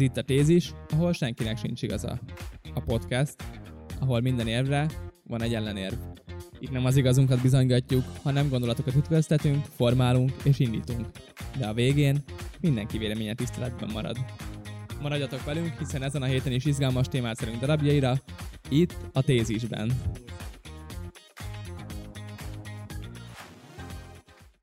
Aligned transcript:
Ez 0.00 0.06
itt 0.06 0.16
a 0.16 0.22
tézis, 0.22 0.72
ahol 0.88 1.12
senkinek 1.12 1.58
sincs 1.58 1.82
igaza. 1.82 2.20
A 2.74 2.80
podcast, 2.80 3.34
ahol 3.98 4.20
minden 4.20 4.46
érvre 4.46 4.86
van 5.24 5.42
egy 5.42 5.54
ellenérv. 5.54 5.94
Itt 6.58 6.70
nem 6.70 6.84
az 6.84 6.96
igazunkat 6.96 7.42
bizonygatjuk, 7.42 8.04
hanem 8.22 8.48
gondolatokat 8.48 8.94
ütköztetünk, 8.94 9.64
formálunk 9.64 10.32
és 10.44 10.58
indítunk. 10.58 11.06
De 11.58 11.66
a 11.66 11.72
végén 11.72 12.18
mindenki 12.60 12.98
véleménye 12.98 13.34
tiszteletben 13.34 13.90
marad. 13.92 14.16
Maradjatok 15.02 15.44
velünk, 15.44 15.78
hiszen 15.78 16.02
ezen 16.02 16.22
a 16.22 16.26
héten 16.26 16.52
is 16.52 16.64
izgalmas 16.64 17.06
témát 17.08 17.36
szerünk 17.36 17.60
darabjaira, 17.60 18.20
itt 18.68 18.96
a 19.12 19.22
tézisben. 19.22 19.92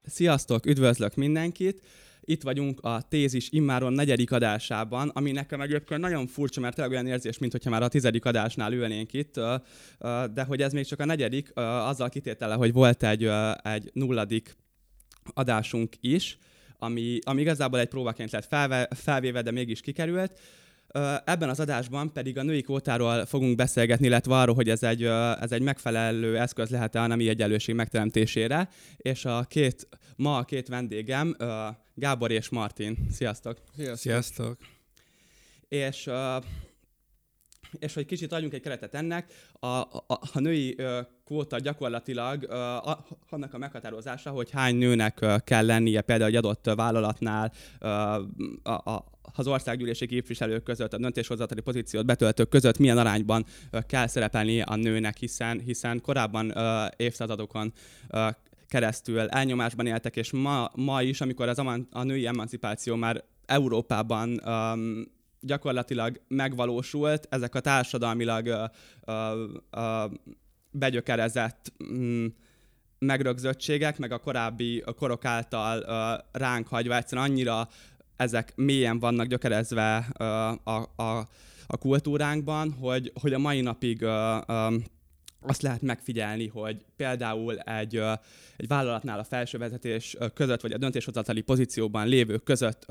Sziasztok, 0.06 0.66
üdvözlök 0.66 1.16
mindenkit! 1.16 1.82
Itt 2.30 2.44
vagyunk 2.44 2.80
a 2.82 3.02
tézis 3.02 3.50
immáron 3.52 3.94
negyedik 3.94 4.32
adásában, 4.32 5.10
ami 5.10 5.32
nekem 5.32 5.62
egyébként 5.62 6.02
nagyon 6.02 6.28
furcsa, 6.28 6.60
mert 6.60 6.76
tényleg 6.76 6.94
olyan 6.94 7.08
érzés, 7.08 7.38
mintha 7.38 7.70
már 7.70 7.84
a 7.84 7.88
tizedik 7.88 8.26
adásnál 8.26 8.74
ülnénk 8.74 9.14
itt, 9.14 9.40
de 10.34 10.44
hogy 10.48 10.62
ez 10.62 10.74
még 10.74 10.86
csak 10.86 11.00
a 11.00 11.06
negyedik, 11.06 11.52
azzal 11.56 12.10
kitétele, 12.10 12.54
hogy 12.54 12.74
volt 12.74 13.04
egy, 13.04 13.30
egy 13.64 13.90
nulladik 13.94 14.58
adásunk 15.34 15.94
is, 16.00 16.38
ami, 16.78 17.20
ami 17.24 17.42
igazából 17.42 17.80
egy 17.80 17.88
próbaként 17.88 18.32
lett 18.32 18.48
felve, 18.48 18.88
felvéve, 18.96 19.42
de 19.42 19.52
mégis 19.52 19.82
kikerült. 19.82 20.40
Ebben 21.26 21.50
az 21.50 21.60
adásban 21.60 22.14
pedig 22.14 22.38
a 22.38 22.44
női 22.44 22.62
kvótáról 22.62 23.26
fogunk 23.26 23.56
beszélgetni, 23.56 24.06
illetve 24.06 24.36
arról, 24.36 24.56
hogy 24.56 24.70
ez 24.70 24.84
egy, 24.84 25.04
ez 25.42 25.52
egy 25.52 25.62
megfelelő 25.62 26.38
eszköz 26.38 26.70
lehet-e 26.70 27.02
a 27.02 27.08
nemi 27.08 27.30
egyenlőség 27.30 27.76
megteremtésére, 27.76 28.70
és 28.98 29.26
a 29.26 29.44
két, 29.44 29.88
ma 30.16 30.38
a 30.38 30.44
két 30.44 30.68
vendégem, 30.68 31.36
Gábor 31.94 32.32
és 32.32 32.50
Martin. 32.50 32.98
Sziasztok! 33.12 33.58
Sziasztok! 33.76 33.98
Sziasztok. 33.98 34.58
És 35.68 36.10
és 37.80 37.94
hogy 37.94 38.06
kicsit 38.06 38.32
adjunk 38.32 38.54
egy 38.54 38.62
keretet 38.62 38.94
ennek, 38.94 39.34
a, 39.54 39.68
a, 39.68 40.04
a 40.08 40.40
női 40.40 40.76
ö, 40.78 41.00
kvóta 41.26 41.60
gyakorlatilag 41.60 42.44
ö, 42.44 42.56
a, 42.56 43.06
annak 43.30 43.54
a 43.54 43.58
meghatározása, 43.58 44.30
hogy 44.30 44.52
hány 44.52 44.76
nőnek 44.76 45.22
ö, 45.22 45.36
kell 45.44 45.66
lennie 45.66 46.02
például 46.02 46.30
egy 46.30 46.36
adott 46.36 46.70
vállalatnál 46.76 47.52
ö, 47.80 47.88
a, 47.88 48.72
a, 48.72 49.06
az 49.34 49.48
országgyűlési 49.48 50.06
képviselők 50.06 50.64
között, 50.64 50.94
a 50.94 50.98
döntéshozatali 50.98 51.62
pozíciót 51.62 52.06
betöltők 52.06 52.50
között 52.50 52.78
milyen 52.78 52.98
arányban 52.98 53.46
kell 53.88 54.08
szerepelni 54.08 54.62
a 54.62 54.76
nőnek, 54.76 55.18
hiszen, 55.18 55.60
hiszen 55.60 56.02
korábban 56.02 56.54
évszázadokon 56.98 57.74
keresztül 58.68 59.20
elnyomásban 59.20 59.86
éltek, 59.86 60.16
és 60.16 60.32
ma, 60.32 60.72
ma 60.76 61.02
is, 61.02 61.22
amikor 61.22 61.48
az 61.48 61.60
a 61.92 62.04
női 62.04 62.26
emancipáció 62.26 62.96
már 62.96 63.24
Európában 63.46 64.42
um, 64.46 65.16
gyakorlatilag 65.40 66.22
megvalósult, 66.28 67.28
ezek 67.30 67.56
a 67.56 67.60
társadalmilag 67.60 68.46
uh, 68.46 69.14
uh, 69.72 70.12
begyökerezett 70.72 71.74
um, 71.80 72.36
megrögzöttségek, 73.00 73.98
meg 73.98 74.12
a 74.12 74.18
korábbi 74.18 74.84
korok 74.96 75.26
által 75.26 75.80
uh, 75.80 76.42
ránk 76.42 76.68
hagyva 76.68 76.96
egyszerűen 76.96 77.30
annyira 77.30 77.68
ezek 78.18 78.54
mélyen 78.56 79.00
vannak 79.00 79.28
gyökerezve 79.28 79.96
a, 80.64 80.80
a, 80.96 81.28
a 81.68 81.78
kultúránkban, 81.78 82.72
hogy, 82.72 83.12
hogy 83.22 83.34
a 83.34 83.38
mai 83.38 83.62
napig 83.62 84.02
uh, 84.02 84.10
um, 84.48 84.84
azt 85.42 85.62
lehet 85.62 85.82
megfigyelni, 85.82 86.48
hogy 86.48 86.86
például 86.96 87.60
egy, 87.60 88.02
egy 88.58 88.68
vállalatnál 88.68 89.20
a 89.20 89.24
felsővezetés 89.24 90.18
között, 90.34 90.62
vagy 90.62 90.72
a 90.72 90.78
döntéshozatali 90.78 91.42
pozícióban 91.42 92.08
lévők 92.08 92.44
között 92.44 92.86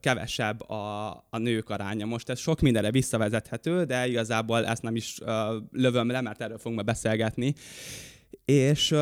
kevesebb 0.00 0.70
a, 0.70 1.06
a 1.30 1.38
nők 1.38 1.70
aránya. 1.70 2.06
Most 2.06 2.28
ez 2.28 2.38
sok 2.38 2.60
mindenre 2.60 2.90
visszavezethető, 2.90 3.84
de 3.84 4.06
igazából 4.06 4.66
ezt 4.66 4.82
nem 4.82 4.96
is 4.96 5.18
lövöm 5.70 6.10
le, 6.10 6.20
mert 6.20 6.42
erről 6.42 6.58
fogunk 6.58 6.84
beszélgetni. 6.84 7.54
És 8.44 8.94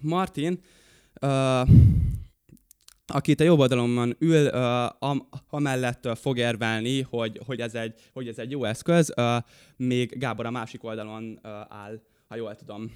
Martin 0.00 0.60
aki 3.12 3.30
itt 3.30 3.40
a 3.40 3.44
jobb 3.44 3.58
oldalomon 3.58 4.16
ül, 4.18 4.46
uh, 4.46 5.16
amellett 5.50 6.06
uh, 6.06 6.14
fog 6.14 6.38
érvelni, 6.38 7.02
hogy, 7.02 7.40
hogy, 7.46 7.60
ez 7.60 7.74
egy, 7.74 7.94
hogy 8.12 8.28
ez 8.28 8.38
egy 8.38 8.50
jó 8.50 8.64
eszköz, 8.64 9.12
uh, 9.16 9.36
még 9.76 10.18
Gábor 10.18 10.46
a 10.46 10.50
másik 10.50 10.84
oldalon 10.84 11.38
uh, 11.42 11.50
áll, 11.68 12.00
ha 12.28 12.36
jól 12.36 12.54
tudom. 12.56 12.92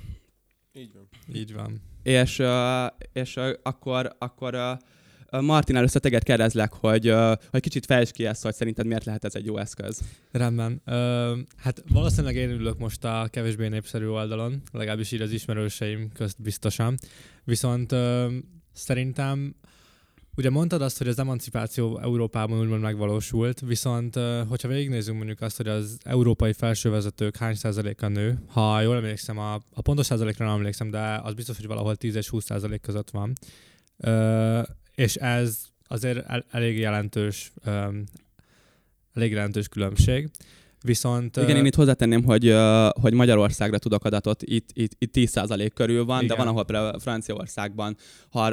Így 0.73 0.93
van. 0.95 1.09
Így 1.34 1.53
van. 1.55 1.81
És, 2.03 2.39
uh, 2.39 2.87
és 3.12 3.37
uh, 3.37 3.50
akkor, 3.62 4.17
akkor 4.19 4.55
uh, 4.55 5.41
Martin, 5.41 5.77
először 5.77 6.00
teget 6.00 6.23
kérdezlek, 6.23 6.73
hogy, 6.73 7.11
uh, 7.11 7.33
hogy 7.50 7.61
kicsit 7.61 7.87
fejtsd 7.87 8.12
ki 8.12 8.27
ezt, 8.27 8.43
hogy 8.43 8.55
szerinted 8.55 8.87
miért 8.87 9.05
lehet 9.05 9.25
ez 9.25 9.34
egy 9.34 9.47
jó 9.47 9.56
eszköz. 9.56 10.00
Rendben. 10.31 10.83
Uh, 10.87 11.39
hát 11.56 11.83
valószínűleg 11.89 12.37
én 12.37 12.50
ülök 12.50 12.79
most 12.79 13.05
a 13.05 13.29
kevésbé 13.31 13.69
népszerű 13.69 14.06
oldalon, 14.06 14.62
legalábbis 14.73 15.12
így 15.12 15.21
az 15.21 15.33
ismerőseim 15.33 16.12
közt 16.12 16.43
biztosan. 16.43 16.99
Viszont 17.44 17.93
uh, 17.93 18.33
szerintem 18.73 19.55
Ugye 20.37 20.50
mondtad 20.50 20.82
azt, 20.82 20.98
hogy 20.98 21.09
az 21.09 21.19
emancipáció 21.19 21.98
Európában 21.98 22.60
úgymond 22.60 22.81
megvalósult, 22.81 23.60
viszont 23.60 24.15
hogyha 24.48 24.69
végignézzünk 24.69 25.16
mondjuk 25.16 25.41
azt, 25.41 25.56
hogy 25.56 25.69
az 25.69 25.98
európai 26.03 26.53
felsővezetők 26.53 27.37
hány 27.37 27.54
százaléka 27.54 28.09
nő, 28.09 28.38
ha 28.47 28.81
jól 28.81 28.97
emlékszem, 28.97 29.38
a, 29.38 29.54
a 29.54 29.82
pontos 29.82 30.06
százalékra 30.06 30.47
nem 30.47 30.54
emlékszem, 30.54 30.91
de 30.91 31.20
az 31.22 31.34
biztos, 31.34 31.56
hogy 31.56 31.66
valahol 31.66 31.97
10 31.97 32.15
és 32.15 32.28
20 32.28 32.44
százalék 32.44 32.81
között 32.81 33.10
van. 33.10 33.32
Ö, 33.97 34.62
és 34.94 35.15
ez 35.15 35.59
azért 35.87 36.26
el, 36.28 36.44
elég 36.50 36.78
jelentős, 36.78 37.53
ö, 37.64 37.88
elég 39.14 39.31
jelentős 39.31 39.69
különbség. 39.69 40.31
Viszont... 40.82 41.37
Igen, 41.37 41.56
én 41.56 41.65
itt 41.65 41.75
hozzátenném, 41.75 42.25
hogy, 42.25 42.54
hogy 43.00 43.15
Magyarországra 43.15 43.78
tudok 43.78 44.04
adatot, 44.04 44.43
itt, 44.43 44.69
itt, 44.72 44.93
itt 44.98 45.12
10% 45.16 45.70
körül 45.75 46.04
van, 46.04 46.22
igen. 46.22 46.37
de 46.37 46.43
van, 46.43 46.53
ahol 46.53 46.65
például 46.65 46.98
Franciaországban 46.98 47.97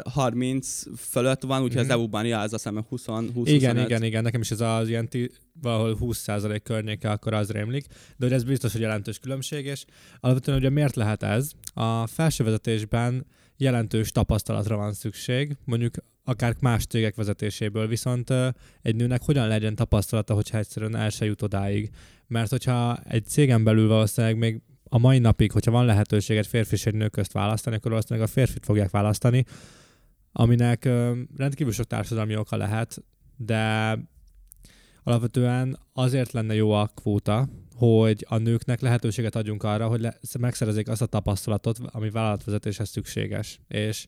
30 0.04 0.84
fölött 0.98 1.44
van, 1.44 1.62
úgyhogy 1.62 1.82
mm-hmm. 1.82 1.90
az 1.90 1.96
EU-ban 1.96 2.26
ja, 2.26 2.40
az 2.40 2.54
azt 2.54 2.64
hiszem 2.64 2.86
20, 2.90 3.06
20 3.06 3.48
Igen, 3.50 3.70
25. 3.70 3.90
igen, 3.90 4.04
igen, 4.04 4.24
nekem 4.24 4.42
is 4.42 4.52
ez 4.52 4.62
az 4.62 4.90
ilyen 4.90 5.10
tí, 5.10 5.32
valahol 5.62 5.98
20% 6.02 6.60
környéke, 6.64 7.10
akkor 7.10 7.34
az 7.34 7.52
rémlik, 7.52 7.86
de 8.18 8.26
hogy 8.26 8.34
ez 8.34 8.44
biztos, 8.44 8.72
hogy 8.72 8.82
jelentős 8.82 9.20
különbség, 9.20 9.66
és 9.66 9.86
alapvetően 10.20 10.58
ugye 10.58 10.70
miért 10.70 10.96
lehet 10.96 11.24
ez? 11.24 11.52
A 11.74 12.08
felsővezetésben 12.08 13.26
jelentős 13.60 14.12
tapasztalatra 14.12 14.76
van 14.76 14.94
szükség, 14.94 15.58
mondjuk 15.64 15.96
akár 16.24 16.56
más 16.60 16.86
cégek 16.86 17.16
vezetéséből, 17.16 17.88
viszont 17.88 18.34
egy 18.82 18.96
nőnek 18.96 19.24
hogyan 19.24 19.48
legyen 19.48 19.76
tapasztalata, 19.76 20.34
hogyha 20.34 20.58
egyszerűen 20.58 20.96
el 20.96 21.10
se 21.10 21.26
jut 21.26 21.42
odáig. 21.42 21.90
Mert 22.28 22.50
hogyha 22.50 22.98
egy 23.04 23.26
cégen 23.26 23.64
belül 23.64 23.88
valószínűleg 23.88 24.38
még 24.38 24.62
a 24.84 24.98
mai 24.98 25.20
napig, 25.20 25.52
hogyha 25.52 25.72
van 25.72 25.86
lehetőséget 25.86 26.48
férfi 26.48 26.74
és 26.74 26.86
egy 26.86 26.94
nő 26.94 27.08
közt 27.08 27.32
választani, 27.32 27.76
akkor 27.76 27.92
valószínűleg 27.92 28.28
a 28.30 28.32
férfit 28.32 28.66
fogják 28.66 28.90
választani, 28.90 29.46
aminek 30.32 30.86
rendkívül 31.38 31.74
sok 31.74 31.86
társadalmi 31.86 32.36
oka 32.36 32.58
lehet, 32.58 33.04
de 33.38 33.94
alapvetően 35.04 35.80
azért 35.94 36.32
lenne 36.32 36.54
jó 36.54 36.72
a 36.72 36.88
kvóta, 36.96 37.50
hogy 37.80 38.26
a 38.30 38.38
nőknek 38.38 38.82
lehetőséget 38.82 39.36
adjunk 39.36 39.64
arra, 39.64 39.88
hogy 39.88 40.02
le- 40.02 40.20
megszerezzék 40.40 40.88
azt 40.88 41.02
a 41.02 41.06
tapasztalatot, 41.06 41.80
ami 41.84 42.10
vállalatvezetéshez 42.10 42.90
szükséges. 42.90 43.60
És 43.68 44.08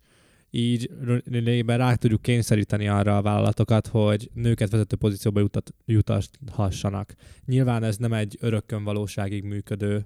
így 0.49 0.89
lényegében 1.23 1.77
rá 1.77 1.95
tudjuk 1.95 2.21
kényszeríteni 2.21 2.87
arra 2.87 3.17
a 3.17 3.21
vállalatokat, 3.21 3.87
hogy 3.87 4.29
nőket 4.33 4.69
vezető 4.69 4.95
pozícióba 4.95 5.39
jutat, 5.39 5.73
jutathassanak. 5.85 7.13
Nyilván 7.45 7.83
ez 7.83 7.97
nem 7.97 8.13
egy 8.13 8.37
örökkön 8.39 8.83
valóságig 8.83 9.43
működő 9.43 10.05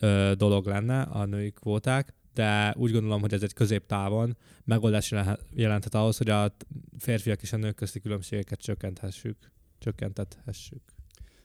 ö, 0.00 0.32
dolog 0.36 0.66
lenne 0.66 1.00
a 1.00 1.24
női 1.24 1.50
kvóták, 1.50 2.14
de 2.34 2.74
úgy 2.76 2.92
gondolom, 2.92 3.20
hogy 3.20 3.32
ez 3.32 3.42
egy 3.42 3.52
középtávon 3.52 4.36
megoldás 4.64 5.14
jelenthet 5.54 5.94
ahhoz, 5.94 6.16
hogy 6.16 6.28
a 6.28 6.56
férfiak 6.98 7.42
és 7.42 7.52
a 7.52 7.56
nők 7.56 7.74
közti 7.74 8.00
különbségeket 8.00 8.60
csökkenthessük, 8.60 9.36
csökkentethessük. 9.78 10.93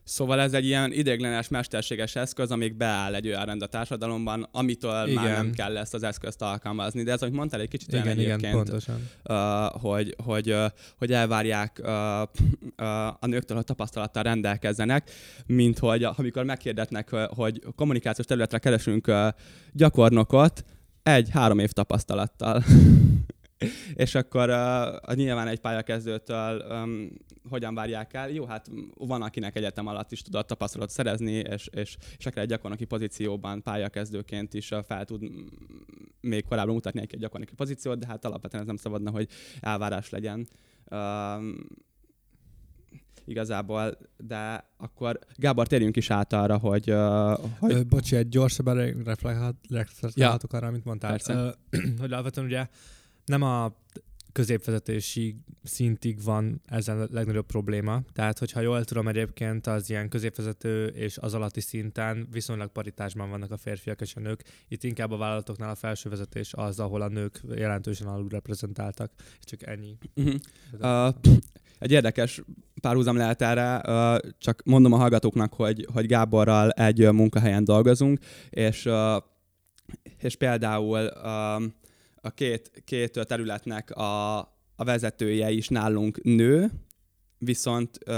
Szóval 0.10 0.40
ez 0.40 0.54
egy 0.54 0.66
ilyen 0.66 0.92
idéglenes, 0.92 1.48
mesterséges 1.48 2.16
eszköz, 2.16 2.52
amíg 2.52 2.76
beáll 2.76 3.16
egy 3.16 3.28
olyan 3.28 3.46
rend 3.46 3.62
a 3.62 3.66
társadalomban, 3.66 4.48
amitől 4.52 5.08
igen. 5.08 5.24
már 5.24 5.36
nem 5.36 5.52
kell 5.52 5.78
ezt 5.78 5.94
az 5.94 6.04
eszközt 6.04 6.42
alkalmazni. 6.42 7.04
De 7.04 7.12
ez, 7.12 7.20
hogy 7.20 7.32
mondtál, 7.32 7.60
egy 7.60 7.68
kicsit 7.68 7.88
igen, 7.88 8.04
olyan 8.04 8.20
igen, 8.20 8.30
egyébként, 8.30 8.54
pontosan. 8.54 9.10
Uh, 9.24 9.82
hogy, 9.82 10.16
hogy, 10.24 10.52
uh, 10.52 10.66
hogy 10.98 11.12
elvárják 11.12 11.80
uh, 11.84 11.88
uh, 11.88 13.08
a 13.08 13.26
nőktől, 13.26 13.58
hogy 13.58 13.66
tapasztalattal 13.66 14.24
rendelkezzenek, 14.24 15.12
mint 15.46 15.80
hogy 15.80 16.04
amikor 16.04 16.44
megkérdetnek, 16.44 17.10
hogy 17.10 17.62
kommunikációs 17.76 18.28
területre 18.28 18.58
keresünk 18.58 19.08
uh, 19.08 19.28
gyakornokot, 19.74 20.64
egy-három 21.04 21.60
év 21.60 21.72
tapasztalattal. 21.72 22.64
és 23.94 24.16
akkor 24.16 24.50
uh, 24.50 25.16
nyilván 25.16 25.48
egy 25.48 25.60
pályakezdőtől 25.60 26.66
um, 26.70 27.10
hogyan 27.50 27.76
várják 27.76 28.14
el? 28.14 28.30
Jó, 28.30 28.46
hát 28.46 28.68
van, 28.98 29.22
akinek 29.22 29.56
egyetem 29.56 29.88
alatt 29.88 30.12
is 30.12 30.22
tudott 30.22 30.48
tapasztalatot 30.48 30.94
szerezni, 30.94 31.32
és, 31.32 31.68
és, 31.72 31.98
és 32.18 32.26
akár 32.26 32.44
egy 32.44 32.50
gyakornoki 32.50 32.86
pozícióban 32.86 33.64
pályakezdőként 33.64 34.54
is 34.54 34.72
fel 34.88 35.06
tud 35.06 35.24
még 36.22 36.46
korábban 36.46 36.74
mutatni 36.74 37.02
egy 37.02 37.18
gyakornoki 37.18 37.54
pozíciót, 37.54 38.00
de 38.00 38.08
hát 38.08 38.26
alapvetően 38.26 38.62
ez 38.62 38.68
nem 38.68 38.78
szabadna, 38.78 39.12
hogy 39.12 39.28
elvárás 39.60 40.10
legyen. 40.10 40.48
Um, 40.92 41.68
igazából, 43.26 43.98
de 44.18 44.70
akkor 44.78 45.20
Gábor, 45.36 45.68
térjünk 45.68 45.96
is 45.96 46.10
át 46.10 46.34
arra, 46.34 46.58
hogy... 46.58 46.92
Uh, 46.92 47.40
hogy... 47.60 47.72
Ö, 47.72 47.84
bocsi, 47.84 48.16
egy 48.16 48.30
gyorsabban 48.30 49.04
reflektálhatok 49.04 50.54
arra, 50.54 50.68
amit 50.68 50.86
mondtál. 50.86 51.12
Persze. 51.12 51.34
Ö, 51.34 51.50
hogy 52.02 52.12
alapvetően 52.12 52.48
ugye 52.48 52.68
nem 53.30 53.42
a 53.42 53.78
középvezetési 54.32 55.36
szintig 55.64 56.24
van 56.24 56.62
ezen 56.66 57.02
a 57.02 57.08
legnagyobb 57.12 57.46
probléma. 57.46 58.02
Tehát, 58.14 58.40
hogyha 58.40 58.62
jól 58.62 58.84
tudom 58.84 59.08
egyébként, 59.08 59.68
az 59.68 59.90
ilyen 59.90 60.10
középvezető 60.10 60.86
és 60.86 61.18
az 61.18 61.34
alatti 61.34 61.62
szinten 61.62 62.28
viszonylag 62.32 62.72
paritásban 62.72 63.30
vannak 63.30 63.52
a 63.52 63.58
férfiak 63.58 64.02
és 64.02 64.16
a 64.16 64.20
nők. 64.20 64.44
Itt 64.68 64.84
inkább 64.84 65.12
a 65.12 65.18
vállalatoknál 65.18 65.70
a 65.70 65.76
felső 65.76 66.10
vezetés 66.10 66.54
az, 66.54 66.80
ahol 66.80 67.02
a 67.02 67.08
nők 67.08 67.42
jelentősen 67.56 68.08
alul 68.08 68.30
reprezentáltak. 68.30 69.12
Csak 69.40 69.68
ennyi. 69.68 69.98
Uh-huh. 70.16 70.36
Uh, 70.80 71.16
egy 71.80 71.92
érdekes 71.92 72.42
párhuzam 72.82 73.18
lehet 73.18 73.42
erre, 73.42 73.82
uh, 73.88 74.32
csak 74.38 74.62
mondom 74.66 74.94
a 74.94 74.98
hallgatóknak, 74.98 75.54
hogy, 75.54 75.88
hogy 75.94 76.06
Gáborral 76.06 76.70
egy 76.70 77.12
munkahelyen 77.12 77.64
dolgozunk, 77.64 78.20
és, 78.50 78.86
uh, 78.86 79.24
és 80.18 80.36
például 80.36 81.12
uh, 81.24 81.64
a 82.22 82.30
két, 82.30 82.82
két 82.86 83.20
területnek 83.28 83.92
a, 83.92 84.38
a 84.76 84.84
vezetője 84.84 85.52
is 85.52 85.68
nálunk 85.68 86.24
nő, 86.24 86.72
viszont 87.38 87.98
uh, 88.08 88.14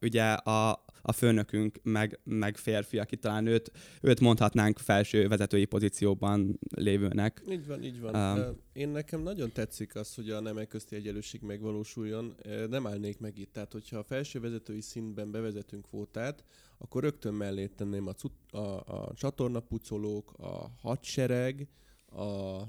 ugye 0.00 0.32
a, 0.32 0.84
a 1.02 1.12
főnökünk 1.12 1.78
meg, 1.82 2.20
meg 2.24 2.56
férfi, 2.56 2.98
aki 2.98 3.16
talán 3.16 3.46
őt, 3.46 3.70
őt 4.00 4.20
mondhatnánk 4.20 4.78
felső 4.78 5.28
vezetői 5.28 5.64
pozícióban 5.64 6.58
lévőnek. 6.76 7.42
Így 7.48 7.66
van, 7.66 7.82
így 7.82 8.00
van. 8.00 8.38
Um, 8.38 8.56
Én 8.72 8.88
nekem 8.88 9.22
nagyon 9.22 9.52
tetszik 9.52 9.94
az, 9.94 10.14
hogy 10.14 10.30
a 10.30 10.40
nemek 10.40 10.68
közti 10.68 10.96
egyenlőség 10.96 11.40
megvalósuljon. 11.42 12.34
Nem 12.68 12.86
állnék 12.86 13.18
meg 13.18 13.38
itt. 13.38 13.52
Tehát, 13.52 13.72
hogyha 13.72 13.98
a 13.98 14.02
felső 14.04 14.40
vezetői 14.40 14.80
szintben 14.80 15.30
bevezetünk 15.30 15.86
kvótát, 15.86 16.44
akkor 16.78 17.02
rögtön 17.02 17.34
mellé 17.34 17.66
tenném 17.66 18.06
a, 18.06 18.12
cut- 18.12 18.52
a, 18.52 18.80
a 18.86 19.12
csatornapucolók, 19.14 20.32
a 20.38 20.70
hadsereg, 20.80 21.68
a 22.14 22.68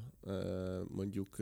mondjuk 0.88 1.38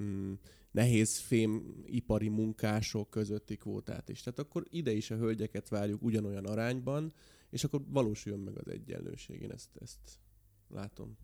mm, 0.00 0.32
nehéz 0.70 1.18
fémipari 1.18 2.28
munkások 2.28 3.10
közötti 3.10 3.56
kvótát 3.56 4.08
is. 4.08 4.22
Tehát 4.22 4.38
akkor 4.38 4.64
ide 4.70 4.92
is 4.92 5.10
a 5.10 5.16
hölgyeket 5.16 5.68
várjuk 5.68 6.02
ugyanolyan 6.02 6.46
arányban, 6.46 7.12
és 7.50 7.64
akkor 7.64 7.80
valósuljon 7.88 8.40
meg 8.40 8.58
az 8.58 8.68
egyenlőség. 8.68 9.40
Én 9.40 9.50
ezt, 9.50 9.68
ezt 9.80 9.98
látom. 10.68 11.16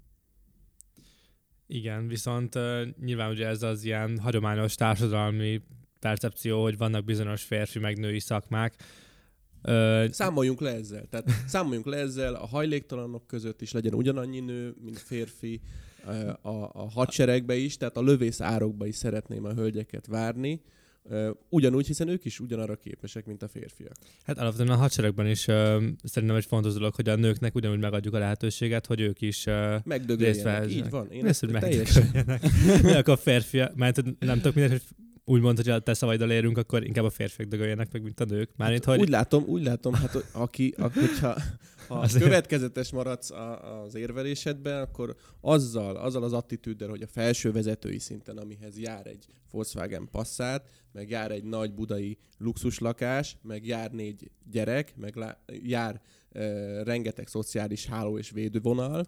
Igen, 1.67 2.07
viszont 2.07 2.55
uh, 2.55 2.83
nyilván 3.01 3.31
ugye 3.31 3.47
ez 3.47 3.63
az 3.63 3.85
ilyen 3.85 4.19
hagyományos 4.19 4.75
társadalmi 4.75 5.63
percepció, 5.99 6.63
hogy 6.63 6.77
vannak 6.77 7.05
bizonyos 7.05 7.43
férfi 7.43 7.79
meg 7.79 7.99
női 7.99 8.21
szakmák. 8.21 8.75
Uh, 9.63 10.11
számoljunk 10.11 10.61
le 10.61 10.75
ezzel. 10.75 11.07
Tehát 11.07 11.29
számoljunk 11.47 11.87
le 11.87 11.97
ezzel, 11.97 12.35
a 12.35 12.47
hajléktalanok 12.47 13.27
között 13.27 13.63
is 13.63 13.73
legyen 13.73 13.95
ugyanannyi 13.95 14.41
nő, 14.41 14.75
mint 14.81 14.99
férfi, 14.99 15.61
a, 16.43 16.71
a 16.73 16.91
hadseregbe 16.91 17.57
is, 17.57 17.77
tehát 17.77 17.97
a 17.97 18.03
lövész 18.03 18.41
árokba 18.41 18.87
is 18.87 18.97
szeretném 18.97 19.45
a 19.45 19.53
hölgyeket 19.53 20.07
várni, 20.07 20.61
ugyanúgy, 21.49 21.87
hiszen 21.87 22.09
ők 22.09 22.25
is 22.25 22.41
ugyanarra 22.41 22.77
képesek, 22.77 23.27
mint 23.27 23.43
a 23.43 23.49
férfiak. 23.49 23.93
Hát 24.25 24.39
alapvetően 24.39 24.77
a 24.77 24.81
hadseregben 24.81 25.27
is 25.27 25.47
uh, 25.47 25.55
szerintem 26.03 26.37
egy 26.37 26.45
fontos 26.45 26.73
dolog, 26.73 26.95
hogy 26.95 27.09
a 27.09 27.17
nőknek 27.17 27.55
ugyanúgy 27.55 27.79
megadjuk 27.79 28.15
a 28.15 28.19
lehetőséget, 28.19 28.87
hogy 28.87 29.01
ők 29.01 29.21
is 29.21 29.47
uh, 29.47 30.15
részt 30.19 30.43
vehessenek. 30.43 30.71
Így 30.71 30.91
van. 30.91 31.11
Én 31.11 31.27
ezt, 31.27 31.41
hogy 31.45 31.51
megdögöljenek. 31.51 33.09
a 33.09 33.17
férfiak, 33.17 33.75
mert 33.75 34.03
nem 34.19 34.37
tudok 34.37 34.55
mindent, 34.55 34.73
hogy 34.73 35.07
úgy 35.25 35.41
mondta, 35.41 35.63
hogy 35.63 35.73
a 35.73 35.79
te 35.79 35.95
szavaiddal 35.95 36.31
érünk, 36.31 36.59
akkor 36.59 36.85
inkább 36.85 37.05
a 37.05 37.11
férfiak 37.11 37.49
dögöljenek 37.49 37.93
meg, 37.93 38.03
mint 38.03 38.21
a 38.21 38.25
nők. 38.25 38.51
Mármint, 38.57 38.85
hát, 38.85 38.95
hogy... 38.95 39.05
Úgy 39.05 39.11
látom, 39.11 39.45
úgy 39.47 39.63
látom, 39.63 39.95
hát 39.95 40.25
aki, 40.33 40.75
hogyha 40.79 41.37
ha 41.89 41.99
Azért... 41.99 42.25
következetes 42.25 42.93
maradsz 42.93 43.31
a, 43.31 43.83
az 43.83 43.95
érvelésedben, 43.95 44.83
akkor 44.83 45.17
azzal, 45.41 45.97
azzal 45.97 46.23
az 46.23 46.33
attitűddel, 46.33 46.89
hogy 46.89 47.03
a 47.03 47.07
felső 47.07 47.53
vezetői 47.53 47.99
szinten, 47.99 48.37
amihez 48.37 48.79
jár 48.79 49.07
egy 49.07 49.27
Volkswagen 49.51 50.09
Passat, 50.11 50.69
meg 50.93 51.11
jár 51.11 51.31
egy 51.31 51.45
nagy 51.45 51.75
budai 51.75 52.19
luxuslakás, 52.39 53.37
meg 53.43 53.67
jár 53.67 53.91
négy 53.91 54.31
gyerek, 54.51 54.97
meg 54.97 55.17
lá, 55.17 55.39
jár 55.47 56.01
uh, 56.35 56.83
rengeteg 56.85 57.27
szociális 57.27 57.87
háló 57.87 58.19
és 58.19 58.31
védővonal, 58.31 59.07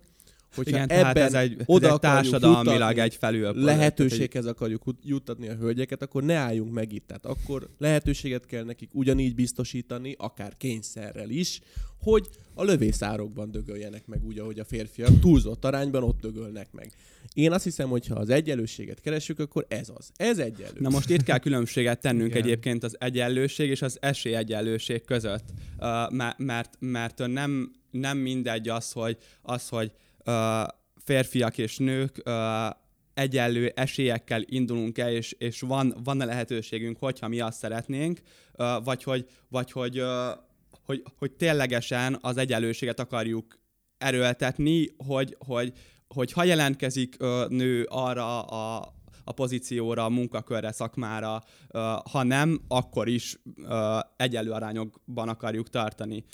hogyha 0.55 0.85
Igen, 0.85 0.91
ebben 0.91 1.25
ez 1.25 1.35
egy, 1.35 1.63
oda 1.65 1.87
ez 1.87 1.93
egy 1.93 1.99
társadalmilag 1.99 2.99
egy 2.99 3.15
felül. 3.15 3.53
Lehetőséghez 3.55 4.47
akarjuk 4.47 4.83
juttatni 5.03 5.49
a 5.49 5.55
hölgyeket, 5.55 6.03
akkor 6.03 6.23
ne 6.23 6.35
álljunk 6.35 6.73
meg 6.73 6.93
itt. 6.93 7.07
Tehát 7.07 7.27
akkor 7.27 7.69
lehetőséget 7.79 8.47
kell 8.47 8.65
nekik 8.65 8.91
ugyanígy 8.93 9.35
biztosítani, 9.35 10.15
akár 10.19 10.57
kényszerrel 10.57 11.31
is, 11.31 11.61
hogy 12.03 12.29
a 12.55 12.65
lövészárokban 12.65 13.51
dögöljenek 13.51 14.07
meg 14.07 14.25
úgy, 14.25 14.39
ahogy 14.39 14.59
a 14.59 14.65
férfiak 14.65 15.21
túlzott 15.21 15.65
arányban 15.65 16.03
ott 16.03 16.21
dögölnek 16.21 16.73
meg. 16.73 16.93
Én 17.33 17.53
azt 17.53 17.65
hiszem, 17.65 17.89
hogy 17.89 18.07
ha 18.07 18.15
az 18.15 18.31
egyenlőséget 18.31 19.01
keresünk, 19.01 19.39
akkor 19.39 19.67
ez 19.69 19.91
az. 19.95 20.11
Ez 20.17 20.39
egyenlő. 20.39 20.81
Na 20.81 20.89
most 20.89 21.11
itt 21.11 21.23
kell 21.23 21.39
különbséget 21.39 22.01
tennünk 22.01 22.31
Igen. 22.31 22.43
egyébként 22.43 22.85
az 22.85 22.97
egyenlőség 23.01 23.71
és 23.71 23.83
az 23.83 23.97
esélyegyenlőség 24.01 25.05
között. 25.05 25.45
Uh, 25.79 26.11
mert, 26.11 26.39
mert, 26.39 26.77
mert 26.79 27.19
nem, 27.27 27.73
nem 27.91 28.19
mindegy 28.19 28.69
az, 28.69 28.93
hogy, 28.93 29.17
az, 29.43 29.69
hogy 29.69 29.93
férfiak 31.05 31.59
és 31.59 31.77
nők 31.77 32.23
egyenlő 33.15 33.73
esélyekkel 33.75 34.43
indulunk 34.45 34.99
el, 34.99 35.11
és, 35.11 35.33
és 35.33 35.61
van, 35.61 35.95
van-e 36.05 36.25
lehetőségünk, 36.25 36.97
hogyha 36.99 37.29
mi 37.29 37.41
azt 37.41 37.59
szeretnénk, 37.59 38.21
vagy 38.85 39.03
hogy, 39.03 39.27
vagy 39.49 39.73
hogy, 39.73 40.03
hogy, 40.85 41.03
hogy 41.19 41.33
ténylegesen 41.33 42.19
az 42.21 42.37
egyenlőséget 42.37 43.01
akarjuk 43.01 43.59
erőltetni, 43.99 44.89
hogy, 44.97 45.37
hogy, 45.39 45.73
hogy 46.09 46.33
ha 46.33 46.45
jelentkezik 46.45 47.17
nő 47.49 47.85
arra 47.89 48.43
a, 48.43 48.95
a 49.25 49.33
pozícióra, 49.33 50.05
a 50.05 50.09
munkakörre, 50.09 50.73
szakmára, 50.73 51.43
ha 52.11 52.23
nem, 52.23 52.61
akkor 52.69 53.09
is 53.09 53.39
egyenlő 54.17 54.51
arányokban 54.51 55.29
akarjuk 55.29 55.69
tartani. 55.69 56.25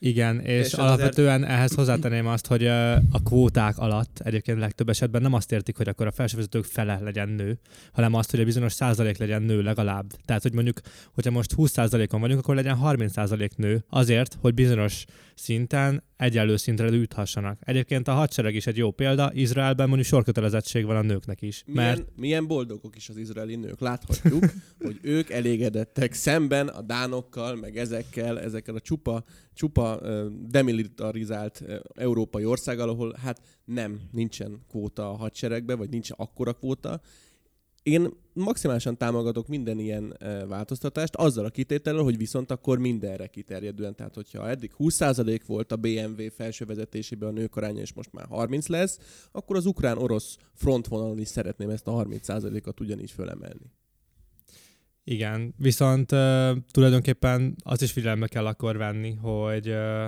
Igen, 0.00 0.40
és, 0.40 0.66
és 0.66 0.72
alapvetően 0.72 1.42
azért... 1.42 1.50
ehhez 1.50 1.74
hozzátenném 1.74 2.26
azt, 2.26 2.46
hogy 2.46 2.66
a 2.66 3.22
kvóták 3.24 3.78
alatt 3.78 4.20
egyébként 4.24 4.58
legtöbb 4.58 4.88
esetben 4.88 5.22
nem 5.22 5.32
azt 5.32 5.52
értik, 5.52 5.76
hogy 5.76 5.88
akkor 5.88 6.06
a 6.06 6.10
felsővezetők 6.10 6.64
fele 6.64 7.00
legyen 7.02 7.28
nő, 7.28 7.58
hanem 7.92 8.14
azt, 8.14 8.30
hogy 8.30 8.40
a 8.40 8.44
bizonyos 8.44 8.72
százalék 8.72 9.18
legyen 9.18 9.42
nő 9.42 9.62
legalább. 9.62 10.06
Tehát, 10.24 10.42
hogy 10.42 10.52
mondjuk, 10.52 10.80
hogyha 11.12 11.30
most 11.30 11.52
20 11.52 11.70
százalékon 11.70 12.20
vagyunk, 12.20 12.40
akkor 12.40 12.54
legyen 12.54 12.76
30 12.76 13.12
százalék 13.12 13.56
nő, 13.56 13.84
azért, 13.88 14.38
hogy 14.40 14.54
bizonyos 14.54 15.04
szinten 15.38 16.02
egyenlő 16.16 16.56
szintre 16.56 16.88
juthassanak. 16.88 17.58
Egyébként 17.60 18.08
a 18.08 18.12
hadsereg 18.12 18.54
is 18.54 18.66
egy 18.66 18.76
jó 18.76 18.90
példa, 18.90 19.30
Izraelben 19.34 19.86
mondjuk 19.86 20.08
sorkötelezettség 20.08 20.84
van 20.84 20.96
a 20.96 21.02
nőknek 21.02 21.42
is. 21.42 21.62
Milyen, 21.66 21.84
mert... 21.86 22.08
milyen 22.16 22.46
boldogok 22.46 22.96
is 22.96 23.08
az 23.08 23.16
izraeli 23.16 23.56
nők. 23.56 23.80
Láthatjuk, 23.80 24.44
hogy 24.84 24.98
ők 25.02 25.30
elégedettek 25.30 26.12
szemben 26.12 26.68
a 26.68 26.82
dánokkal, 26.82 27.56
meg 27.56 27.76
ezekkel, 27.76 28.40
ezekkel 28.40 28.74
a 28.74 28.80
csupa, 28.80 29.24
csupa 29.54 30.00
demilitarizált 30.48 31.64
európai 31.94 32.44
országgal, 32.44 32.88
ahol 32.88 33.14
hát 33.22 33.40
nem, 33.64 34.00
nincsen 34.12 34.60
kvóta 34.68 35.10
a 35.10 35.16
hadseregbe, 35.16 35.74
vagy 35.74 35.88
nincs 35.88 36.08
akkora 36.16 36.52
kvóta, 36.52 37.00
én 37.88 38.08
maximálisan 38.32 38.96
támogatok 38.96 39.48
minden 39.48 39.78
ilyen 39.78 40.16
változtatást, 40.48 41.14
azzal 41.14 41.44
a 41.44 41.50
kitétellel, 41.50 42.02
hogy 42.02 42.16
viszont 42.16 42.50
akkor 42.50 42.78
mindenre 42.78 43.26
kiterjedően. 43.26 43.94
Tehát, 43.94 44.14
hogyha 44.14 44.48
eddig 44.48 44.72
20% 44.78 45.40
volt 45.46 45.72
a 45.72 45.76
BMW 45.76 46.30
felső 46.36 46.64
vezetésében 46.64 47.28
a 47.28 47.32
nők 47.32 47.56
aránya, 47.56 47.80
és 47.80 47.92
most 47.92 48.12
már 48.12 48.26
30 48.26 48.66
lesz, 48.66 48.98
akkor 49.32 49.56
az 49.56 49.66
ukrán-orosz 49.66 50.36
frontvonalon 50.54 51.18
is 51.18 51.28
szeretném 51.28 51.70
ezt 51.70 51.86
a 51.86 52.04
30%-at 52.04 52.80
ugyanígy 52.80 53.10
fölemelni. 53.10 53.72
Igen, 55.04 55.54
viszont 55.56 56.12
uh, 56.12 56.56
tulajdonképpen 56.70 57.56
azt 57.64 57.82
is 57.82 57.92
figyelembe 57.92 58.26
kell 58.26 58.46
akkor 58.46 58.76
venni, 58.76 59.14
hogy 59.14 59.68
uh, 59.68 60.04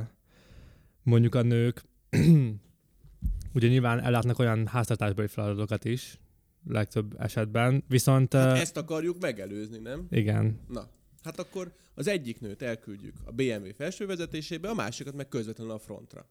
mondjuk 1.02 1.34
a 1.34 1.42
nők 1.42 1.84
ugye 3.54 3.68
nyilván 3.68 4.00
ellátnak 4.00 4.38
olyan 4.38 4.66
háztartásbeli 4.66 5.28
feladatokat 5.28 5.84
is, 5.84 6.18
legtöbb 6.66 7.14
esetben, 7.18 7.84
viszont... 7.88 8.32
Hát 8.32 8.58
ezt 8.58 8.76
akarjuk 8.76 9.20
megelőzni, 9.20 9.78
nem? 9.78 10.06
Igen. 10.10 10.60
Na, 10.68 10.88
hát 11.22 11.38
akkor 11.38 11.72
az 11.94 12.06
egyik 12.06 12.40
nőt 12.40 12.62
elküldjük 12.62 13.14
a 13.24 13.32
BMW 13.32 13.74
felső 13.74 14.06
vezetésébe, 14.06 14.68
a 14.68 14.74
másikat 14.74 15.14
meg 15.14 15.28
közvetlenül 15.28 15.72
a 15.72 15.78
frontra. 15.78 16.28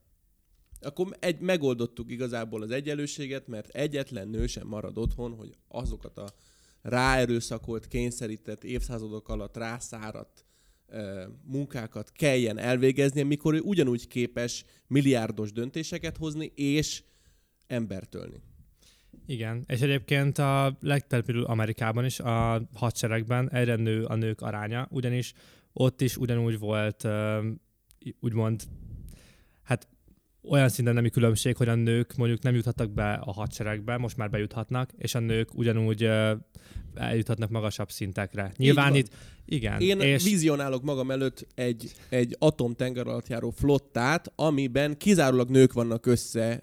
Akkor 0.80 1.16
egy, 1.18 1.40
megoldottuk 1.40 2.10
igazából 2.10 2.62
az 2.62 2.70
egyenlőséget, 2.70 3.46
mert 3.46 3.68
egyetlen 3.68 4.28
nő 4.28 4.46
sem 4.46 4.66
marad 4.66 4.98
otthon, 4.98 5.34
hogy 5.34 5.56
azokat 5.68 6.18
a 6.18 6.32
ráerőszakolt, 6.82 7.88
kényszerített, 7.88 8.64
évszázadok 8.64 9.28
alatt 9.28 9.56
rászáradt 9.56 10.44
e, 10.86 11.28
munkákat 11.44 12.12
kelljen 12.12 12.58
elvégezni, 12.58 13.22
mikor 13.22 13.54
ő 13.54 13.60
ugyanúgy 13.60 14.08
képes 14.08 14.64
milliárdos 14.86 15.52
döntéseket 15.52 16.16
hozni 16.16 16.52
és 16.54 17.02
embertölni. 17.66 18.42
Igen, 19.30 19.64
és 19.66 19.80
egyébként 19.80 20.38
a 20.38 20.76
legtelepülő 20.80 21.42
Amerikában 21.42 22.04
is 22.04 22.20
a 22.20 22.62
hadseregben 22.74 23.50
egyre 23.50 23.76
nő 23.76 24.04
a 24.04 24.14
nők 24.14 24.40
aránya, 24.40 24.86
ugyanis 24.90 25.32
ott 25.72 26.00
is 26.00 26.16
ugyanúgy 26.16 26.58
volt, 26.58 27.08
úgymond, 28.20 28.62
hát 29.62 29.88
olyan 30.42 30.68
szinten 30.68 30.94
nemi 30.94 31.10
különbség, 31.10 31.56
hogy 31.56 31.68
a 31.68 31.74
nők 31.74 32.16
mondjuk 32.16 32.42
nem 32.42 32.54
juthattak 32.54 32.90
be 32.90 33.12
a 33.12 33.32
hadseregbe, 33.32 33.96
most 33.96 34.16
már 34.16 34.30
bejuthatnak, 34.30 34.90
és 34.96 35.14
a 35.14 35.18
nők 35.18 35.54
ugyanúgy 35.54 36.08
eljuthatnak 36.94 37.50
magasabb 37.50 37.90
szintekre. 37.90 38.52
Nyilván 38.56 38.94
itt, 38.94 39.14
igen. 39.44 39.80
Én 39.80 40.00
és 40.00 40.24
vizionálok 40.24 40.82
magam 40.82 41.10
előtt 41.10 41.46
egy, 41.54 41.92
egy 42.08 42.36
atom 42.38 42.74
tenger 42.74 43.06
alatt 43.06 43.28
járó 43.28 43.50
flottát, 43.50 44.32
amiben 44.34 44.96
kizárólag 44.96 45.50
nők 45.50 45.72
vannak 45.72 46.06
össze 46.06 46.62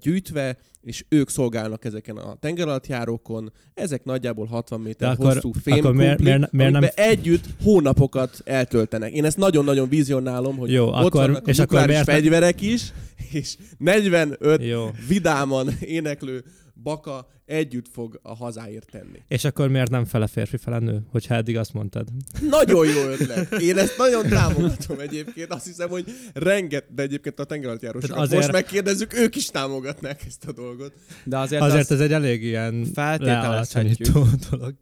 gyűjtve, 0.00 0.56
és 0.82 1.04
ők 1.08 1.28
szolgálnak 1.28 1.84
ezeken 1.84 2.16
a 2.16 2.34
tengeralattjárókon. 2.40 3.52
Ezek 3.74 4.04
nagyjából 4.04 4.46
60 4.46 4.80
méter 4.80 5.16
De 5.16 5.24
hosszú 5.24 5.52
fémkumplik, 5.62 6.18
nem- 6.50 6.88
együtt 6.94 7.44
hónapokat 7.62 8.40
eltöltenek. 8.44 9.12
Én 9.12 9.24
ezt 9.24 9.36
nagyon-nagyon 9.36 9.88
vizionálom, 9.88 10.56
hogy 10.56 10.72
Jó, 10.72 10.86
ott 10.86 10.94
akkor- 10.94 11.12
vannak 11.12 11.46
a 11.46 11.50
és 11.50 11.58
akkor 11.58 11.86
miért 11.86 12.04
fegyverek 12.04 12.60
is, 12.60 12.92
és 13.32 13.56
45 13.78 14.62
Jó. 14.62 14.90
vidáman 15.08 15.68
éneklő 15.80 16.44
baka 16.82 17.28
együtt 17.44 17.86
fog 17.92 18.18
a 18.22 18.34
hazáért 18.34 18.90
tenni. 18.90 19.22
És 19.28 19.44
akkor 19.44 19.68
miért 19.68 19.90
nem 19.90 20.04
fele 20.04 20.26
férfi, 20.26 20.56
fele 20.56 20.78
nő, 20.78 21.02
hogyha 21.10 21.34
eddig 21.34 21.56
azt 21.56 21.72
mondtad? 21.72 22.08
Nagyon 22.48 22.86
jó 22.86 23.00
ötlet. 23.02 23.52
Én 23.52 23.78
ezt 23.78 23.98
nagyon 23.98 24.28
támogatom 24.28 24.98
egyébként. 24.98 25.52
Azt 25.52 25.66
hiszem, 25.66 25.88
hogy 25.88 26.04
renget, 26.34 26.94
de 26.94 27.02
egyébként 27.02 27.38
a 27.40 27.44
tengeralattjárósokat 27.44 28.18
azért... 28.18 28.40
most 28.40 28.52
megkérdezzük, 28.52 29.14
ők 29.14 29.36
is 29.36 29.46
támogatnák 29.46 30.24
ezt 30.26 30.44
a 30.44 30.52
dolgot. 30.52 30.92
De 31.24 31.38
azért, 31.38 31.62
Azért 31.62 31.80
az, 31.80 31.90
ez 31.90 32.00
egy 32.00 32.12
elég 32.12 32.42
ilyen 32.42 32.84
Feltételezhetjük. 32.94 34.06
lealacsonyító 34.14 34.46
dolog. 34.50 34.74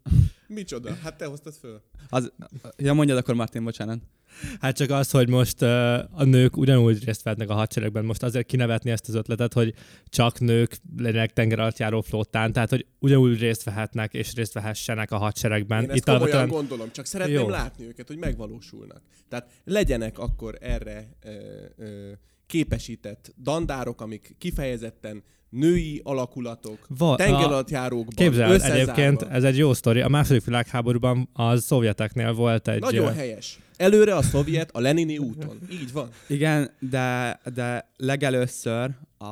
Micsoda? 0.48 0.94
Hát 1.02 1.16
te 1.16 1.24
hoztad 1.24 1.54
föl. 1.54 1.82
az, 2.08 2.32
ja, 2.76 2.92
mondjad 2.92 3.18
akkor 3.18 3.34
Martin, 3.34 3.64
bocsánat. 3.64 3.98
Hát 4.60 4.76
csak 4.76 4.90
az, 4.90 5.10
hogy 5.10 5.28
most 5.28 5.62
uh, 5.62 5.68
a 6.20 6.24
nők 6.24 6.56
ugyanúgy 6.56 7.04
részt 7.04 7.22
vehetnek 7.22 7.48
a 7.48 7.54
hadseregben, 7.54 8.04
most 8.04 8.22
azért 8.22 8.46
kinevetni 8.46 8.90
ezt 8.90 9.08
az 9.08 9.14
ötletet, 9.14 9.52
hogy 9.52 9.74
csak 10.08 10.40
nők 10.40 10.76
legyenek 10.96 11.32
tengeralattjáró 11.32 12.00
flottán, 12.00 12.52
tehát 12.52 12.70
hogy 12.70 12.86
ugyanúgy 12.98 13.38
részt 13.38 13.62
vehetnek 13.62 14.14
és 14.14 14.34
részt 14.34 14.52
vehessenek 14.52 15.10
a 15.10 15.16
hadseregben. 15.16 15.82
Én 15.82 15.90
ezt 15.90 16.04
komolyan 16.04 16.22
alapvetően- 16.22 16.58
gondolom, 16.60 16.92
csak 16.92 17.04
szeretném 17.06 17.36
Jó. 17.38 17.48
látni 17.48 17.86
őket, 17.86 18.06
hogy 18.06 18.18
megvalósulnak. 18.18 19.02
Tehát 19.28 19.48
legyenek 19.64 20.18
akkor 20.18 20.58
erre 20.60 21.08
ö, 21.24 21.30
ö, 21.76 22.12
képesített 22.46 23.34
dandárok, 23.42 24.00
amik 24.00 24.34
kifejezetten 24.38 25.22
női 25.48 26.00
alakulatok, 26.04 26.86
Va- 26.88 27.12
a- 27.12 27.16
tengeralattjárókban 27.16 28.14
Képzel, 28.14 28.50
összezárva. 28.50 28.74
egyébként 28.80 29.22
ez 29.22 29.44
egy 29.44 29.56
jó 29.56 29.72
sztori. 29.74 30.00
A 30.00 30.08
második 30.08 30.44
világháborúban 30.44 31.28
a 31.32 31.56
szovjeteknél 31.56 32.32
volt 32.32 32.68
egy... 32.68 32.80
Nagyon 32.80 33.14
helyes. 33.14 33.58
Előre 33.76 34.14
a 34.14 34.22
szovjet 34.22 34.70
a 34.70 34.80
Lenini 34.80 35.18
úton. 35.18 35.58
Így 35.70 35.92
van. 35.92 36.08
Igen, 36.28 36.70
de, 36.80 37.40
de 37.54 37.90
legelőször 37.96 38.90
a, 39.18 39.26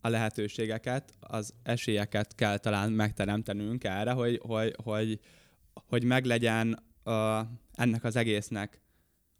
a 0.00 0.08
lehetőségeket, 0.08 1.12
az 1.20 1.54
esélyeket 1.62 2.34
kell 2.34 2.58
talán 2.58 2.92
megteremtenünk 2.92 3.84
erre, 3.84 4.10
hogy, 4.10 4.40
hogy, 4.42 4.74
hogy, 4.84 5.20
hogy 5.72 6.04
meglegyen 6.04 6.82
uh, 7.04 7.14
ennek 7.74 8.04
az 8.04 8.16
egésznek 8.16 8.80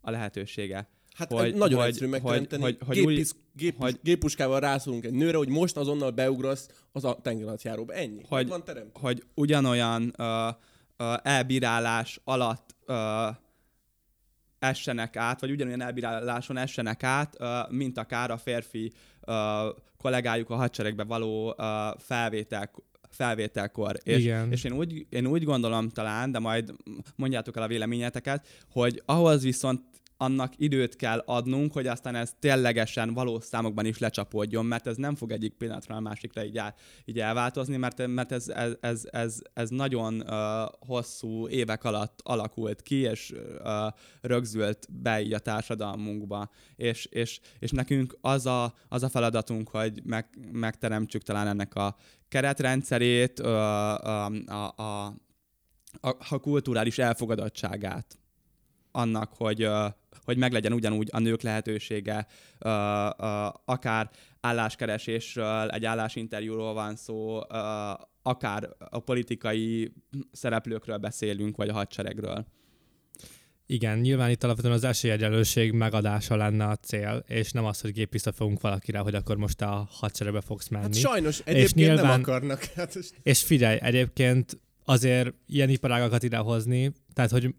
a 0.01 0.11
lehetősége. 0.11 0.89
Hát 1.21 1.33
Hogy- 1.33 1.41
hogy, 1.41 1.55
nagyon 1.55 1.79
hogy- 1.79 1.89
egyszerű 1.89 2.11
hogy- 2.11 2.21
megteremteni. 2.23 2.63
hogy- 2.63 2.79
hogy 2.87 2.97
Géppis, 2.97 3.31
gép, 3.53 3.77
hogy- 3.79 3.99
géppuskával 4.03 4.61
rászólunk 4.61 5.05
egy 5.05 5.13
nőre, 5.13 5.37
hogy 5.37 5.49
most 5.49 5.77
azonnal 5.77 6.11
beugrasz 6.11 6.69
az 6.93 7.05
a 7.05 7.19
tengeralattjáróba. 7.23 7.93
Ennyi. 7.93 8.15
Hogy- 8.17 8.27
Hogy 8.29 8.49
van 8.49 8.65
terem. 8.65 8.91
hogy 8.93 9.23
ugyanolyan 9.35 10.15
uh, 10.19 10.27
uh, 10.99 11.17
elbírálás 11.23 12.21
alatt 12.25 12.75
uh, 12.87 12.97
essenek 14.59 15.17
át, 15.17 15.41
vagy 15.41 15.51
ugyanolyan 15.51 15.81
elbíráláson 15.81 16.57
essenek 16.57 17.03
át, 17.03 17.37
uh, 17.41 17.71
mint 17.71 17.99
akár 17.99 18.31
a 18.31 18.37
férfi 18.37 18.93
uh, 19.27 19.35
kollégájuk 19.97 20.51
a 20.51 20.55
hadseregbe 20.57 21.05
való 21.05 21.55
uh, 21.59 21.65
felvétel, 21.99 22.71
felvételkor. 23.11 23.99
És, 24.03 24.19
Igen. 24.23 24.53
és 24.53 24.65
én, 24.65 24.73
úgy, 24.73 25.07
én 25.11 25.27
úgy 25.27 25.45
gondolom 25.45 25.89
talán, 25.89 26.33
de 26.33 26.39
majd 26.39 26.73
mondjátok 27.17 27.57
el 27.57 27.63
a 27.63 27.67
véleményeteket, 27.67 28.47
hogy 28.71 29.03
ahhoz 29.05 29.43
viszont 29.43 29.83
annak 30.21 30.53
időt 30.57 30.97
kell 30.97 31.23
adnunk, 31.27 31.73
hogy 31.73 31.87
aztán 31.87 32.15
ez 32.15 32.33
ténylegesen 32.39 33.15
valós 33.15 33.45
számokban 33.45 33.85
is 33.85 33.99
lecsapódjon, 33.99 34.67
mert 34.67 34.87
ez 34.87 34.97
nem 34.97 35.15
fog 35.15 35.33
egyik 35.33 35.53
pillanatra 35.53 35.97
a 35.97 36.01
másikra 36.01 36.45
így, 36.45 36.57
el, 36.57 36.75
így 37.05 37.19
elváltozni, 37.19 37.77
mert, 37.77 38.07
mert 38.07 38.33
ez, 38.33 38.49
ez, 38.49 38.73
ez, 38.81 39.03
ez, 39.11 39.39
ez 39.53 39.69
nagyon 39.69 40.21
uh, 40.21 40.37
hosszú 40.87 41.49
évek 41.49 41.85
alatt 41.85 42.21
alakult 42.23 42.83
ki, 42.83 42.97
és 42.97 43.33
uh, 43.33 43.73
rögzült 44.21 44.87
be 44.91 45.21
így 45.23 45.33
a 45.33 45.39
társadalmunkba. 45.39 46.51
És, 46.77 47.05
és, 47.05 47.41
és 47.59 47.71
nekünk 47.71 48.17
az 48.21 48.47
a, 48.47 48.75
az 48.89 49.03
a 49.03 49.09
feladatunk, 49.09 49.69
hogy 49.69 50.01
meg, 50.05 50.29
megteremtsük 50.53 51.23
talán 51.23 51.47
ennek 51.47 51.75
a 51.75 51.97
keretrendszerét, 52.29 53.41
uh, 53.41 53.47
a, 53.47 54.27
a, 54.27 54.73
a, 54.77 55.07
a, 56.01 56.17
a 56.29 56.39
kulturális 56.39 56.99
elfogadottságát 56.99 58.19
annak, 58.93 59.33
hogy, 59.37 59.69
hogy 60.25 60.37
meglegyen 60.37 60.73
ugyanúgy 60.73 61.09
a 61.13 61.19
nők 61.19 61.43
lehetősége, 61.43 62.27
ö, 62.59 62.69
ö, 63.19 63.47
akár 63.65 64.11
álláskeresésről, 64.41 65.69
egy 65.71 65.85
állásinterjúról 65.85 66.73
van 66.75 66.97
szó, 66.97 67.37
ö, 67.37 67.91
akár 68.23 68.69
a 68.79 68.99
politikai 68.99 69.93
szereplőkről 70.33 70.97
beszélünk, 70.97 71.57
vagy 71.57 71.69
a 71.69 71.73
hadseregről. 71.73 72.47
Igen, 73.67 73.99
nyilván 73.99 74.31
itt 74.31 74.45
alapvetően 74.45 74.75
az 74.75 74.85
esélyegyenlőség 74.85 75.73
megadása 75.73 76.37
lenne 76.37 76.67
a 76.67 76.77
cél, 76.77 77.25
és 77.27 77.53
nem 77.53 77.65
az, 77.65 77.81
hogy 77.81 77.93
gépiszta 77.93 78.33
fogunk 78.33 78.61
valakire, 78.61 78.99
hogy 78.99 79.15
akkor 79.15 79.37
most 79.37 79.61
a 79.61 79.89
hadseregbe 79.91 80.41
fogsz 80.41 80.69
menni. 80.69 80.83
Hát 80.85 80.95
sajnos 80.95 81.39
egyébként 81.45 81.75
nyilván... 81.75 82.05
nem 82.07 82.21
akarnak. 82.21 82.65
Hát 82.65 82.97
ez- 82.97 83.11
És 83.23 83.43
figyelj, 83.43 83.79
egyébként 83.83 84.61
azért 84.85 85.35
ilyen 85.47 85.69
iparágakat 85.69 86.23
idehozni, 86.23 86.93
tehát 87.13 87.31
hogy 87.31 87.55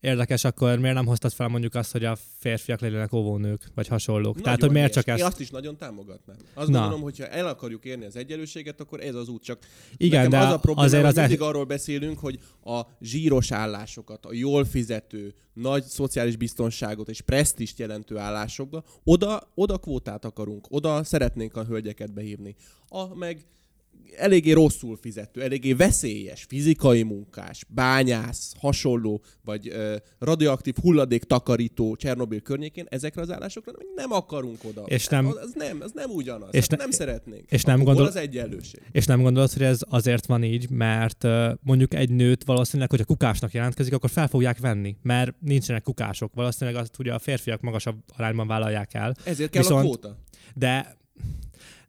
érdekes, 0.00 0.44
akkor 0.44 0.78
miért 0.78 0.94
nem 0.94 1.06
hoztad 1.06 1.32
fel 1.32 1.48
mondjuk 1.48 1.74
azt, 1.74 1.92
hogy 1.92 2.04
a 2.04 2.16
férfiak 2.38 2.80
legyenek 2.80 3.12
óvónők, 3.12 3.70
vagy 3.74 3.86
hasonlók? 3.86 4.40
tehát, 4.40 4.44
nagyon 4.44 4.60
hogy 4.60 4.70
miért 4.70 4.92
csak 4.92 5.06
Én 5.06 5.14
ezt... 5.14 5.22
azt 5.22 5.40
is 5.40 5.50
nagyon 5.50 5.76
támogatnám. 5.76 6.36
Azt 6.54 6.68
Na. 6.68 6.78
gondolom, 6.78 7.02
hogyha 7.02 7.26
el 7.26 7.46
akarjuk 7.46 7.84
érni 7.84 8.04
az 8.04 8.16
egyenlőséget, 8.16 8.80
akkor 8.80 9.00
ez 9.00 9.14
az 9.14 9.28
út. 9.28 9.42
Csak 9.42 9.58
Igen, 9.96 10.24
nekem 10.24 10.40
de 10.40 10.46
az 10.46 10.52
a 10.52 10.58
probléma, 10.58 10.86
azért 10.86 11.04
az... 11.04 11.16
e- 11.16 11.20
mindig 11.20 11.40
arról 11.40 11.64
beszélünk, 11.64 12.18
hogy 12.18 12.38
a 12.64 12.80
zsíros 13.00 13.52
állásokat, 13.52 14.26
a 14.26 14.32
jól 14.32 14.64
fizető, 14.64 15.34
nagy 15.52 15.84
szociális 15.84 16.36
biztonságot 16.36 17.08
és 17.08 17.20
presztist 17.20 17.78
jelentő 17.78 18.16
állásokba, 18.16 18.84
oda, 19.04 19.50
oda 19.54 19.78
kvótát 19.78 20.24
akarunk, 20.24 20.66
oda 20.68 21.04
szeretnénk 21.04 21.56
a 21.56 21.64
hölgyeket 21.64 22.12
behívni. 22.12 22.54
A 22.88 23.14
meg 23.14 23.44
eléggé 24.16 24.52
rosszul 24.52 24.96
fizető, 25.00 25.42
eléggé 25.42 25.72
veszélyes, 25.72 26.44
fizikai 26.48 27.02
munkás, 27.02 27.64
bányász, 27.68 28.52
hasonló, 28.58 29.22
vagy 29.44 29.68
ö, 29.68 29.96
radioaktív 30.18 30.74
hulladék 30.82 31.24
takarító 31.24 31.96
Csernobil 31.96 32.40
környékén, 32.40 32.86
ezekre 32.88 33.20
az 33.22 33.30
állásokra 33.32 33.72
nem, 33.76 33.86
nem 33.94 34.12
akarunk 34.12 34.58
oda. 34.64 34.82
És 34.82 35.06
nem- 35.06 35.26
Az, 35.26 35.36
az 35.36 35.52
nem, 35.54 35.78
az 35.80 35.90
nem 35.94 36.10
ugyanaz. 36.10 36.48
És 36.52 36.58
És 36.60 36.66
ne- 36.66 36.76
ne, 36.76 36.82
nem 36.82 36.90
szeretnénk. 36.92 37.50
és 37.50 37.62
nem 37.62 37.82
gondol- 37.82 38.06
az 38.08 38.16
egyenlőség? 38.16 38.80
És 38.92 39.04
nem 39.06 39.22
gondolod, 39.22 39.52
hogy 39.52 39.62
ez 39.62 39.80
azért 39.88 40.26
van 40.26 40.42
így, 40.44 40.70
mert 40.70 41.26
mondjuk 41.62 41.94
egy 41.94 42.10
nőt 42.10 42.44
valószínűleg, 42.44 42.90
hogyha 42.90 43.04
kukásnak 43.06 43.52
jelentkezik, 43.52 43.92
akkor 43.92 44.10
fel 44.10 44.28
fogják 44.28 44.58
venni, 44.58 44.96
mert 45.02 45.34
nincsenek 45.40 45.82
kukások. 45.82 46.34
Valószínűleg 46.34 46.80
azt 46.80 46.98
ugye 46.98 47.12
a 47.12 47.18
férfiak 47.18 47.60
magasabb 47.60 47.96
arányban 48.16 48.46
vállalják 48.46 48.94
el. 48.94 49.14
Ezért 49.24 49.50
kell 49.50 49.62
Viszont- 49.62 49.84
a 49.84 49.86
kvóta. 49.86 50.18
De 50.54 50.98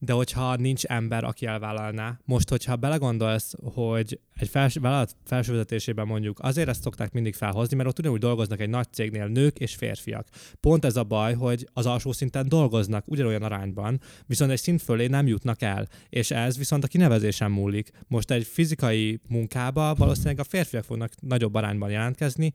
de 0.03 0.13
hogyha 0.13 0.55
nincs 0.55 0.84
ember, 0.84 1.24
aki 1.24 1.46
elvállalná, 1.46 2.20
most, 2.25 2.50
hogyha 2.50 2.75
belegondolsz, 2.75 3.53
hogy 3.74 4.20
egy 4.34 4.48
fels, 4.50 4.75
vállalat 4.75 5.15
felsővezetésében 5.25 6.08
mondjuk 6.08 6.39
azért 6.39 6.70
ezt 6.70 6.81
szokták 6.81 7.12
mindig 7.12 7.36
felhozni, 7.36 7.75
mert 7.75 7.89
ott 7.89 8.00
ugyanúgy 8.00 8.20
dolgoznak 8.20 8.60
egy 8.60 8.70
nagy 8.70 8.88
cégnél 8.91 9.27
nők 9.27 9.60
és 9.60 9.75
férfiak. 9.75 10.27
Pont 10.60 10.86
ez 10.86 10.96
a 10.96 11.03
baj, 11.03 11.34
hogy 11.34 11.67
az 11.74 11.86
alsó 11.86 12.12
szinten 12.12 12.50
dolgoznak 12.50 13.08
ugyanolyan 13.08 13.43
arányban, 13.43 14.01
viszont 14.25 14.51
egy 14.51 14.60
szint 14.60 14.81
fölé 14.81 15.08
nem 15.08 15.27
jutnak 15.27 15.62
el, 15.62 15.88
és 16.10 16.31
ez 16.31 16.58
viszont 16.58 16.84
a 16.84 16.88
kinevezésen 16.88 17.51
múlik. 17.51 17.91
Most 18.08 18.31
egy 18.31 18.46
fizikai 18.46 19.20
munkába 19.29 19.96
valószínűleg 19.96 20.39
a 20.39 20.43
férfiak 20.43 20.84
fognak 20.84 21.12
nagyobb 21.20 21.53
arányban 21.53 21.89
jelentkezni, 21.89 22.53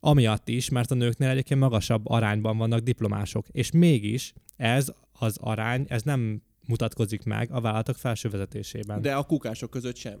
amiatt 0.00 0.48
is, 0.48 0.68
mert 0.68 0.90
a 0.90 0.94
nőknél 0.94 1.28
egyébként 1.28 1.60
magasabb 1.60 2.08
arányban 2.08 2.56
vannak 2.56 2.80
diplomások, 2.80 3.46
és 3.48 3.70
mégis 3.70 4.32
ez 4.56 4.92
az 5.12 5.36
arány, 5.40 5.84
ez 5.88 6.02
nem 6.02 6.42
mutatkozik 6.66 7.24
meg 7.24 7.50
a 7.52 7.60
vállalatok 7.60 7.96
felső 7.96 8.28
vezetésében. 8.28 9.02
De 9.02 9.14
a 9.14 9.22
kukások 9.22 9.70
között 9.70 9.96
sem. 9.96 10.18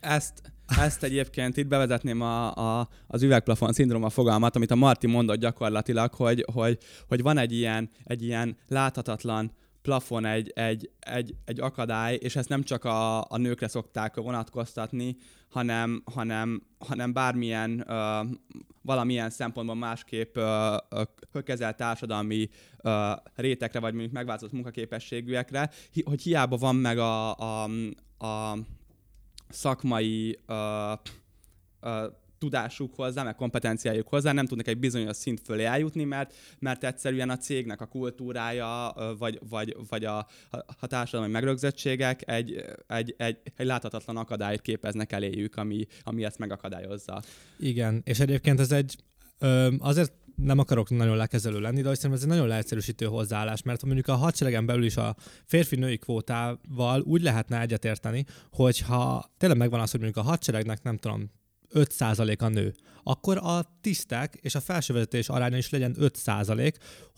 Ezt, 0.00 0.52
ezt 0.78 1.02
egyébként 1.02 1.56
itt 1.56 1.66
bevezetném 1.66 2.20
a, 2.20 2.54
a, 2.54 2.88
az 3.06 3.22
üvegplafon 3.22 3.72
szindróma 3.72 4.10
fogalmat, 4.10 4.56
amit 4.56 4.70
a 4.70 4.74
Marti 4.74 5.06
mondott 5.06 5.38
gyakorlatilag, 5.38 6.14
hogy, 6.14 6.44
hogy, 6.52 6.78
hogy 7.08 7.22
van 7.22 7.38
egy 7.38 7.52
ilyen, 7.52 7.90
egy 8.04 8.22
ilyen 8.22 8.56
láthatatlan 8.68 9.52
plafon 9.82 10.24
egy, 10.24 10.52
egy, 10.54 10.90
egy, 10.98 11.34
egy 11.44 11.60
akadály, 11.60 12.14
és 12.14 12.36
ezt 12.36 12.48
nem 12.48 12.62
csak 12.62 12.84
a, 12.84 13.20
a 13.20 13.36
nőkre 13.36 13.68
szokták 13.68 14.14
vonatkoztatni, 14.14 15.16
hanem, 15.50 16.02
hanem, 16.12 16.62
hanem 16.78 17.12
bármilyen 17.12 17.84
ö, 17.88 18.20
valamilyen 18.82 19.30
szempontból 19.30 19.76
másképp 19.76 20.36
ö, 20.36 20.76
ö, 21.32 21.42
kezelt 21.42 21.76
társadalmi 21.76 22.48
ö, 22.82 23.12
rétekre, 23.34 23.80
vagy 23.80 23.92
mondjuk 23.92 24.12
megváltozott 24.12 24.52
munkaképességűekre, 24.52 25.70
hi, 25.92 26.02
hogy 26.02 26.22
hiába 26.22 26.56
van 26.56 26.76
meg 26.76 26.98
a, 26.98 27.36
a, 27.36 27.68
a 28.18 28.56
szakmai 29.48 30.38
ö, 30.46 30.92
ö, 31.80 32.06
tudásuk 32.42 32.94
hozzá, 32.94 33.22
meg 33.22 33.34
kompetenciájuk 33.34 34.08
hozzá, 34.08 34.32
nem 34.32 34.46
tudnak 34.46 34.66
egy 34.66 34.78
bizonyos 34.78 35.16
szint 35.16 35.40
fölé 35.44 35.64
eljutni, 35.64 36.04
mert, 36.04 36.34
mert 36.58 36.84
egyszerűen 36.84 37.30
a 37.30 37.36
cégnek 37.36 37.80
a 37.80 37.86
kultúrája, 37.86 38.94
vagy, 39.18 39.38
vagy, 39.48 39.76
vagy 39.88 40.04
a, 40.04 40.26
a 40.80 40.86
társadalmi 40.86 41.32
megrögzöttségek 41.32 42.28
egy, 42.30 42.64
egy, 42.86 43.14
egy, 43.18 43.38
egy 43.56 43.66
láthatatlan 43.66 44.16
akadályt 44.16 44.60
képeznek 44.60 45.12
eléjük, 45.12 45.56
ami, 45.56 45.86
ami 46.02 46.24
ezt 46.24 46.38
megakadályozza. 46.38 47.22
Igen, 47.58 48.02
és 48.04 48.20
egyébként 48.20 48.60
ez 48.60 48.72
egy 48.72 48.96
azért 49.78 50.12
nem 50.36 50.58
akarok 50.58 50.90
nagyon 50.90 51.16
lekezelő 51.16 51.60
lenni, 51.60 51.80
de 51.82 51.88
azt 51.88 51.96
hiszem 51.96 52.12
ez 52.12 52.22
egy 52.22 52.28
nagyon 52.28 52.46
leegyszerűsítő 52.46 53.06
hozzáállás, 53.06 53.62
mert 53.62 53.84
mondjuk 53.84 54.08
a 54.08 54.14
hadseregen 54.14 54.66
belül 54.66 54.84
is 54.84 54.96
a 54.96 55.16
férfi-női 55.44 55.98
kvótával 55.98 57.00
úgy 57.00 57.22
lehetne 57.22 57.60
egyetérteni, 57.60 58.24
hogyha 58.50 59.30
tényleg 59.38 59.58
megvan 59.58 59.80
az, 59.80 59.90
hogy 59.90 60.00
mondjuk 60.00 60.24
a 60.26 60.28
hadseregnek 60.28 60.82
nem 60.82 60.96
tudom, 60.96 61.30
5% 61.74 62.38
a 62.38 62.48
nő, 62.48 62.74
akkor 63.02 63.36
a 63.36 63.78
tisztek 63.80 64.38
és 64.40 64.54
a 64.54 64.60
felsővezetés 64.60 65.28
aránya 65.28 65.56
is 65.56 65.70
legyen 65.70 65.96
5%, 65.98 66.74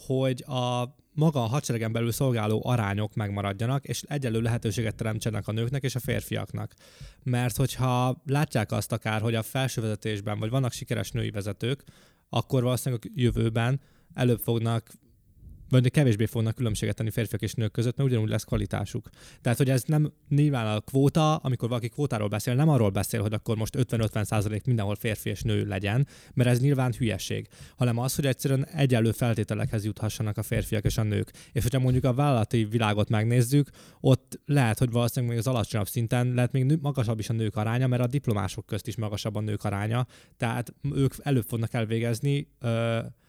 hogy 0.07 0.45
a 0.47 0.95
maga 1.15 1.43
a 1.43 1.47
hadseregen 1.47 1.93
belül 1.93 2.13
szolgáló 2.13 2.63
arányok 2.65 3.15
megmaradjanak, 3.15 3.85
és 3.85 4.03
egyelő 4.03 4.41
lehetőséget 4.41 4.95
teremtsenek 4.95 5.49
a 5.49 5.53
nőknek 5.53 5.83
és 5.83 5.95
a 5.95 6.01
férfiaknak. 6.01 6.75
Mert 7.23 7.57
hogyha 7.57 8.23
látják 8.27 8.73
azt 8.73 8.93
akár, 8.93 9.21
hogy 9.21 9.35
a 9.35 9.43
felsővezetésben, 9.43 10.39
vagy 10.39 10.51
vannak 10.51 10.73
sikeres 10.73 11.11
női 11.11 11.31
vezetők, 11.31 11.85
akkor 12.29 12.63
valószínűleg 12.63 13.05
a 13.07 13.13
jövőben 13.15 13.81
előbb 14.15 14.41
fognak 14.41 14.91
vagy 15.69 15.91
kevésbé 15.91 16.27
fognak 16.27 16.55
különbséget 16.55 16.97
tenni 16.97 17.11
férfiak 17.11 17.43
és 17.43 17.55
nők 17.55 17.73
között, 17.73 17.97
mert 17.97 18.09
ugyanúgy 18.09 18.29
lesz 18.29 18.45
kvalitásuk. 18.45 19.09
Tehát, 19.41 19.59
hogy 19.59 19.71
ez 19.71 19.83
nem 19.87 20.13
nyilván 20.29 20.77
a 20.77 20.81
kvóta, 20.81 21.37
amikor 21.37 21.69
valaki 21.69 21.89
kvótáról 21.89 22.29
beszél, 22.29 22.55
nem 22.55 22.69
arról 22.69 22.91
beszél, 22.91 23.21
hogy 23.21 23.33
akkor 23.33 23.57
most 23.57 23.77
50-50 23.79 24.25
százalék 24.25 24.65
mindenhol 24.65 24.95
férfi 24.95 25.31
és 25.31 25.43
nő 25.43 25.67
legyen, 25.67 26.07
mert 26.35 26.49
ez 26.49 26.61
nyilván 26.61 26.93
hülyeség, 26.99 27.49
hanem 27.77 27.99
az, 27.99 28.15
hogy 28.15 28.27
egyszerűen 28.27 28.67
egyenlő 28.67 29.13
feltételekhez 29.13 29.85
juthassanak 29.85 30.39
a 30.39 30.43
férfiak 30.43 30.85
és 30.85 30.99
a 30.99 31.03
nők. 31.03 31.33
És 31.53 31.63
hogyha 31.63 31.79
mondjuk 31.79 32.05
a 32.05 32.15
vállalati 32.15 32.65
világot 32.65 33.09
megnézzük, 33.09 33.71
ott 34.01 34.41
lehet, 34.47 34.79
hogy 34.79 34.91
valószínűleg 34.91 35.35
még 35.35 35.47
az 35.47 35.53
alacsonyabb 35.55 35.89
szinten 35.89 36.35
lehet 36.35 36.53
még 36.53 36.79
magasabb 36.83 37.19
is 37.19 37.29
a 37.29 37.33
nők 37.33 37.57
aránya, 37.57 37.87
mert 37.87 38.03
a 38.03 38.07
diplomások 38.07 38.67
közt 38.67 38.87
is 38.87 38.97
magasabb 38.97 39.35
a 39.35 39.41
nők 39.41 39.65
aránya, 39.65 40.07
tehát 40.37 40.75
ők 40.95 41.15
előbb 41.23 41.45
fognak 41.49 41.73
elvégezni 41.73 42.49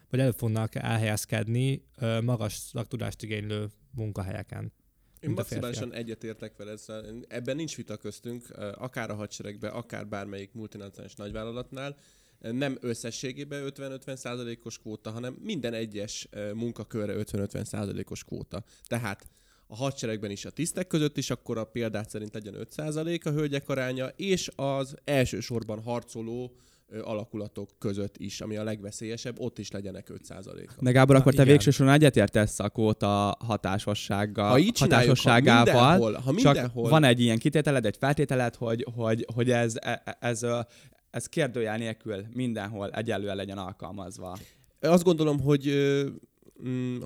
vagy 0.09 0.19
elő 0.19 0.31
fognak 0.31 0.75
elhelyezkedni 0.75 1.85
magas 2.21 2.53
szaktudást 2.53 3.23
igénylő 3.23 3.67
munkahelyeken. 3.95 4.73
Én 5.19 5.29
maximálisan 5.29 5.93
egyetértek 5.93 6.57
vele 6.57 6.71
ezzel. 6.71 7.05
Ebben 7.27 7.55
nincs 7.55 7.75
vita 7.75 7.97
köztünk, 7.97 8.45
akár 8.75 9.09
a 9.09 9.15
hadseregben, 9.15 9.71
akár 9.71 10.07
bármelyik 10.07 10.53
multinacionális 10.53 11.15
nagyvállalatnál. 11.15 11.97
Nem 12.39 12.77
összességében 12.81 13.71
50-50 13.75 14.15
százalékos 14.15 14.77
kvóta, 14.77 15.11
hanem 15.11 15.37
minden 15.41 15.73
egyes 15.73 16.29
munkakörre 16.53 17.13
50-50 17.17 17.63
százalékos 17.63 18.23
kvóta. 18.23 18.63
Tehát 18.87 19.27
a 19.67 19.75
hadseregben 19.75 20.31
is 20.31 20.45
a 20.45 20.49
tisztek 20.49 20.87
között 20.87 21.17
is, 21.17 21.29
akkor 21.29 21.57
a 21.57 21.63
példát 21.63 22.09
szerint 22.09 22.33
legyen 22.33 22.53
5 22.53 22.71
százalék 22.71 23.25
a 23.25 23.31
hölgyek 23.31 23.69
aránya, 23.69 24.07
és 24.07 24.51
az 24.55 24.95
elsősorban 25.03 25.81
harcoló 25.81 26.55
alakulatok 27.01 27.69
között 27.79 28.17
is, 28.17 28.41
ami 28.41 28.55
a 28.55 28.63
legveszélyesebb, 28.63 29.39
ott 29.39 29.59
is 29.59 29.71
legyenek 29.71 30.11
5%-a. 30.13 30.83
De 30.83 30.91
Gábor, 30.91 31.15
akkor 31.15 31.33
te 31.33 31.41
igen. 31.41 31.53
végső 31.53 31.71
soron 31.71 31.93
egyetértesz 31.93 32.59
a 32.59 32.69
kóta 32.69 33.37
hatásossággal, 33.39 34.49
ha 34.49 34.59
így 34.59 34.79
hatásosságával, 34.79 35.73
ha 35.73 35.89
mindenhol, 35.89 36.13
ha 36.13 36.31
mindenhol. 36.31 36.83
csak 36.83 36.91
van 36.91 37.03
egy 37.03 37.19
ilyen 37.19 37.37
kitételed, 37.37 37.85
egy 37.85 37.97
feltételed, 37.97 38.55
hogy, 38.55 38.85
hogy, 38.95 39.25
hogy 39.33 39.51
ez, 39.51 39.75
e, 39.81 40.01
e, 40.05 40.17
ez, 40.19 40.43
ez, 40.43 40.65
ez 41.09 41.25
kérdőjel 41.25 41.77
nélkül 41.77 42.25
mindenhol 42.33 42.89
egyelően 42.91 43.35
legyen 43.35 43.57
alkalmazva. 43.57 44.37
Azt 44.79 45.03
gondolom, 45.03 45.39
hogy 45.39 45.65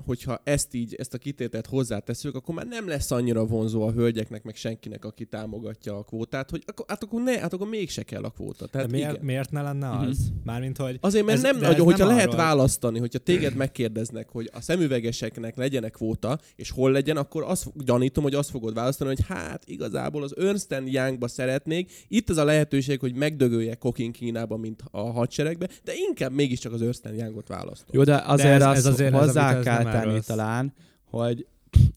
hogyha 0.06 0.40
ezt 0.44 0.74
így, 0.74 0.94
ezt 0.94 1.14
a 1.14 1.18
kitételt 1.18 1.66
hozzáteszünk, 1.66 2.34
akkor 2.34 2.54
már 2.54 2.66
nem 2.66 2.88
lesz 2.88 3.10
annyira 3.10 3.44
vonzó 3.44 3.82
a 3.82 3.92
hölgyeknek, 3.92 4.42
meg 4.42 4.56
senkinek, 4.56 5.04
aki 5.04 5.24
támogatja 5.24 5.96
a 5.96 6.02
kvótát, 6.02 6.50
hogy 6.50 6.62
akkor, 6.66 6.84
hát 6.88 7.02
akkor, 7.02 7.22
ne, 7.22 7.38
hát 7.38 7.52
akkor 7.52 7.68
mégse 7.68 8.02
kell 8.02 8.22
a 8.22 8.30
kvóta. 8.30 8.66
Tehát 8.66 8.90
De 8.90 8.96
miért, 8.96 9.22
miért 9.22 9.50
ne 9.50 9.62
lenne 9.62 9.90
az? 9.90 10.18
Uh-huh. 10.18 10.44
Mármint, 10.44 10.76
hogy 10.76 10.98
Azért, 11.00 11.24
mert 11.24 11.36
ez, 11.36 11.42
nem, 11.42 11.64
hogy, 11.64 11.78
hogyha 11.78 12.06
nem 12.06 12.16
lehet 12.16 12.26
arról... 12.26 12.40
választani, 12.40 12.98
hogyha 12.98 13.18
téged 13.18 13.54
megkérdeznek, 13.54 14.28
hogy 14.28 14.50
a 14.52 14.60
szemüvegeseknek 14.60 15.56
legyenek 15.56 15.92
kvóta, 15.92 16.38
és 16.56 16.70
hol 16.70 16.90
legyen, 16.90 17.16
akkor 17.16 17.42
azt 17.42 17.84
gyanítom, 17.84 18.22
hogy 18.22 18.34
azt 18.34 18.50
fogod 18.50 18.74
választani, 18.74 19.10
hogy 19.10 19.26
hát 19.28 19.62
igazából 19.66 20.22
az 20.22 20.36
Ernst 20.36 20.82
Youngba 20.84 21.28
szeretnék, 21.28 21.92
itt 22.08 22.30
az 22.30 22.36
a 22.36 22.44
lehetőség, 22.44 23.00
hogy 23.00 23.14
megdögöljek 23.14 23.78
Kokin 23.78 24.12
Kínába, 24.12 24.56
mint 24.56 24.82
a 24.90 25.00
hadseregbe, 25.00 25.68
de 25.84 25.92
inkább 26.08 26.32
mégiscsak 26.32 26.72
az 26.72 26.82
Ernst 26.82 27.08
Youngot 27.16 27.48
választom. 27.48 27.88
Jó, 27.90 28.02
de 28.02 28.22
azért, 28.26 28.58
de 28.58 28.64
ez, 28.64 28.70
az, 28.70 28.76
ez 28.76 28.86
azért 28.86 29.14
hozzá 29.14 29.39
hozzá 29.42 29.62
kell 29.62 29.92
tenni 29.92 30.14
rossz. 30.14 30.26
talán, 30.26 30.72
hogy 31.04 31.46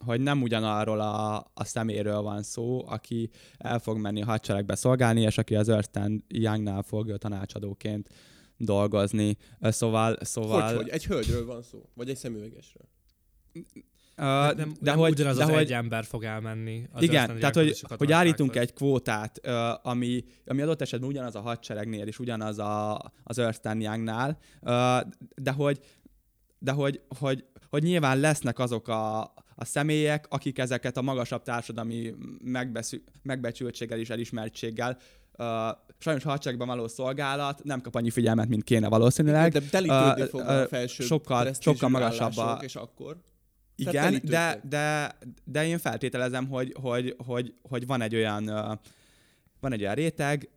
hogy 0.06 0.22
nem 0.22 0.42
ugyanarról 0.42 1.00
a, 1.00 1.36
a 1.54 1.64
szeméről 1.64 2.22
van 2.22 2.44
szó, 2.44 2.84
aki 2.88 3.30
el 3.58 3.80
fog 3.80 3.98
menni 3.98 4.22
a 4.22 4.26
hadseregbe 4.26 4.76
szolgálni, 4.76 5.22
és 5.22 5.38
aki 5.38 5.56
az 5.56 5.70
Ernst 5.70 6.00
Youngnál 6.28 6.82
fog 6.82 7.18
tanácsadóként 7.18 8.10
dolgozni. 8.58 9.38
Szóval... 9.62 10.18
szóval... 10.22 10.68
Hogy, 10.68 10.76
hogy? 10.76 10.90
Egy 10.90 11.06
hölgyről 11.06 11.46
van 11.46 11.62
szó? 11.62 11.90
Vagy 11.94 12.10
egy 12.10 12.18
szemüvegesről? 12.18 12.88
Uh, 14.18 14.26
de, 14.26 14.54
nem, 14.56 14.74
de 14.80 14.92
nem 14.92 14.98
hogy, 14.98 15.12
ugyanaz 15.12 15.38
de 15.38 15.44
az 15.44 15.50
hogy, 15.50 15.60
egy 15.60 15.74
ember 15.74 16.06
fog 16.06 16.24
elmenni. 16.24 16.88
Az 16.92 17.04
igen, 17.04 17.40
tehát 17.40 17.56
hogy, 17.56 17.84
hogy 17.98 18.12
állítunk 18.12 18.56
egy 18.56 18.74
kvótát, 18.74 19.42
uh, 19.48 19.88
ami, 19.88 20.24
ami 20.46 20.62
adott 20.62 20.82
esetben 20.82 21.10
ugyanaz 21.10 21.36
a 21.36 21.42
hadseregnél, 21.42 22.08
és 22.08 22.20
ugyanaz 22.20 22.60
a, 22.60 23.02
az 23.24 23.38
Youngnál, 23.64 24.38
uh, 24.62 24.70
de 25.36 25.52
hogy 25.52 25.80
de 26.64 26.72
hogy, 26.72 27.02
hogy, 27.20 27.46
hogy 27.70 27.84
nyilván 27.84 28.20
lesznek 28.20 28.60
azok 28.60 28.88
a, 28.88 29.22
a 29.56 29.66
személyek, 29.66 30.26
akik 30.30 30.60
ezeket 30.60 30.98
a 30.98 31.02
magasabb 31.02 31.42
társadalmi 31.42 32.14
megbeszü, 32.44 32.98
megbecsültséggel 33.22 34.00
és 34.00 34.10
elismertséggel 34.10 34.98
uh, 35.38 35.46
sajnos 35.98 36.24
hadseregben 36.24 36.68
való 36.68 36.88
szolgálat 36.88 37.64
nem 37.64 37.82
kap 37.82 37.96
annyi 37.96 38.10
figyelmet, 38.10 38.48
mint 38.48 38.64
kéne 38.64 38.88
valószínűleg. 38.88 39.52
De 39.52 39.60
telítődni 39.60 40.22
uh, 40.22 40.28
fog 40.28 40.42
a 40.42 40.68
felső 40.68 41.04
sokkal, 41.04 41.54
sokkal 41.60 41.90
magasabb 41.90 42.38
a... 42.38 42.60
És 42.62 42.76
akkor? 42.76 43.18
Igen, 43.76 44.22
de, 44.24 44.62
de, 44.70 45.16
de 45.44 45.66
én 45.66 45.78
feltételezem, 45.78 46.48
hogy, 46.48 46.76
hogy, 46.82 47.16
hogy, 47.26 47.54
hogy 47.70 47.86
van 47.86 48.02
egy 48.02 48.16
olyan 48.16 48.50
uh, 48.50 48.78
van 49.60 49.74
egy 49.74 49.82
olyan 49.82 49.96
réteg, 49.96 50.50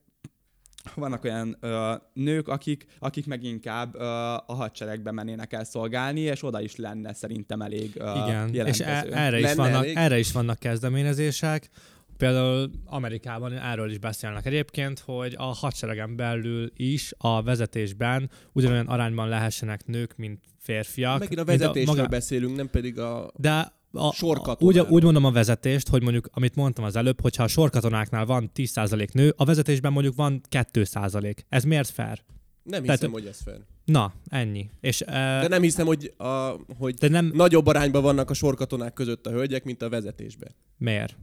vannak 0.95 1.25
olyan 1.25 1.57
ö, 1.61 1.95
nők, 2.13 2.49
akik, 2.49 2.87
akik 2.99 3.27
meg 3.27 3.43
inkább 3.43 3.95
ö, 3.95 4.05
a 4.47 4.55
hadseregbe 4.55 5.11
mennének 5.11 5.53
el 5.53 5.65
szolgálni, 5.65 6.21
és 6.21 6.43
oda 6.43 6.61
is 6.61 6.77
lenne 6.77 7.13
szerintem 7.13 7.61
elég 7.63 7.93
ö, 7.95 8.13
Igen, 8.27 8.67
és 8.67 8.81
e- 8.81 9.07
erre, 9.11 9.39
is 9.39 9.55
vannak, 9.55 9.85
elég? 9.85 9.97
erre 9.97 10.19
is 10.19 10.33
vannak 10.33 10.59
kezdeményezések. 10.59 11.69
Például 12.17 12.71
Amerikában 12.85 13.53
erről 13.53 13.91
is 13.91 13.99
beszélnek 13.99 14.47
egyébként, 14.47 14.99
hogy 14.99 15.35
a 15.39 15.43
hadseregen 15.43 16.17
belül 16.17 16.73
is 16.77 17.13
a 17.19 17.43
vezetésben 17.43 18.31
ugyanolyan 18.53 18.87
arányban 18.87 19.29
lehessenek 19.29 19.87
nők, 19.87 20.17
mint 20.17 20.41
férfiak. 20.59 21.19
Megint 21.19 21.41
a 21.41 21.45
vezetésről 21.45 21.95
a 21.95 21.97
maga... 21.97 22.09
beszélünk, 22.09 22.57
nem 22.57 22.71
pedig 22.71 22.99
a... 22.99 23.31
De 23.37 23.73
a, 23.97 24.57
úgy, 24.59 24.79
úgy 24.79 25.03
mondom 25.03 25.25
a 25.25 25.31
vezetést, 25.31 25.89
hogy 25.89 26.03
mondjuk, 26.03 26.29
amit 26.33 26.55
mondtam 26.55 26.85
az 26.85 26.97
előbb, 26.97 27.21
hogyha 27.21 27.43
a 27.43 27.49
sorkatonáknál 27.49 28.27
van 28.27 28.51
10% 28.55 29.13
nő, 29.13 29.35
a 29.37 29.45
vezetésben 29.45 29.93
mondjuk 29.93 30.15
van 30.15 30.41
2%. 30.51 31.37
Ez 31.49 31.65
miért 31.65 31.89
fair? 31.89 32.23
Nem 32.63 32.83
hiszem, 32.83 32.97
Tehát, 32.99 33.15
hogy 33.15 33.27
ez 33.27 33.41
fair. 33.45 33.61
Na, 33.85 34.13
ennyi. 34.29 34.71
És, 34.81 35.01
uh, 35.01 35.13
de 35.13 35.49
nem 35.49 35.63
hiszem, 35.63 35.87
hogy, 35.87 36.15
a, 36.17 36.57
hogy 36.79 36.95
de 36.95 37.09
nem... 37.09 37.31
nagyobb 37.35 37.67
arányban 37.67 38.03
vannak 38.03 38.31
a 38.31 38.35
sorkatonák 38.35 38.93
között 38.93 39.27
a 39.27 39.31
hölgyek, 39.31 39.65
mint 39.65 39.83
a 39.83 39.89
vezetésben. 39.89 40.55
Miért? 40.77 41.17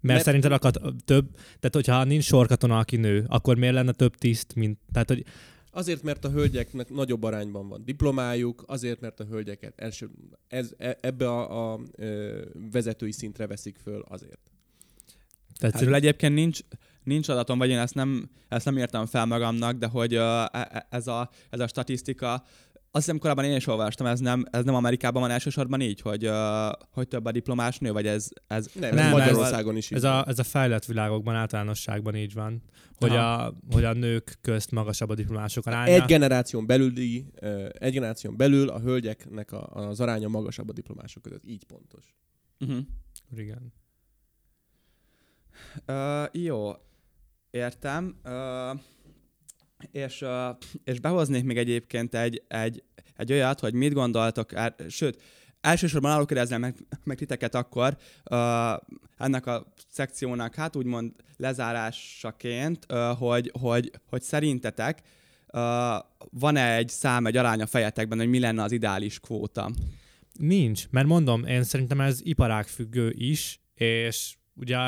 Mert, 0.00 0.14
Mert 0.14 0.24
szerinted 0.24 0.52
akad 0.52 0.80
több, 1.04 1.30
tehát 1.34 1.70
hogyha 1.74 2.04
nincs 2.04 2.24
sorkatona, 2.24 2.78
aki 2.78 2.96
nő, 2.96 3.24
akkor 3.28 3.56
miért 3.56 3.74
lenne 3.74 3.92
több 3.92 4.14
tiszt, 4.14 4.54
mint, 4.54 4.78
tehát 4.92 5.08
hogy 5.08 5.24
Azért, 5.70 6.02
mert 6.02 6.24
a 6.24 6.30
hölgyeknek 6.30 6.90
nagyobb 6.90 7.22
arányban 7.22 7.68
van 7.68 7.84
diplomájuk, 7.84 8.64
azért, 8.66 9.00
mert 9.00 9.20
a 9.20 9.24
hölgyeket 9.24 9.72
első, 9.76 10.10
ez, 10.48 10.72
e, 10.78 10.98
ebbe 11.00 11.28
a, 11.28 11.72
a, 11.72 11.72
a 11.72 11.80
vezetői 12.70 13.12
szintre 13.12 13.46
veszik 13.46 13.76
föl, 13.82 14.04
azért. 14.08 14.50
Tehát 15.58 15.80
Erről 15.80 15.94
egyébként 15.94 16.34
nincs, 16.34 16.60
nincs 17.04 17.28
adatom, 17.28 17.58
vagy 17.58 17.68
én 17.68 17.78
ezt 17.78 17.94
nem, 17.94 18.30
ezt 18.48 18.64
nem 18.64 18.76
értem 18.76 19.06
fel 19.06 19.26
magamnak, 19.26 19.76
de 19.76 19.86
hogy 19.86 20.16
uh, 20.16 20.44
ez, 20.88 21.06
a, 21.06 21.30
ez 21.50 21.60
a 21.60 21.66
statisztika 21.66 22.44
azt 22.92 23.04
hiszem 23.04 23.18
korábban 23.20 23.44
én 23.44 23.56
is 23.56 23.66
olvastam, 23.66 24.06
ez 24.06 24.20
nem, 24.20 24.44
ez 24.50 24.64
nem 24.64 24.74
Amerikában 24.74 25.22
van 25.22 25.30
elsősorban 25.30 25.80
így, 25.80 26.00
hogy, 26.00 26.26
uh, 26.26 26.70
hogy 26.90 27.08
több 27.08 27.24
a 27.24 27.30
diplomás 27.32 27.78
nő, 27.78 27.92
vagy 27.92 28.06
ez... 28.06 28.28
ez 28.46 28.68
Nem, 28.74 28.94
Nem, 28.94 28.98
ez 28.98 29.04
ez- 29.06 29.12
Magyarországon 29.12 29.76
is 29.76 29.90
így 29.90 29.96
Ez 29.96 30.02
van. 30.02 30.12
a, 30.12 30.28
ez 30.28 30.38
a 30.38 30.42
fejlett 30.42 30.84
világokban 30.84 31.34
általánosságban 31.34 32.14
így 32.14 32.32
van, 32.32 32.62
hogy 32.96 33.16
a, 33.16 33.54
hogy 33.70 33.84
a 33.84 33.92
nők 33.92 34.38
közt 34.40 34.70
magasabb 34.70 35.08
a 35.08 35.14
diplomások 35.14 35.66
aránya. 35.66 35.92
Egy 35.92 36.04
generáción 36.04 36.66
belüli, 36.66 37.26
egy 37.72 37.92
generáción 37.92 38.36
belül 38.36 38.68
a 38.68 38.80
hölgyeknek 38.80 39.52
a, 39.52 39.66
az 39.66 40.00
aránya 40.00 40.28
magasabb 40.28 40.68
a 40.68 40.72
diplomások 40.72 41.22
között. 41.22 41.44
Így 41.46 41.64
pontos. 41.64 42.14
Uh-huh. 42.60 42.78
Igen. 43.36 43.72
Uh, 45.86 46.42
jó, 46.44 46.72
értem. 47.50 48.20
Uh, 48.24 48.80
és, 49.92 50.24
és 50.84 51.00
behoznék 51.00 51.44
még 51.44 51.56
egyébként 51.58 52.14
egy, 52.14 52.42
egy, 52.48 52.82
egy 53.16 53.32
olyat, 53.32 53.60
hogy 53.60 53.74
mit 53.74 53.92
gondoltok, 53.92 54.52
er, 54.52 54.74
sőt, 54.88 55.22
elsősorban 55.60 56.12
arról 56.12 56.26
kérdezném 56.26 56.60
meg, 56.60 56.74
meg 57.04 57.16
titeket 57.16 57.54
akkor 57.54 57.96
uh, 58.30 58.38
ennek 59.18 59.46
a 59.46 59.72
szekciónak, 59.88 60.54
hát 60.54 60.76
úgymond 60.76 61.12
lezárásaként, 61.36 62.86
uh, 62.92 63.16
hogy, 63.16 63.52
hogy, 63.60 63.90
hogy 64.08 64.22
szerintetek 64.22 65.02
uh, 65.52 65.60
van-e 66.30 66.74
egy 66.74 66.88
szám, 66.88 67.26
egy 67.26 67.36
arány 67.36 67.62
a 67.62 67.66
fejetekben, 67.66 68.18
hogy 68.18 68.28
mi 68.28 68.38
lenne 68.38 68.62
az 68.62 68.72
ideális 68.72 69.20
kvóta? 69.20 69.70
Nincs, 70.38 70.88
mert 70.90 71.06
mondom, 71.06 71.44
én 71.44 71.62
szerintem 71.62 72.00
ez 72.00 72.20
iparág 72.22 72.66
függő 72.66 73.14
is, 73.16 73.60
és 73.74 74.34
ugye 74.54 74.78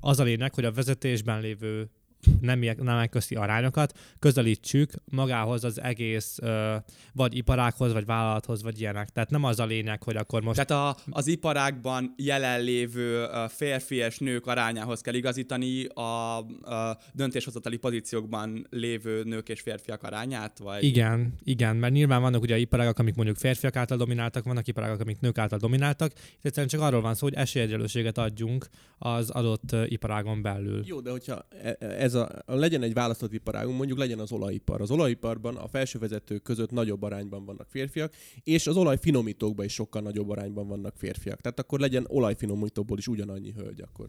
az 0.00 0.20
a 0.20 0.22
lényeg, 0.22 0.54
hogy 0.54 0.64
a 0.64 0.72
vezetésben 0.72 1.40
lévő 1.40 1.90
nemek, 2.40 2.82
nemek 2.82 3.10
közti 3.10 3.34
arányokat 3.34 3.98
közelítsük 4.18 4.92
magához 5.04 5.64
az 5.64 5.80
egész 5.80 6.38
ö, 6.42 6.76
vagy 7.12 7.36
iparághoz, 7.36 7.92
vagy 7.92 8.04
vállalathoz, 8.04 8.62
vagy 8.62 8.80
ilyenek. 8.80 9.08
Tehát 9.08 9.30
nem 9.30 9.44
az 9.44 9.60
a 9.60 9.64
lényeg, 9.64 10.02
hogy 10.02 10.16
akkor 10.16 10.42
most... 10.42 10.66
Tehát 10.66 10.96
a, 10.96 11.00
az 11.10 11.26
iparágban 11.26 12.14
jelenlévő 12.16 13.26
férfi 13.48 13.96
és 13.96 14.18
nők 14.18 14.46
arányához 14.46 15.00
kell 15.00 15.14
igazítani 15.14 15.84
a, 15.84 16.36
a 16.36 16.98
döntéshozatali 17.12 17.76
pozíciókban 17.76 18.66
lévő 18.70 19.22
nők 19.24 19.48
és 19.48 19.60
férfiak 19.60 20.02
arányát? 20.02 20.58
Vagy? 20.58 20.84
Igen, 20.84 21.34
igen, 21.42 21.76
mert 21.76 21.92
nyilván 21.92 22.20
vannak 22.20 22.42
ugye 22.42 22.58
iparágak, 22.58 22.98
amik 22.98 23.14
mondjuk 23.14 23.36
férfiak 23.36 23.76
által 23.76 23.96
domináltak, 23.96 24.44
vannak 24.44 24.66
iparágak, 24.66 25.00
amik 25.00 25.20
nők 25.20 25.38
által 25.38 25.58
domináltak. 25.58 26.12
Itt 26.12 26.44
egyszerűen 26.44 26.68
csak 26.68 26.80
arról 26.80 27.00
van 27.00 27.14
szó, 27.14 27.26
hogy 27.26 27.34
esélyegyelőséget 27.34 28.18
adjunk 28.18 28.68
az 28.98 29.30
adott 29.30 29.76
iparágon 29.86 30.42
belül. 30.42 30.82
Jó, 30.86 31.00
de 31.00 31.10
hogyha 31.10 31.46
e- 31.62 31.76
ez 32.14 32.20
a, 32.46 32.56
legyen 32.56 32.82
egy 32.82 32.92
választott 32.92 33.32
iparágunk, 33.32 33.76
mondjuk 33.76 33.98
legyen 33.98 34.18
az 34.18 34.32
olajipar. 34.32 34.80
Az 34.80 34.90
olajiparban 34.90 35.56
a 35.56 35.68
felsővezetők 35.68 36.42
között 36.42 36.70
nagyobb 36.70 37.02
arányban 37.02 37.44
vannak 37.44 37.66
férfiak, 37.70 38.12
és 38.42 38.66
az 38.66 38.76
olajfinomítókban 38.76 39.64
is 39.64 39.72
sokkal 39.72 40.02
nagyobb 40.02 40.30
arányban 40.30 40.66
vannak 40.66 40.96
férfiak. 40.96 41.40
Tehát 41.40 41.58
akkor 41.58 41.80
legyen 41.80 42.04
olajfinomítóból 42.08 42.98
is 42.98 43.08
ugyanannyi 43.08 43.52
hölgy 43.56 43.80
akkor. 43.80 44.08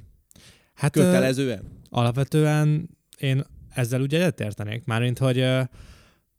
Hát 0.74 0.96
ö, 0.96 1.04
Kötelezően? 1.04 1.63
alapvetően 1.89 2.89
én 3.18 3.44
ezzel 3.70 4.02
ugye 4.02 4.18
egyetértenék, 4.18 4.86
mármint, 4.86 5.18
hogy 5.18 5.38
ö, 5.38 5.62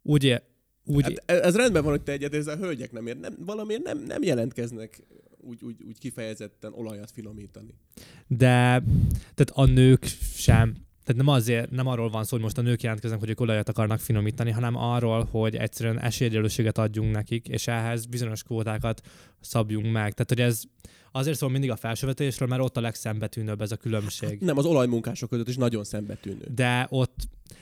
úgy, 0.03 0.43
úgy 0.85 1.03
Hát 1.03 1.23
ez 1.27 1.41
ez 1.41 1.57
rendben 1.57 1.83
van, 1.83 1.91
hogy 1.91 2.03
te 2.03 2.13
egyet, 2.13 2.35
ez 2.35 2.47
a 2.47 2.57
hölgyek 2.57 2.93
nem 2.93 3.07
ér, 3.07 3.17
nem, 3.17 3.35
valamiért 3.39 3.83
nem, 3.83 3.99
nem 3.99 4.23
jelentkeznek 4.23 5.03
úgy, 5.45 5.65
úgy, 5.65 5.83
úgy 5.87 5.99
kifejezetten 5.99 6.73
olajat 6.73 7.11
finomítani. 7.11 7.75
de 8.27 8.83
tehát 9.35 9.51
a 9.53 9.65
nők 9.65 10.05
sem. 10.37 10.77
Tehát 11.05 11.25
nem, 11.25 11.29
azért, 11.29 11.71
nem 11.71 11.87
arról 11.87 12.11
van 12.11 12.25
szó, 12.25 12.31
hogy 12.31 12.45
most 12.45 12.59
a 12.59 12.63
nők 12.63 12.83
jelentkeznek, 12.83 13.21
hogy 13.21 13.29
ők 13.31 13.41
olajat 13.41 13.69
akarnak 13.69 13.99
finomítani, 13.99 14.51
hanem 14.51 14.77
arról, 14.77 15.29
hogy 15.31 15.57
egyszerűen 15.57 16.01
esélyegyelőséget 16.01 16.79
adjunk 16.79 17.13
nekik, 17.13 17.49
és 17.49 17.67
ehhez 17.67 18.07
bizonyos 18.07 18.43
kvótákat 18.43 19.01
szabjunk 19.41 19.93
meg. 19.93 20.13
Tehát, 20.13 20.29
hogy 20.29 20.41
ez 20.41 20.63
azért 21.13 21.37
szól 21.37 21.51
mindig 21.51 21.71
a 21.71 21.77
felsővetésről, 21.77 22.49
mert 22.49 22.63
ott 22.63 22.77
a 22.77 22.81
legszembetűnőbb 22.81 23.61
ez 23.61 23.73
a 23.73 23.77
különbség. 23.77 24.41
Nem, 24.41 24.59
az 24.59 24.65
olajmunkások 24.65 25.31
között 25.31 25.49
is 25.49 25.57
nagyon 25.57 25.85
szembetűnő. 25.85 26.47
De 26.55 26.87
ott, 26.91 27.17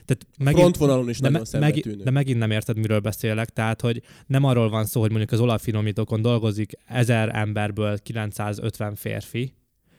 tehát 0.04 0.26
Megint, 0.38 0.60
Frontvonalon 0.60 1.08
is 1.08 1.18
de, 1.18 1.28
nagyon 1.28 1.46
me, 1.52 1.58
meg, 1.58 1.72
szembetűnő. 1.72 2.02
de 2.02 2.10
megint 2.10 2.38
nem 2.38 2.50
érted, 2.50 2.76
miről 2.76 3.00
beszélek. 3.00 3.50
Tehát, 3.50 3.80
hogy 3.80 4.02
nem 4.26 4.44
arról 4.44 4.68
van 4.68 4.84
szó, 4.84 5.00
hogy 5.00 5.10
mondjuk 5.10 5.32
az 5.32 5.40
olajfinomítókon 5.40 6.22
dolgozik 6.22 6.72
1000 6.86 7.34
emberből 7.34 7.98
950 7.98 8.94
férfi, 8.94 9.54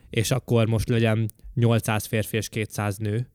és 0.10 0.32
akkor 0.32 0.68
most 0.68 0.90
legyen 0.90 1.30
800 1.54 2.06
férfi 2.06 2.38
és 2.38 2.50
200 2.50 2.98
nő. 2.98 3.28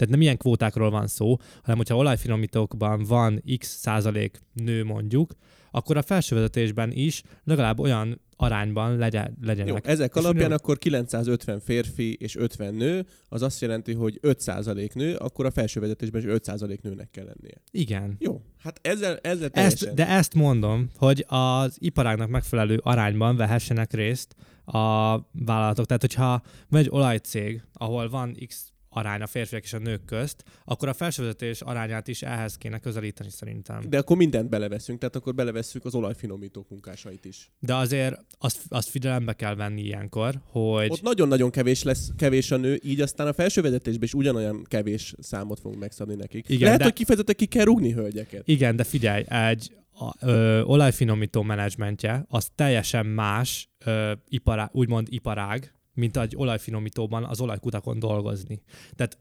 Tehát 0.00 0.14
nem 0.14 0.20
ilyen 0.20 0.36
kvótákról 0.36 0.90
van 0.90 1.06
szó, 1.06 1.36
hanem 1.62 1.76
hogyha 1.76 1.96
olajfinomítókban 1.96 3.04
van 3.04 3.42
x 3.58 3.78
százalék 3.78 4.40
nő 4.52 4.84
mondjuk, 4.84 5.32
akkor 5.70 5.96
a 5.96 6.02
felsővezetésben 6.02 6.90
is 6.92 7.22
legalább 7.44 7.78
olyan 7.78 8.20
arányban 8.36 8.96
legyen, 8.96 9.36
legyenek. 9.42 9.68
Jó, 9.68 9.90
ezek 9.92 10.14
És 10.14 10.22
alapján 10.22 10.48
nő- 10.48 10.54
akkor 10.54 10.78
950 10.78 11.60
férfi 11.60 12.14
és 12.14 12.36
50 12.36 12.74
nő, 12.74 13.06
az 13.28 13.42
azt 13.42 13.60
jelenti, 13.60 13.94
hogy 13.94 14.18
5% 14.22 14.94
nő, 14.94 15.14
akkor 15.14 15.46
a 15.46 15.50
felsővezetésben 15.50 16.20
is 16.20 16.26
5% 16.26 16.80
nőnek 16.82 17.10
kell 17.10 17.24
lennie. 17.24 17.62
Igen. 17.70 18.16
Jó, 18.18 18.42
hát 18.58 18.78
ezzel, 18.82 19.18
ezzel 19.22 19.44
Ezt, 19.44 19.52
teljesen... 19.52 19.94
de 19.94 20.08
ezt 20.08 20.34
mondom, 20.34 20.88
hogy 20.96 21.24
az 21.28 21.76
iparágnak 21.78 22.28
megfelelő 22.28 22.80
arányban 22.82 23.36
vehessenek 23.36 23.92
részt 23.92 24.34
a 24.64 25.16
vállalatok. 25.32 25.86
Tehát, 25.86 26.00
hogyha 26.00 26.42
van 26.68 26.80
egy 26.80 26.90
olajcég, 26.90 27.62
ahol 27.72 28.08
van 28.08 28.36
X 28.46 28.72
arány 28.90 29.20
a 29.20 29.26
férfiak 29.26 29.62
és 29.62 29.72
a 29.72 29.78
nők 29.78 30.04
közt, 30.04 30.44
akkor 30.64 30.88
a 30.88 30.92
felsővezetés 30.92 31.60
arányát 31.60 32.08
is 32.08 32.22
ehhez 32.22 32.56
kéne 32.56 32.78
közelíteni 32.78 33.30
szerintem. 33.30 33.80
De 33.88 33.98
akkor 33.98 34.16
mindent 34.16 34.48
beleveszünk, 34.48 34.98
tehát 34.98 35.16
akkor 35.16 35.34
belevesszük 35.34 35.84
az 35.84 35.94
olajfinomítók 35.94 36.68
munkásait 36.68 37.24
is. 37.24 37.50
De 37.58 37.74
azért 37.74 38.20
azt, 38.38 38.60
azt 38.68 38.88
figyelembe 38.88 39.32
kell 39.32 39.54
venni 39.54 39.82
ilyenkor, 39.82 40.40
hogy 40.44 40.90
Ott 40.90 41.02
nagyon-nagyon 41.02 41.50
kevés 41.50 41.82
lesz, 41.82 42.10
kevés 42.16 42.50
a 42.50 42.56
nő, 42.56 42.80
így 42.84 43.00
aztán 43.00 43.26
a 43.26 43.32
felsővezetésben 43.32 44.04
is 44.04 44.14
ugyanolyan 44.14 44.64
kevés 44.68 45.14
számot 45.18 45.60
fogunk 45.60 45.80
megszabni 45.80 46.14
nekik. 46.14 46.48
Igen, 46.48 46.62
Lehet, 46.62 46.78
de- 46.78 46.84
hogy 46.84 46.92
kifejezetten 46.92 47.34
ki 47.34 47.46
kell 47.46 47.64
rúgni 47.64 47.92
hölgyeket. 47.92 48.42
Igen, 48.48 48.76
de 48.76 48.84
figyelj, 48.84 49.24
egy 49.28 49.72
a, 49.92 50.26
ö, 50.26 50.62
olajfinomító 50.62 51.42
menedzsmentje 51.42 52.24
az 52.28 52.48
teljesen 52.54 53.06
más 53.06 53.68
ö, 53.84 54.12
ipará, 54.28 54.70
úgymond 54.72 55.06
iparág, 55.10 55.74
mint 56.00 56.16
egy 56.16 56.36
olajfinomítóban 56.36 57.24
az 57.24 57.40
olajkutakon 57.40 57.98
dolgozni. 57.98 58.62
Tehát 58.94 59.18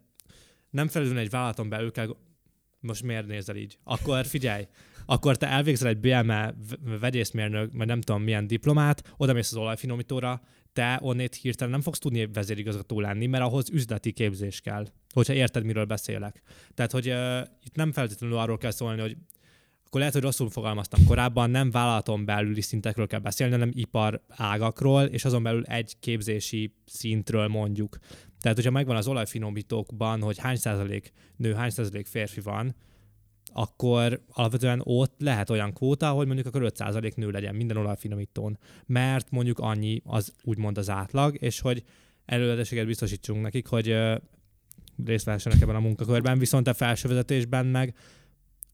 nem 0.69 0.87
felülni 0.87 1.19
egy 1.19 1.29
vállalaton 1.29 1.69
belül 1.69 1.91
kell, 1.91 2.15
most 2.79 3.03
miért 3.03 3.27
nézel 3.27 3.55
így? 3.55 3.77
Akkor 3.83 4.25
figyelj, 4.25 4.67
akkor 5.05 5.37
te 5.37 5.47
elvégzel 5.47 5.87
egy 5.87 5.99
BME 5.99 6.55
vegyészmérnök, 6.99 7.71
vagy 7.73 7.87
nem 7.87 8.01
tudom 8.01 8.23
milyen 8.23 8.47
diplomát, 8.47 9.13
oda 9.17 9.33
mész 9.33 9.51
az 9.51 9.57
olajfinomítóra, 9.57 10.41
te 10.73 10.99
onnét 11.01 11.35
hirtelen 11.35 11.71
nem 11.71 11.81
fogsz 11.81 11.99
tudni 11.99 12.27
vezérigazgató 12.27 12.99
lenni, 12.99 13.25
mert 13.25 13.43
ahhoz 13.43 13.69
üzleti 13.69 14.11
képzés 14.11 14.61
kell, 14.61 14.87
hogyha 15.13 15.33
érted, 15.33 15.63
miről 15.63 15.85
beszélek. 15.85 16.41
Tehát, 16.73 16.91
hogy 16.91 17.09
uh, 17.09 17.39
itt 17.63 17.75
nem 17.75 17.91
feltétlenül 17.91 18.37
arról 18.37 18.57
kell 18.57 18.71
szólni, 18.71 19.01
hogy 19.01 19.17
akkor 19.89 20.01
lehet, 20.01 20.15
hogy 20.15 20.25
rosszul 20.25 20.49
fogalmaztam. 20.49 21.05
Korábban, 21.05 21.49
nem 21.49 21.71
vállalaton 21.71 22.25
belüli 22.25 22.61
szintekről 22.61 23.07
kell 23.07 23.19
beszélni, 23.19 23.53
hanem 23.53 23.71
ipar 23.73 24.21
ágakról, 24.27 25.03
és 25.03 25.25
azon 25.25 25.43
belül 25.43 25.63
egy 25.65 25.95
képzési 25.99 26.73
szintről 26.85 27.47
mondjuk. 27.47 27.97
Tehát, 28.41 28.57
hogyha 28.57 28.71
megvan 28.71 28.95
az 28.95 29.07
olajfinomítókban, 29.07 30.21
hogy 30.21 30.37
hány 30.37 30.55
százalék 30.55 31.11
nő, 31.35 31.53
hány 31.53 31.69
százalék 31.69 32.07
férfi 32.07 32.41
van, 32.41 32.75
akkor 33.53 34.21
alapvetően 34.27 34.81
ott 34.83 35.15
lehet 35.19 35.49
olyan 35.49 35.73
kvóta, 35.73 36.09
hogy 36.09 36.25
mondjuk 36.25 36.47
akkor 36.47 36.71
5% 36.75 37.15
nő 37.15 37.29
legyen 37.29 37.55
minden 37.55 37.77
olajfinomítón, 37.77 38.57
mert 38.85 39.31
mondjuk 39.31 39.59
annyi 39.59 40.01
az 40.05 40.33
úgymond 40.43 40.77
az 40.77 40.89
átlag, 40.89 41.35
és 41.41 41.59
hogy 41.59 41.83
előledeséget 42.25 42.85
biztosítsunk 42.85 43.41
nekik, 43.41 43.67
hogy 43.67 43.95
részt 45.05 45.25
vehessenek 45.25 45.61
ebben 45.61 45.75
a 45.75 45.79
munkakörben, 45.79 46.39
viszont 46.39 46.67
a 46.67 46.73
felsővezetésben 46.73 47.65
meg 47.65 47.95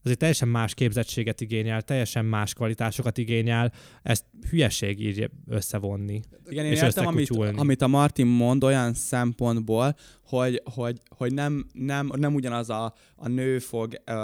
az 0.06 0.12
egy 0.12 0.18
teljesen 0.18 0.48
más 0.48 0.74
képzettséget 0.74 1.40
igényel, 1.40 1.82
teljesen 1.82 2.24
más 2.24 2.54
kvalitásokat 2.54 3.18
igényel, 3.18 3.72
ezt 4.02 4.24
hülyeség 4.50 5.00
így 5.00 5.30
összevonni. 5.48 6.20
Igen, 6.48 6.64
én 6.64 6.72
És 6.72 6.82
értem, 6.82 7.06
amit, 7.06 7.30
amit 7.56 7.82
a 7.82 7.86
Martin 7.86 8.26
mond 8.26 8.64
olyan 8.64 8.94
szempontból, 8.94 9.96
hogy, 10.24 10.62
hogy, 10.74 11.00
hogy 11.08 11.34
nem, 11.34 11.66
nem, 11.72 12.10
nem 12.16 12.34
ugyanaz 12.34 12.70
a, 12.70 12.94
a 13.16 13.28
nő 13.28 13.58
fog 13.58 14.02
uh, 14.06 14.14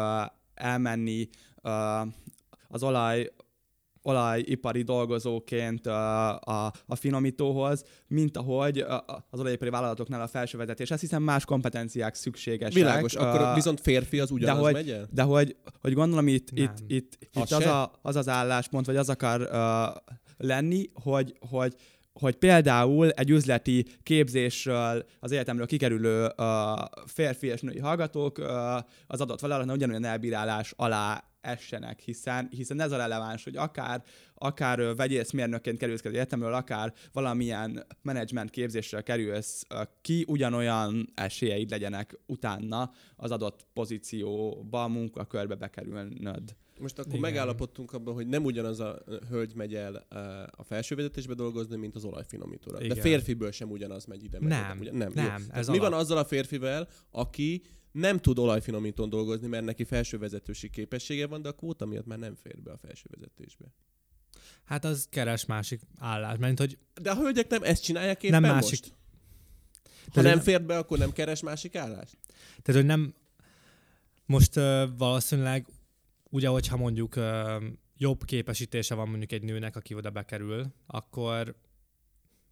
elmenni 0.54 1.28
uh, 1.62 1.72
az 2.68 2.82
olaj 2.82 3.32
olajipari 4.02 4.82
dolgozóként 4.82 5.86
uh, 5.86 5.92
a, 6.48 6.72
a 6.86 6.94
finomítóhoz, 6.94 7.84
mint 8.06 8.36
ahogy 8.36 8.82
uh, 8.82 8.92
az 9.30 9.40
olajipari 9.40 9.70
vállalatoknál 9.70 10.20
a 10.20 10.26
felsővezetés. 10.26 10.90
Ezt 10.90 11.00
hiszem 11.00 11.22
más 11.22 11.44
kompetenciák 11.44 12.14
szükségesek. 12.14 12.72
Világos, 12.74 13.14
akkor 13.14 13.40
Ö, 13.40 13.54
viszont 13.54 13.80
férfi 13.80 14.20
az 14.20 14.30
ugyanaz 14.30 14.62
hogy- 14.62 14.72
megy 14.72 14.90
el? 14.90 15.06
de 15.10 15.22
hogy, 15.22 15.56
hogy 15.80 15.92
gondolom 15.92 16.28
itt, 16.28 16.52
Nem. 16.52 16.64
itt, 16.64 16.90
itt, 16.90 17.18
Az 17.32 17.42
itt 17.42 17.56
az, 17.56 17.62
se? 17.62 17.70
a, 17.72 17.92
az 18.02 18.16
az 18.16 18.28
álláspont, 18.28 18.86
vagy 18.86 18.96
az 18.96 19.08
akar 19.08 19.40
uh, 19.40 20.12
lenni, 20.36 20.90
hogy, 21.02 21.36
hogy 21.50 21.74
hogy 22.20 22.34
például 22.34 23.10
egy 23.10 23.30
üzleti 23.30 23.86
képzésről, 24.02 25.04
az 25.20 25.32
egyetemről 25.32 25.66
kikerülő 25.66 26.28
uh, 26.36 26.46
férfi 27.06 27.46
és 27.46 27.60
női 27.60 27.78
hallgatók 27.78 28.38
uh, 28.38 28.46
az 29.06 29.20
adott 29.20 29.40
vállalatnál 29.40 29.76
ugyanolyan 29.76 30.04
elbírálás 30.04 30.72
alá 30.76 31.24
essenek, 31.42 32.00
hiszen, 32.00 32.48
hiszen 32.50 32.80
ez 32.80 32.92
a 32.92 32.96
releváns, 32.96 33.44
hogy 33.44 33.56
akár, 33.56 34.02
akár 34.34 34.96
vegyészmérnökként 34.96 35.78
kerülsz 35.78 36.00
ki 36.00 36.08
az 36.08 36.14
egyetemről, 36.14 36.54
akár 36.54 36.92
valamilyen 37.12 37.86
menedzsment 38.02 38.50
képzésről 38.50 39.02
kerülsz 39.02 39.66
ki, 40.00 40.24
ugyanolyan 40.28 41.12
esélyeid 41.14 41.70
legyenek 41.70 42.18
utána 42.26 42.90
az 43.16 43.30
adott 43.30 43.66
pozícióba, 43.72 44.88
munkakörbe 44.88 45.54
bekerülnöd. 45.54 46.56
Most 46.80 46.98
akkor 46.98 47.10
Igen. 47.10 47.20
megállapodtunk 47.20 47.92
abban, 47.92 48.14
hogy 48.14 48.26
nem 48.26 48.44
ugyanaz 48.44 48.80
a 48.80 49.02
hölgy 49.28 49.54
megy 49.54 49.74
el 49.74 49.94
a 50.50 50.62
felsővezetésbe 50.62 51.34
dolgozni, 51.34 51.76
mint 51.76 51.94
az 51.96 52.04
olajfinomítóra. 52.04 52.78
De 52.78 52.84
Igen. 52.84 52.96
férfiből 52.96 53.50
sem 53.50 53.70
ugyanaz 53.70 54.04
megy 54.04 54.24
ide. 54.24 54.38
meg 54.40 54.48
Nem, 54.48 54.80
oda, 54.80 54.92
nem. 54.92 55.12
nem, 55.14 55.44
ez 55.50 55.68
mi 55.68 55.78
alap. 55.78 55.90
van 55.90 56.00
azzal 56.00 56.18
a 56.18 56.24
férfivel, 56.24 56.88
aki 57.10 57.62
nem 57.92 58.18
tud 58.18 58.38
olajfinomítón 58.38 59.08
dolgozni, 59.08 59.46
mert 59.46 59.64
neki 59.64 59.84
felsővezetősi 59.84 60.70
képessége 60.70 61.26
van, 61.26 61.42
de 61.42 61.48
a 61.48 61.52
kvóta 61.52 61.86
miatt 61.86 62.06
már 62.06 62.18
nem 62.18 62.34
fér 62.34 62.62
be 62.62 62.72
a 62.72 62.76
felsővezetésbe. 62.76 63.64
Hát 64.64 64.84
az 64.84 65.06
keres 65.10 65.44
másik 65.46 65.80
állás, 65.98 66.38
mert 66.38 66.58
hogy 66.58 66.78
De 67.02 67.10
a 67.10 67.14
hölgyek 67.16 67.48
nem 67.48 67.62
ezt 67.62 67.82
csinálják 67.82 68.22
éppen 68.22 68.40
Nem 68.40 68.54
most? 68.54 68.70
másik- 68.70 68.94
Ha 70.04 70.10
Tehát 70.10 70.28
nem 70.28 70.34
nem- 70.36 70.44
fér 70.44 70.62
be, 70.66 70.78
akkor 70.78 70.98
nem 70.98 71.12
keres 71.12 71.40
másik 71.42 71.74
állást? 71.76 72.16
Tehát, 72.62 72.80
hogy 72.80 72.84
nem... 72.90 73.14
Most 74.26 74.56
uh, 74.56 74.82
valószínűleg, 74.96 75.66
ugye, 76.30 76.48
hogyha 76.48 76.76
mondjuk 76.76 77.16
uh, 77.16 77.62
jobb 77.96 78.24
képesítése 78.24 78.94
van 78.94 79.08
mondjuk 79.08 79.32
egy 79.32 79.42
nőnek, 79.42 79.76
aki 79.76 79.94
oda 79.94 80.10
bekerül, 80.10 80.66
akkor 80.86 81.54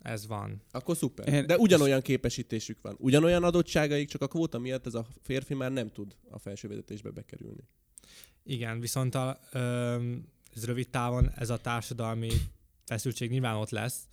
ez 0.02 0.26
van. 0.26 0.62
Akkor 0.70 0.96
szuper. 0.96 1.46
De 1.46 1.56
ugyanolyan 1.56 2.00
képesítésük 2.00 2.80
van. 2.80 2.96
Ugyanolyan 2.98 3.44
adottságaik, 3.44 4.08
csak 4.08 4.22
a 4.22 4.28
kvóta 4.28 4.58
miatt 4.58 4.86
ez 4.86 4.94
a 4.94 5.06
férfi 5.22 5.54
már 5.54 5.72
nem 5.72 5.88
tud 5.88 6.16
a 6.30 6.38
felsővezetésbe 6.38 7.10
bekerülni. 7.10 7.68
Igen, 8.42 8.80
viszont 8.80 9.14
a, 9.14 9.38
ö, 9.52 9.96
ez 10.54 10.64
rövid 10.64 10.88
távon 10.88 11.30
ez 11.36 11.50
a 11.50 11.56
társadalmi 11.56 12.30
feszültség 12.84 13.30
nyilván 13.30 13.56
ott 13.56 13.70
lesz, 13.70 14.08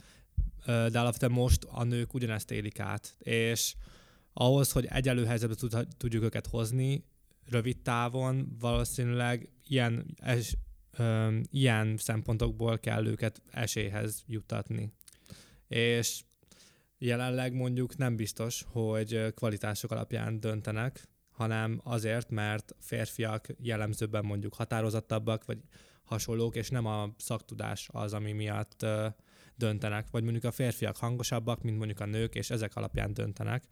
ö, 0.66 0.88
de 0.92 1.00
alapvetően 1.00 1.32
most 1.32 1.64
a 1.64 1.84
nők 1.84 2.14
ugyanezt 2.14 2.52
élik 2.52 2.80
át, 2.80 3.16
és 3.20 3.76
ahhoz, 4.34 4.72
hogy 4.72 4.86
egyelő 4.86 5.26
helyzetbe 5.26 5.56
tud, 5.56 5.88
tudjuk 5.98 6.24
őket 6.24 6.48
hozni, 6.48 7.04
rövid 7.50 7.78
távon 7.82 8.56
valószínűleg 8.60 9.50
ilyen, 9.68 10.06
es, 10.16 10.56
ö, 10.98 11.38
ilyen 11.52 11.98
szempontokból 11.98 12.80
kell 12.80 13.06
őket 13.06 13.42
esélyhez 13.52 14.24
juttatni. 14.28 14.92
És 15.68 16.24
jelenleg 16.98 17.54
mondjuk 17.54 17.98
nem 17.98 18.16
biztos, 18.16 18.66
hogy 18.68 19.34
kvalitások 19.34 19.92
alapján 19.92 20.40
döntenek, 20.40 21.08
hanem 21.30 21.82
azért, 21.84 22.30
mert 22.30 22.76
férfiak 22.80 23.48
jellemzőben 23.62 24.26
mondjuk 24.26 24.54
határozottabbak, 24.54 25.46
vagy 25.46 25.58
hasonlók, 26.04 26.56
és 26.56 26.70
nem 26.70 26.86
a 26.86 27.14
szaktudás 27.18 27.90
az, 27.92 28.14
ami 28.14 28.32
miatt 28.32 28.86
döntenek, 29.56 30.10
vagy 30.12 30.24
mondjuk 30.24 30.44
a 30.44 30.52
férfiak 30.52 30.98
hangosabbak, 30.98 31.62
mint 31.62 31.78
mondjuk 31.78 32.00
a 32.00 32.06
nők, 32.06 32.36
és 32.36 32.50
ezek 32.50 32.76
alapján 32.76 33.14
döntenek. 33.14 33.64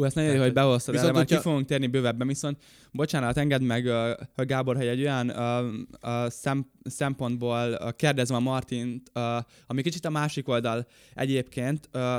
Hú, 0.00 0.06
ezt 0.06 0.14
nagyon 0.14 0.34
jó, 0.34 0.40
hogy 0.40 0.52
behoztad, 0.52 0.94
viszont 0.94 1.10
erre 1.10 1.18
már 1.18 1.26
ki 1.26 1.36
fogunk 1.36 1.66
térni 1.66 1.86
bővebben, 1.86 2.26
viszont 2.26 2.62
bocsánat, 2.92 3.36
engedd 3.36 3.62
meg, 3.62 3.86
hogy 4.34 4.46
Gábor, 4.46 4.76
hogy 4.76 4.86
egy 4.86 5.00
olyan 5.00 5.28
ö, 5.28 5.68
ö, 6.00 6.26
szem, 6.28 6.70
szempontból 6.84 7.76
ö, 7.80 7.90
kérdezem 7.96 8.36
a 8.36 8.40
Martint, 8.40 9.10
ö, 9.12 9.36
ami 9.66 9.82
kicsit 9.82 10.04
a 10.04 10.10
másik 10.10 10.48
oldal 10.48 10.86
egyébként, 11.14 11.88
ö, 11.92 12.18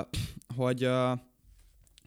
hogy, 0.55 0.83
ö, 0.83 1.11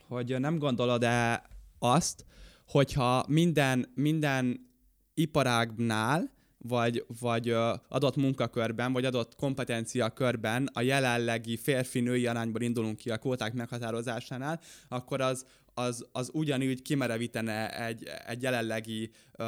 hogy 0.08 0.40
nem 0.40 0.58
gondolod-e 0.58 1.42
azt, 1.78 2.24
hogyha 2.66 3.24
minden, 3.28 3.92
minden 3.94 4.70
iparágnál, 5.14 6.34
vagy, 6.68 7.04
vagy 7.20 7.56
adott 7.88 8.16
munkakörben, 8.16 8.92
vagy 8.92 9.04
adott 9.04 9.34
kompetencia 9.34 10.08
körben 10.08 10.68
a 10.72 10.80
jelenlegi 10.80 11.56
férfi-női 11.56 12.26
arányból 12.26 12.62
indulunk 12.62 12.96
ki 12.96 13.10
a 13.10 13.16
kvóták 13.16 13.52
meghatározásánál, 13.52 14.60
akkor 14.88 15.20
az, 15.20 15.46
az, 15.74 16.06
az 16.12 16.30
ugyanúgy 16.32 16.82
kimerevítene 16.82 17.84
egy, 17.86 18.08
egy 18.26 18.42
jelenlegi 18.42 19.10
ö, 19.32 19.44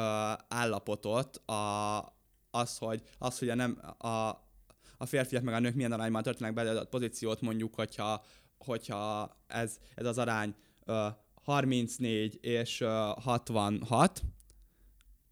állapotot, 0.47 1.37
a, 1.37 1.97
az, 2.51 2.77
hogy, 2.77 3.01
az, 3.17 3.39
hogy 3.39 3.49
a, 3.49 3.55
nem, 3.55 3.81
a, 3.97 4.07
a 4.97 5.05
férfiak 5.05 5.43
meg 5.43 5.53
a 5.53 5.59
nők 5.59 5.75
milyen 5.75 5.91
arányban 5.91 6.23
töltenek 6.23 6.53
bele 6.53 6.69
adott 6.69 6.89
pozíciót, 6.89 7.41
mondjuk, 7.41 7.75
hogyha, 7.75 8.23
hogyha 8.57 9.37
ez, 9.47 9.77
ez 9.95 10.05
az 10.05 10.17
arány 10.17 10.55
ö, 10.85 11.07
34 11.43 12.37
és 12.41 12.81
ö, 12.81 12.87
66, 13.21 14.21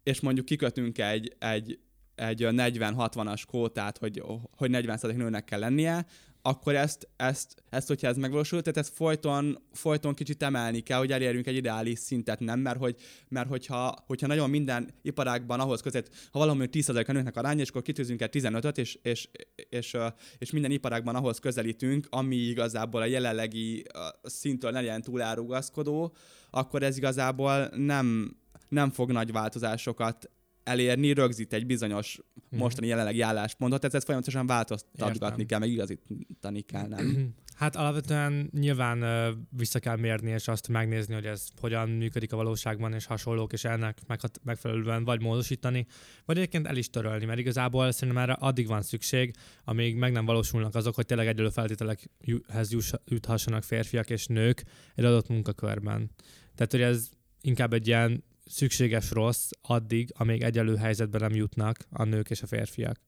és 0.02 0.20
mondjuk 0.20 0.46
kikötünk 0.46 0.98
egy, 0.98 1.36
egy, 1.38 1.78
egy 2.14 2.40
40-60-as 2.46 3.42
kvótát, 3.46 3.98
hogy, 3.98 4.22
hogy 4.56 4.70
40 4.70 5.16
nőnek 5.16 5.44
kell 5.44 5.58
lennie, 5.58 6.06
akkor 6.46 6.74
ezt, 6.74 7.08
ezt, 7.16 7.62
ezt, 7.70 7.88
hogyha 7.88 8.06
ez 8.06 8.16
megvalósul, 8.16 8.60
tehát 8.60 8.76
ezt 8.78 8.94
folyton, 8.94 9.58
folyton 9.72 10.14
kicsit 10.14 10.42
emelni 10.42 10.80
kell, 10.80 10.98
hogy 10.98 11.12
elérjünk 11.12 11.46
egy 11.46 11.56
ideális 11.56 11.98
szintet, 11.98 12.40
nem? 12.40 12.60
Mert, 12.60 12.78
hogy, 12.78 12.96
mert 13.28 13.48
hogyha, 13.48 13.94
hogyha 14.06 14.26
nagyon 14.26 14.50
minden 14.50 14.90
iparágban 15.02 15.60
ahhoz 15.60 15.80
között, 15.80 16.10
ha 16.30 16.38
valami 16.38 16.68
10 16.68 16.88
a 16.88 16.92
nőknek 16.92 17.36
aránya, 17.36 17.60
és 17.60 17.68
akkor 17.68 17.82
kitűzünk 17.82 18.22
egy 18.22 18.30
15-öt, 18.32 18.78
és, 18.78 18.98
és, 19.02 19.28
és, 19.68 19.96
és, 20.38 20.50
minden 20.50 20.70
iparágban 20.70 21.14
ahhoz 21.14 21.38
közelítünk, 21.38 22.06
ami 22.10 22.36
igazából 22.36 23.00
a 23.00 23.04
jelenlegi 23.04 23.84
ö, 23.94 23.98
szinttől 24.22 24.70
ne 24.70 24.80
legyen 24.80 25.02
túl 25.02 25.22
elrugaszkodó, 25.22 26.14
akkor 26.50 26.82
ez 26.82 26.96
igazából 26.96 27.70
nem, 27.76 28.36
nem 28.68 28.90
fog 28.90 29.12
nagy 29.12 29.32
változásokat 29.32 30.30
elérni, 30.68 31.12
rögzít 31.12 31.52
egy 31.52 31.66
bizonyos 31.66 32.18
mostani 32.50 32.86
jelenlegi 32.86 33.20
álláspontot, 33.20 33.80
tehát 33.80 33.94
ezt 33.94 34.04
folyamatosan 34.04 34.46
változtatgatni 34.46 35.42
Értem. 35.42 35.46
kell, 35.46 35.58
meg 35.58 35.68
igazítani 35.68 36.60
kell, 36.60 36.86
nem? 36.88 37.34
Hát 37.56 37.76
alapvetően 37.76 38.50
nyilván 38.52 39.04
vissza 39.50 39.78
kell 39.78 39.96
mérni, 39.96 40.30
és 40.30 40.48
azt 40.48 40.68
megnézni, 40.68 41.14
hogy 41.14 41.26
ez 41.26 41.48
hogyan 41.60 41.88
működik 41.88 42.32
a 42.32 42.36
valóságban, 42.36 42.92
és 42.92 43.06
hasonlók, 43.06 43.52
és 43.52 43.64
ennek 43.64 43.98
megfelelően 44.42 45.04
vagy 45.04 45.20
módosítani, 45.20 45.86
vagy 46.24 46.36
egyébként 46.36 46.66
el 46.66 46.76
is 46.76 46.90
törölni, 46.90 47.24
mert 47.24 47.38
igazából 47.38 47.92
szerintem 47.92 48.22
erre 48.22 48.32
addig 48.32 48.66
van 48.66 48.82
szükség, 48.82 49.34
amíg 49.64 49.96
meg 49.96 50.12
nem 50.12 50.24
valósulnak 50.24 50.74
azok, 50.74 50.94
hogy 50.94 51.06
tényleg 51.06 51.26
egyenlő 51.26 51.50
feltételekhez 51.50 52.76
juthassanak 53.04 53.62
férfiak 53.62 54.10
és 54.10 54.26
nők 54.26 54.64
egy 54.94 55.04
adott 55.04 55.28
munkakörben. 55.28 56.10
Tehát, 56.54 56.72
hogy 56.72 56.82
ez 56.82 57.08
inkább 57.40 57.72
egy 57.72 57.86
ilyen 57.86 58.24
szükséges 58.46 59.10
rossz 59.10 59.50
addig, 59.62 60.12
amíg 60.14 60.42
egyenlő 60.42 60.76
helyzetben 60.76 61.20
nem 61.20 61.34
jutnak 61.34 61.78
a 61.90 62.04
nők 62.04 62.30
és 62.30 62.42
a 62.42 62.46
férfiak. 62.46 63.00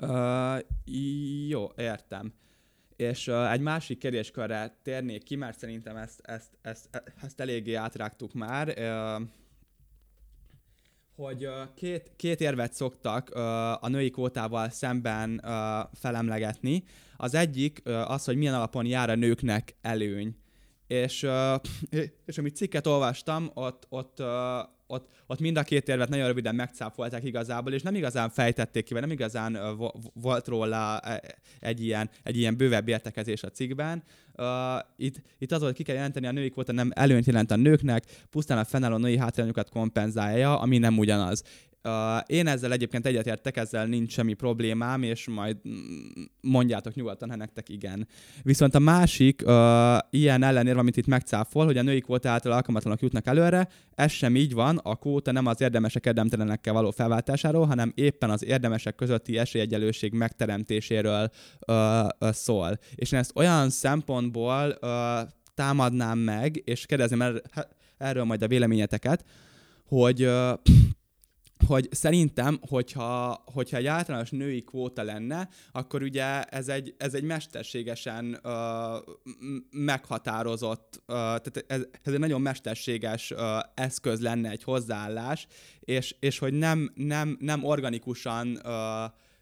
Uh, 0.00 0.58
jó, 1.48 1.70
értem. 1.76 2.32
És 2.96 3.26
uh, 3.26 3.52
egy 3.52 3.60
másik 3.60 3.98
kérdéskörre 3.98 4.78
térnék 4.82 5.22
ki, 5.22 5.36
mert 5.36 5.58
szerintem 5.58 5.96
ezt, 5.96 6.20
ezt, 6.22 6.58
ezt, 6.62 7.02
ezt 7.22 7.40
eléggé 7.40 7.74
átrágtuk 7.74 8.32
már. 8.32 8.68
Uh, 8.68 9.28
hogy 11.14 11.46
uh, 11.46 11.52
két, 11.74 12.12
két 12.16 12.40
érvet 12.40 12.72
szoktak 12.72 13.30
uh, 13.34 13.40
a 13.84 13.88
női 13.88 14.10
kvótával 14.10 14.68
szemben 14.68 15.40
uh, 15.44 15.50
felemlegetni. 15.92 16.84
Az 17.16 17.34
egyik 17.34 17.82
az, 17.84 18.24
hogy 18.24 18.36
milyen 18.36 18.54
alapon 18.54 18.86
jár 18.86 19.10
a 19.10 19.14
nőknek 19.14 19.76
előny. 19.80 20.36
És, 20.86 21.26
és 22.26 22.38
amit 22.38 22.56
cikket 22.56 22.86
olvastam, 22.86 23.50
ott, 23.54 23.86
ott, 23.88 24.22
ott, 24.86 25.08
ott 25.26 25.40
mind 25.40 25.56
a 25.56 25.62
két 25.62 25.88
érvet 25.88 26.08
nagyon 26.08 26.26
röviden 26.26 26.54
megcáfolták 26.54 27.24
igazából, 27.24 27.72
és 27.72 27.82
nem 27.82 27.94
igazán 27.94 28.30
fejtették 28.30 28.84
ki, 28.84 28.92
vagy 28.92 29.02
nem 29.02 29.10
igazán 29.10 29.76
vo- 29.76 29.94
volt 30.14 30.46
róla 30.46 31.00
eh, 31.00 31.16
egy 31.60 31.84
ilyen, 31.84 32.10
egy 32.22 32.36
ilyen 32.36 32.56
bővebb 32.56 32.88
értekezés 32.88 33.42
a 33.42 33.50
cikkben. 33.50 34.02
Itt, 34.96 35.22
itt 35.38 35.52
az, 35.52 35.62
hogy 35.62 35.74
ki 35.74 35.82
kell 35.82 35.94
jelenteni, 35.94 36.26
a 36.26 36.32
női 36.32 36.50
kvóta 36.50 36.72
nem 36.72 36.90
előnyt 36.94 37.26
jelent 37.26 37.50
a 37.50 37.56
nőknek, 37.56 38.04
pusztán 38.30 38.58
a 38.58 38.64
fennálló 38.64 38.96
női 38.96 39.16
hátrányokat 39.16 39.70
kompenzálja, 39.70 40.60
ami 40.60 40.78
nem 40.78 40.98
ugyanaz. 40.98 41.42
Én 42.26 42.46
ezzel 42.46 42.72
egyébként 42.72 43.06
egyetértek, 43.06 43.56
ezzel 43.56 43.86
nincs 43.86 44.12
semmi 44.12 44.34
problémám, 44.34 45.02
és 45.02 45.28
majd 45.28 45.56
mm, 45.68 46.22
mondjátok 46.40 46.94
nyugodtan, 46.94 47.30
ha 47.30 47.36
nektek 47.36 47.68
igen. 47.68 48.08
Viszont 48.42 48.74
a 48.74 48.78
másik 48.78 49.42
uh, 49.44 49.52
ilyen 50.10 50.42
ellenérv, 50.42 50.78
amit 50.78 50.96
itt 50.96 51.06
megcáfol, 51.06 51.64
hogy 51.64 51.76
a 51.76 51.82
női 51.82 52.00
kvóta 52.00 52.28
által 52.28 52.52
alkalmatlanok 52.52 53.00
jutnak 53.00 53.26
előre, 53.26 53.68
ez 53.94 54.10
sem 54.10 54.36
így 54.36 54.52
van, 54.52 54.76
a 54.76 54.96
kvóta 54.96 55.32
nem 55.32 55.46
az 55.46 55.60
érdemesek 55.60 56.06
érdemtelenekkel 56.06 56.72
való 56.72 56.90
felváltásáról, 56.90 57.66
hanem 57.66 57.92
éppen 57.94 58.30
az 58.30 58.44
érdemesek 58.44 58.94
közötti 58.94 59.38
esélyegyelőség 59.38 60.12
megteremtéséről 60.12 61.30
uh, 61.66 61.76
uh, 62.04 62.30
szól. 62.30 62.78
És 62.94 63.12
én 63.12 63.18
ezt 63.18 63.32
olyan 63.34 63.70
szempontból 63.70 64.78
uh, 64.80 64.88
támadnám 65.54 66.18
meg, 66.18 66.62
és 66.64 66.86
kérdezném 66.86 67.22
er- 67.22 67.42
erről 67.98 68.24
majd 68.24 68.42
a 68.42 68.48
véleményeteket, 68.48 69.24
hogy 69.84 70.24
uh, 70.24 70.52
hogy 71.66 71.88
szerintem, 71.90 72.58
hogyha, 72.68 73.42
hogyha 73.52 73.76
egy 73.76 73.86
általános 73.86 74.30
női 74.30 74.62
kvóta 74.64 75.02
lenne, 75.02 75.48
akkor 75.72 76.02
ugye 76.02 76.42
ez 76.42 76.68
egy, 76.68 76.94
ez 76.98 77.14
egy 77.14 77.22
mesterségesen 77.22 78.40
uh, 78.44 78.52
meghatározott, 79.70 80.96
uh, 80.96 81.14
tehát 81.14 81.64
ez, 81.66 81.80
ez 82.02 82.12
egy 82.12 82.18
nagyon 82.18 82.40
mesterséges 82.40 83.30
uh, 83.30 83.40
eszköz 83.74 84.20
lenne 84.20 84.50
egy 84.50 84.62
hozzáállás, 84.62 85.46
és, 85.80 86.16
és 86.20 86.38
hogy 86.38 86.52
nem, 86.52 86.92
nem, 86.94 87.36
nem 87.40 87.64
organikusan 87.64 88.60
uh, 88.64 88.72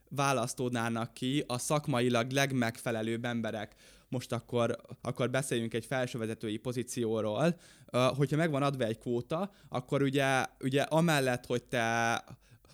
választódnának 0.08 1.14
ki 1.14 1.44
a 1.46 1.58
szakmailag 1.58 2.30
legmegfelelőbb 2.30 3.24
emberek 3.24 3.74
most 4.14 4.33
akkor, 4.33 4.77
akkor 5.00 5.31
beszéljünk 5.31 5.74
egy 5.74 5.85
felsővezetői 5.85 6.57
pozícióról, 6.57 7.61
hogyha 7.90 8.37
megvan 8.37 8.62
adva 8.62 8.85
egy 8.85 8.98
kvóta, 8.98 9.50
akkor 9.68 10.03
ugye, 10.03 10.46
ugye 10.61 10.83
amellett, 10.83 11.46
hogy 11.46 11.64
te 11.64 12.24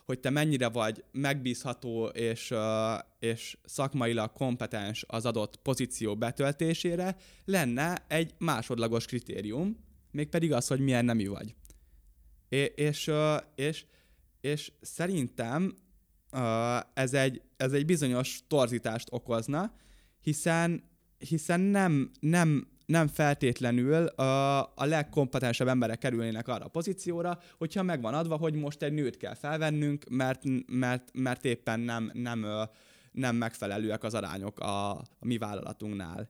hogy 0.05 0.20
te 0.20 0.31
mennyire 0.31 0.68
vagy 0.68 1.05
megbízható 1.12 2.07
és, 2.07 2.55
és 3.18 3.57
szakmailag 3.64 4.33
kompetens 4.33 5.05
az 5.09 5.26
adott 5.26 5.57
pozíció 5.57 6.16
betöltésére, 6.16 7.16
lenne 7.44 8.05
egy 8.09 8.35
másodlagos 8.38 9.07
kritérium, 9.07 9.76
mégpedig 10.11 10.53
az, 10.53 10.66
hogy 10.66 10.81
milyen 10.81 11.05
nemű 11.05 11.29
vagy. 11.29 11.55
És, 12.74 13.11
és, 13.55 13.85
és 14.40 14.72
szerintem 14.81 15.74
ez, 16.94 17.14
egy, 17.14 17.42
ez 17.57 17.72
egy 17.72 17.85
bizonyos 17.85 18.40
torzítást 18.48 19.09
okozna, 19.11 19.72
hiszen 20.20 20.89
hiszen 21.28 21.61
nem, 21.61 22.11
nem, 22.20 22.66
nem 22.87 23.06
feltétlenül 23.06 24.06
a, 24.06 24.61
a 24.61 24.85
legkompetensebb 24.85 25.68
emberek 25.68 25.98
kerülnének 25.98 26.48
arra 26.48 26.64
a 26.64 26.68
pozícióra, 26.68 27.38
hogyha 27.59 27.83
megvan 27.83 28.14
adva, 28.14 28.37
hogy 28.37 28.54
most 28.54 28.83
egy 28.83 28.92
nőt 28.92 29.16
kell 29.16 29.35
felvennünk, 29.35 30.04
mert, 30.09 30.42
mert, 30.66 31.11
mert 31.12 31.44
éppen 31.44 31.80
nem, 31.80 32.11
nem, 32.14 32.46
nem 33.12 33.37
megfelelőek 33.37 34.04
az 34.04 34.14
arányok 34.14 34.61
a, 34.61 34.90
a 34.90 35.04
mi 35.20 35.38
vállalatunknál. 35.38 36.28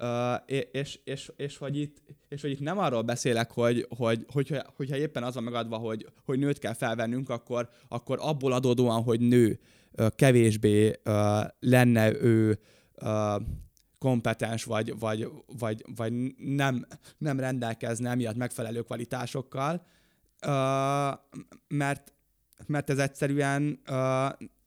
Uh, 0.00 0.56
és, 0.72 0.98
és, 1.04 1.32
és, 1.36 1.56
hogy 1.56 1.78
itt, 1.78 2.02
és 2.28 2.40
hogy 2.40 2.50
itt 2.50 2.60
nem 2.60 2.78
arról 2.78 3.02
beszélek, 3.02 3.50
hogy, 3.50 3.86
hogy 3.96 4.24
hogyha, 4.32 4.62
hogyha 4.76 4.96
éppen 4.96 5.22
az 5.22 5.34
van 5.34 5.42
megadva, 5.42 5.76
hogy, 5.76 6.06
hogy 6.24 6.38
nőt 6.38 6.58
kell 6.58 6.72
felvennünk, 6.72 7.30
akkor, 7.30 7.68
akkor 7.88 8.18
abból 8.20 8.52
adódóan, 8.52 9.02
hogy 9.02 9.20
nő 9.20 9.58
kevésbé 10.08 10.86
uh, 11.04 11.44
lenne 11.60 12.12
ő 12.12 12.58
uh, 13.02 13.42
kompetens, 13.98 14.64
vagy, 14.64 14.98
vagy, 14.98 15.28
vagy, 15.58 15.84
vagy 15.96 16.12
nem, 16.36 16.86
nem 17.18 17.40
rendelkezne 17.40 18.10
emiatt 18.10 18.36
megfelelő 18.36 18.82
kvalitásokkal, 18.82 19.86
mert, 21.68 22.12
mert 22.66 22.90
ez 22.90 22.98
egyszerűen 22.98 23.80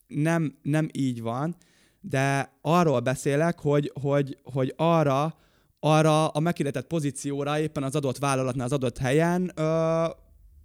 nem, 0.07 0.57
nem 0.61 0.89
így 0.91 1.21
van, 1.21 1.55
de 2.01 2.53
arról 2.61 2.99
beszélek, 2.99 3.59
hogy, 3.59 3.91
hogy, 4.01 4.37
hogy 4.43 4.73
arra, 4.77 5.35
arra 5.79 6.27
a 6.27 6.39
meghirdetett 6.39 6.87
pozícióra 6.87 7.59
éppen 7.59 7.83
az 7.83 7.95
adott 7.95 8.17
vállalatnál, 8.17 8.65
az 8.65 8.71
adott 8.71 8.97
helyen 8.97 9.51
uh, 9.57 10.09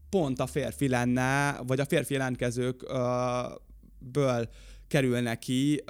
pont 0.09 0.41
a 0.41 0.47
férfi 0.47 0.89
lenne, 0.89 1.59
vagy 1.67 1.81
a 1.81 1.85
férfi 1.85 2.13
jelentkezőkből 2.13 4.49
kerülne 4.89 5.39
ki 5.39 5.83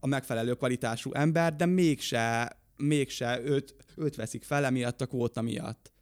a 0.00 0.06
megfelelő 0.06 0.54
kvalitású 0.54 1.12
ember, 1.12 1.56
de 1.56 1.66
mégse, 1.66 2.56
mégse 2.76 3.40
őt, 3.40 3.74
őt 3.96 4.16
veszik 4.16 4.44
fel 4.44 4.64
emiatt 4.64 5.00
a 5.00 5.06
kvóta 5.06 5.42
miatt. 5.42 5.92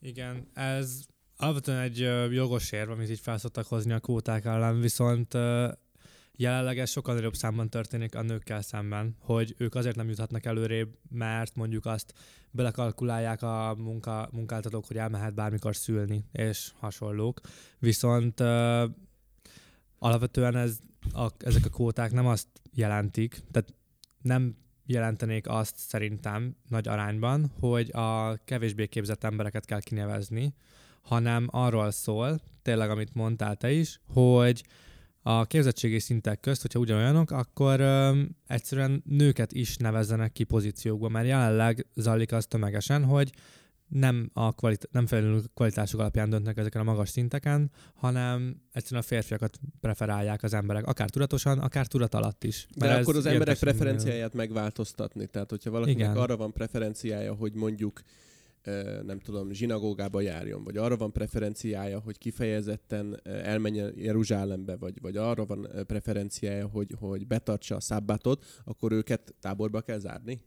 Igen, 0.00 0.48
ez 0.54 1.00
alapvetően 1.36 1.78
egy 1.78 1.98
jogos 2.32 2.72
érv, 2.72 2.90
amit 2.90 3.10
így 3.10 3.20
felszoktak 3.20 3.66
hozni 3.66 3.92
a 3.92 4.00
kvóták 4.00 4.44
ellen, 4.44 4.80
viszont 4.80 5.34
jelenleg 6.36 6.78
ez 6.78 6.90
sokkal 6.90 7.14
nagyobb 7.14 7.34
számban 7.34 7.70
történik 7.70 8.14
a 8.14 8.22
nőkkel 8.22 8.62
szemben, 8.62 9.16
hogy 9.18 9.54
ők 9.58 9.74
azért 9.74 9.96
nem 9.96 10.08
juthatnak 10.08 10.44
előrébb, 10.44 10.98
mert 11.10 11.54
mondjuk 11.56 11.86
azt 11.86 12.14
belekalkulálják 12.50 13.42
a 13.42 13.74
munka, 13.78 14.28
munkáltatók, 14.32 14.86
hogy 14.86 14.96
elmehet 14.96 15.34
bármikor 15.34 15.76
szülni, 15.76 16.24
és 16.32 16.72
hasonlók. 16.78 17.40
Viszont 17.78 18.40
alapvetően 19.98 20.56
ez 20.56 20.78
a, 21.12 21.26
ezek 21.38 21.64
a 21.64 21.68
kvóták 21.68 22.12
nem 22.12 22.26
azt 22.26 22.48
jelentik, 22.72 23.42
tehát 23.50 23.74
nem 24.22 24.56
jelentenék 24.86 25.48
azt 25.48 25.76
szerintem 25.76 26.56
nagy 26.68 26.88
arányban, 26.88 27.52
hogy 27.60 27.90
a 27.92 28.36
kevésbé 28.44 28.86
képzett 28.86 29.24
embereket 29.24 29.64
kell 29.64 29.80
kinevezni, 29.80 30.54
hanem 31.02 31.46
arról 31.50 31.90
szól, 31.90 32.40
tényleg 32.62 32.90
amit 32.90 33.14
mondtál 33.14 33.56
te 33.56 33.72
is, 33.72 34.00
hogy 34.06 34.64
a 35.22 35.44
képzettségi 35.44 35.98
szintek 35.98 36.40
közt, 36.40 36.62
hogyha 36.62 36.78
ugyanolyanok, 36.78 37.30
akkor 37.30 37.80
ö, 37.80 38.20
egyszerűen 38.46 39.02
nőket 39.06 39.52
is 39.52 39.76
nevezzenek 39.76 40.32
ki 40.32 40.44
pozíciókba, 40.44 41.08
mert 41.08 41.26
jelenleg 41.26 41.86
zajlik 41.94 42.32
az 42.32 42.46
tömegesen, 42.46 43.04
hogy 43.04 43.32
nem, 43.92 44.30
a 44.32 44.52
kvalit- 44.52 44.88
nem 44.90 45.06
felelő 45.06 45.40
kvalitások 45.54 46.00
alapján 46.00 46.30
döntnek 46.30 46.56
ezeken 46.56 46.80
a 46.80 46.84
magas 46.84 47.08
szinteken, 47.08 47.70
hanem 47.94 48.56
egyszerűen 48.72 49.02
a 49.02 49.06
férfiakat 49.06 49.58
preferálják 49.80 50.42
az 50.42 50.54
emberek, 50.54 50.86
akár 50.86 51.10
tudatosan, 51.10 51.58
akár 51.58 51.86
tudat 51.86 52.14
alatt 52.14 52.44
is. 52.44 52.66
De 52.76 52.94
akkor 52.94 53.16
az 53.16 53.26
emberek 53.26 53.58
preferenciáját 53.58 54.34
megváltoztatni. 54.34 55.26
Tehát, 55.26 55.50
hogyha 55.50 55.70
valakinek 55.70 56.10
Igen. 56.10 56.16
arra 56.16 56.36
van 56.36 56.52
preferenciája, 56.52 57.34
hogy 57.34 57.54
mondjuk 57.54 58.02
nem 59.02 59.18
tudom, 59.18 59.52
zsinagógába 59.52 60.20
járjon, 60.20 60.64
vagy 60.64 60.76
arra 60.76 60.96
van 60.96 61.12
preferenciája, 61.12 61.98
hogy 61.98 62.18
kifejezetten 62.18 63.20
elmenjen 63.24 63.92
Jeruzsálembe, 63.96 64.76
vagy, 64.76 65.00
vagy 65.00 65.16
arra 65.16 65.44
van 65.44 65.68
preferenciája, 65.86 66.66
hogy, 66.66 66.94
hogy 66.98 67.26
betartsa 67.26 67.76
a 67.76 67.80
szábbátot, 67.80 68.44
akkor 68.64 68.92
őket 68.92 69.34
táborba 69.40 69.80
kell 69.80 69.98
zárni? 69.98 70.40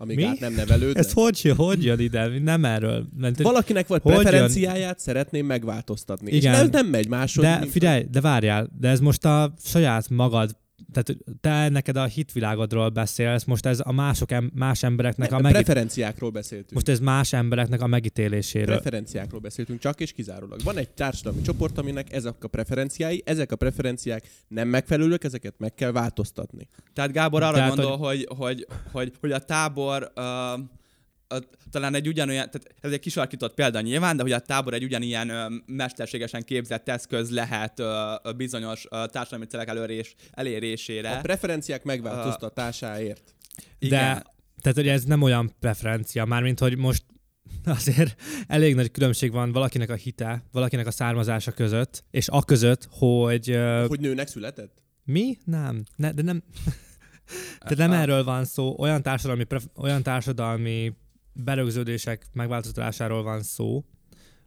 Amíg 0.00 0.16
Mi? 0.16 0.24
át 0.24 0.40
nem 0.40 0.54
nevelődnek. 0.54 1.04
Ez 1.04 1.12
hogy, 1.12 1.52
hogy 1.56 1.84
jön 1.84 1.98
ide? 2.00 2.28
Nem 2.38 2.64
erről. 2.64 3.06
Mert, 3.16 3.42
Valakinek 3.42 3.86
vagy 3.86 4.00
preferenciáját 4.00 4.80
jön? 4.80 4.94
szeretném 4.96 5.46
megváltoztatni. 5.46 6.32
Igen. 6.32 6.54
És 6.54 6.60
ez 6.60 6.68
nem 6.68 6.86
megy 6.86 7.08
máshogy. 7.08 7.44
De 7.44 7.66
figyelj, 7.70 8.06
de 8.10 8.20
várjál, 8.20 8.68
de 8.80 8.88
ez 8.88 9.00
most 9.00 9.24
a 9.24 9.54
saját 9.64 10.08
magad 10.08 10.56
tehát 10.92 11.16
te 11.40 11.68
neked 11.68 11.96
a 11.96 12.04
hitvilágodról 12.04 12.88
beszélsz, 12.88 13.44
most 13.44 13.66
ez 13.66 13.80
a 13.84 13.92
mások 13.92 14.32
em- 14.32 14.54
más 14.54 14.82
embereknek 14.82 15.30
ne, 15.30 15.36
a 15.36 15.40
megít... 15.40 15.56
Preferenciákról 15.56 16.30
beszéltünk. 16.30 16.72
Most 16.72 16.88
ez 16.88 17.00
más 17.00 17.32
embereknek 17.32 17.80
a 17.80 17.86
megítéléséről. 17.86 18.74
Preferenciákról 18.74 19.40
beszéltünk, 19.40 19.78
csak 19.78 20.00
és 20.00 20.12
kizárólag. 20.12 20.62
Van 20.62 20.76
egy 20.76 20.90
társadalmi 20.90 21.40
csoport, 21.40 21.78
aminek 21.78 22.12
ezek 22.12 22.44
a 22.44 22.48
preferenciái, 22.48 23.22
ezek 23.26 23.52
a 23.52 23.56
preferenciák 23.56 24.28
nem 24.48 24.68
megfelelőek, 24.68 25.24
ezeket 25.24 25.54
meg 25.58 25.74
kell 25.74 25.90
változtatni. 25.90 26.68
Tehát 26.92 27.12
Gábor 27.12 27.42
arra 27.42 27.54
Tehát, 27.54 27.76
gondol, 27.76 27.96
hogy... 27.96 28.26
Hogy, 28.28 28.38
hogy, 28.38 28.66
hogy, 28.92 29.12
hogy 29.20 29.32
a 29.32 29.38
tábor 29.38 30.12
uh 30.16 30.60
a, 31.28 31.38
talán 31.70 31.94
egy 31.94 32.08
ugyanolyan, 32.08 32.50
tehát 32.50 32.74
ez 32.80 32.92
egy 32.92 33.00
kisarkított 33.00 33.54
példa 33.54 33.80
nyilván, 33.80 34.16
de 34.16 34.22
hogy 34.22 34.32
a 34.32 34.38
tábor 34.38 34.74
egy 34.74 34.84
ugyanilyen 34.84 35.28
ö, 35.28 35.46
mesterségesen 35.66 36.42
képzett 36.42 36.88
eszköz 36.88 37.30
lehet 37.30 37.78
ö, 37.78 38.14
ö, 38.22 38.32
bizonyos 38.32 38.86
ö, 38.90 39.04
társadalmi 39.06 39.46
célek 39.46 39.68
elérés, 39.68 40.14
elérésére. 40.30 41.10
A 41.10 41.20
preferenciák 41.20 41.82
megváltoztatásáért. 41.82 43.34
De, 43.78 44.22
tehát 44.60 44.76
hogy 44.76 44.88
ez 44.88 45.04
nem 45.04 45.22
olyan 45.22 45.54
preferencia, 45.60 46.24
mármint 46.24 46.58
hogy 46.58 46.76
most 46.76 47.04
azért 47.64 48.22
elég 48.46 48.74
nagy 48.74 48.90
különbség 48.90 49.32
van 49.32 49.52
valakinek 49.52 49.90
a 49.90 49.94
hite, 49.94 50.42
valakinek 50.52 50.86
a 50.86 50.90
származása 50.90 51.52
között, 51.52 52.04
és 52.10 52.28
a 52.28 52.42
között, 52.42 52.88
hogy... 52.90 53.50
Uh, 53.50 53.86
hogy 53.86 54.00
nőnek 54.00 54.28
született? 54.28 54.82
Mi? 55.04 55.38
Nem. 55.44 55.84
Ne, 55.96 56.12
de 56.12 56.22
nem... 56.22 56.42
de 57.68 57.74
nem 57.74 57.92
erről 57.92 58.24
van 58.24 58.44
szó. 58.44 58.74
Olyan 58.78 59.02
társadalmi, 59.02 59.44
olyan 59.76 60.02
társadalmi 60.02 60.92
berögződések 61.44 62.26
megváltoztatásáról 62.32 63.22
van 63.22 63.42
szó, 63.42 63.84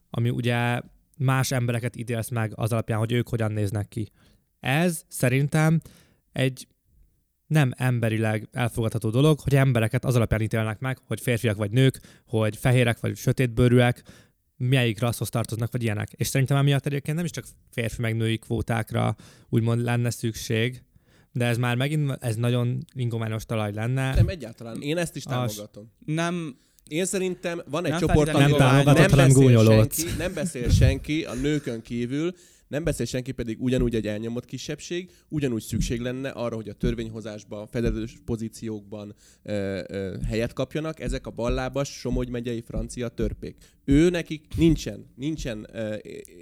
ami 0.10 0.30
ugye 0.30 0.82
más 1.18 1.52
embereket 1.52 1.96
ítélsz 1.96 2.30
meg 2.30 2.52
az 2.56 2.72
alapján, 2.72 3.00
hogy 3.00 3.12
ők 3.12 3.30
hogyan 3.30 3.52
néznek 3.52 3.88
ki. 3.88 4.12
Ez 4.60 5.04
szerintem 5.08 5.82
egy 6.32 6.68
nem 7.48 7.72
emberileg 7.78 8.48
elfogadható 8.52 9.10
dolog, 9.10 9.40
hogy 9.40 9.56
embereket 9.56 10.06
az 10.06 10.16
alapján 10.16 10.42
ítélnek 10.42 10.80
meg, 10.80 10.98
hogy 11.08 11.22
férfiak 11.22 11.58
vagy 11.58 11.72
nők, 11.72 12.00
hogy 12.26 12.58
fehérek 12.58 13.00
vagy 13.00 13.16
sötétbőrűek, 13.16 14.04
melyik 14.58 15.00
rasszhoz 15.00 15.30
tartoznak, 15.30 15.72
vagy 15.72 15.84
ilyenek. 15.84 16.12
És 16.12 16.28
szerintem 16.28 16.58
emiatt 16.58 16.86
egyébként 16.86 17.16
nem 17.16 17.26
is 17.26 17.32
csak 17.32 17.46
férfi 17.70 18.02
meg 18.02 18.16
női 18.16 18.38
kvótákra 18.38 19.16
úgymond 19.50 19.82
lenne 19.82 20.10
szükség, 20.10 20.84
de 21.32 21.46
ez 21.46 21.58
már 21.58 21.76
megint, 21.76 22.18
ez 22.20 22.36
nagyon 22.36 22.86
ingományos 22.94 23.46
talaj 23.46 23.74
lenne. 23.74 24.14
Nem, 24.14 24.28
egyáltalán. 24.28 24.82
Én 24.82 24.98
ezt 24.98 25.16
is 25.16 25.24
támogatom. 25.24 25.92
A, 26.00 26.12
nem, 26.12 26.58
én 26.88 27.06
szerintem 27.06 27.62
van 27.70 27.86
egy 27.86 27.92
nem 27.92 28.00
csoport, 28.00 28.30
amiről 28.30 28.58
nem, 28.58 28.84
nem, 28.84 29.14
beszél 29.14 29.64
senki, 29.64 30.06
nem 30.18 30.34
beszél 30.34 30.70
senki 30.70 31.24
a 31.24 31.34
nőkön 31.34 31.82
kívül, 31.82 32.34
Nem 32.72 32.84
beszél 32.84 33.06
senki 33.06 33.32
pedig 33.32 33.62
ugyanúgy 33.62 33.96
egy 33.96 34.08
elnyomott 34.08 34.46
kisebbség, 34.46 35.12
ugyanúgy 35.30 35.62
szükség 35.62 36.00
lenne 36.00 36.30
arra, 36.30 36.56
hogy 36.56 36.70
a 36.70 36.74
törvényhozásban, 36.74 37.68
felelős 37.68 38.16
pozíciókban 38.26 39.16
ö, 39.44 39.82
ö, 39.88 40.16
helyet 40.28 40.54
kapjanak 40.54 41.00
ezek 41.00 41.28
a 41.28 41.30
ballábas, 41.30 41.90
Somogy 41.90 42.30
megyei 42.30 42.62
francia 42.62 43.08
törpék. 43.08 43.56
Ő 43.86 44.10
nekik 44.10 44.46
nincsen, 44.58 45.06
nincsen 45.16 45.68
ö, 45.74 45.96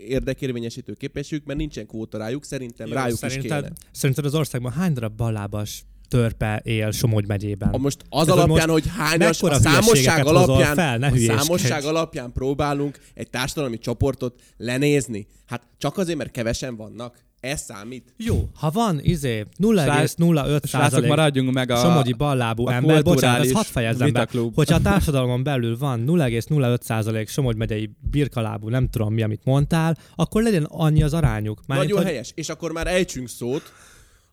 érdekérvényesítő 0.07 0.93
képességük, 0.93 1.45
mert 1.45 1.59
nincsen 1.59 1.87
kvóta 1.87 2.17
rájuk, 2.17 2.45
szerintem 2.45 2.87
Jó, 2.87 2.93
rájuk 2.93 3.17
szerinted, 3.17 3.43
is 3.43 3.67
kéne. 3.67 3.73
Szerinted 3.91 4.25
az 4.25 4.35
országban 4.35 4.71
hány 4.71 4.93
darab 4.93 5.15
ballábas 5.15 5.83
törpe 6.09 6.61
él 6.63 6.91
Somogy 6.91 7.27
megyében? 7.27 7.69
A 7.69 7.77
most 7.77 7.97
az 8.09 8.25
Tehát, 8.25 8.41
hogy 8.41 8.49
alapján, 8.49 8.69
most 8.69 8.85
hogy 8.85 8.91
hányas, 8.97 9.41
a 9.41 9.59
számosság 9.59 10.25
alapján, 10.25 10.75
fel, 10.75 10.97
ne 10.97 11.07
a 11.07 11.17
számosság 11.17 11.83
alapján 11.83 12.31
próbálunk 12.31 12.99
egy 13.13 13.29
társadalmi 13.29 13.77
csoportot 13.77 14.39
lenézni. 14.57 15.27
Hát 15.45 15.61
csak 15.77 15.97
azért, 15.97 16.17
mert 16.17 16.31
kevesen 16.31 16.75
vannak. 16.75 17.27
Ez 17.39 17.61
számít. 17.61 18.13
Jó, 18.17 18.49
ha 18.53 18.69
van 18.69 18.99
izé 19.01 19.45
0,05 19.59 19.85
Srácok, 19.85 20.67
százalék 20.67 21.09
maradjunk 21.09 21.53
meg 21.53 21.71
a... 21.71 21.75
somogyi 21.75 22.13
ballábú 22.13 22.67
a 22.67 22.73
ember, 22.73 23.03
bocsánat, 23.03 23.45
ezt 23.45 23.51
hadd 23.53 23.63
fejezzem 23.63 24.11
be, 24.11 24.27
hogyha 24.53 24.75
a 24.75 24.81
társadalomon 24.81 25.43
belül 25.43 25.77
van 25.77 26.03
0,05 26.07 26.81
százalék 26.81 27.29
Somogy 27.29 27.55
megyei 27.55 27.89
birkalábú, 28.11 28.69
nem 28.69 28.89
tudom 28.89 29.13
mi, 29.13 29.21
amit 29.21 29.41
mondtál, 29.43 29.97
akkor 30.15 30.43
legyen 30.43 30.63
annyi 30.63 31.03
az 31.03 31.13
arányuk. 31.13 31.61
Mármint, 31.67 31.89
Nagyon 31.89 32.03
hogy 32.03 32.11
helyes. 32.11 32.31
És 32.35 32.49
akkor 32.49 32.71
már 32.71 32.87
ejtsünk 32.87 33.29
szót 33.29 33.73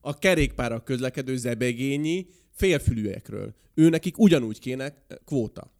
a 0.07 0.19
kerékpára 0.19 0.83
közlekedő 0.83 1.37
zebegényi 1.37 2.27
félfülűekről. 2.51 3.55
Ő 3.75 3.89
nekik 3.89 4.19
ugyanúgy 4.19 4.59
kéne 4.59 5.07
kvóta. 5.25 5.73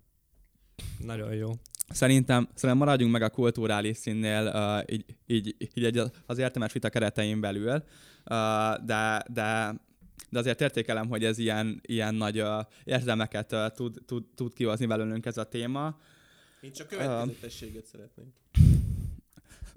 Nagyon 1.05 1.35
jó. 1.35 1.51
Szerintem, 1.89 2.49
szerintem 2.55 2.87
maradjunk 2.87 3.13
meg 3.13 3.23
a 3.23 3.31
kulturális 3.31 3.97
színnél, 3.97 4.53
uh, 4.55 4.95
így, 4.95 5.05
így, 5.27 5.57
így 5.75 5.85
egy 5.85 6.03
az 6.27 6.39
értelmes 6.39 6.73
vita 6.73 6.89
keretein 6.89 7.41
belül, 7.41 7.73
uh, 7.73 7.83
de, 8.85 9.25
de, 9.33 9.75
de 10.31 10.39
azért 10.39 10.61
értékelem, 10.61 11.09
hogy 11.09 11.25
ez 11.25 11.39
ilyen, 11.39 11.81
ilyen 11.83 12.15
nagy 12.15 12.41
uh, 12.41 12.65
érzelmeket 12.85 13.53
uh, 13.53 13.67
tud, 13.75 13.99
tud, 14.07 14.25
tud 14.35 14.53
kihozni 14.53 14.87
belőlünk 14.87 15.27
ez 15.27 15.37
a 15.37 15.45
téma. 15.45 16.01
Én 16.61 16.73
csak 16.73 16.89
következetességet 16.89 17.87
szeretném. 17.87 18.33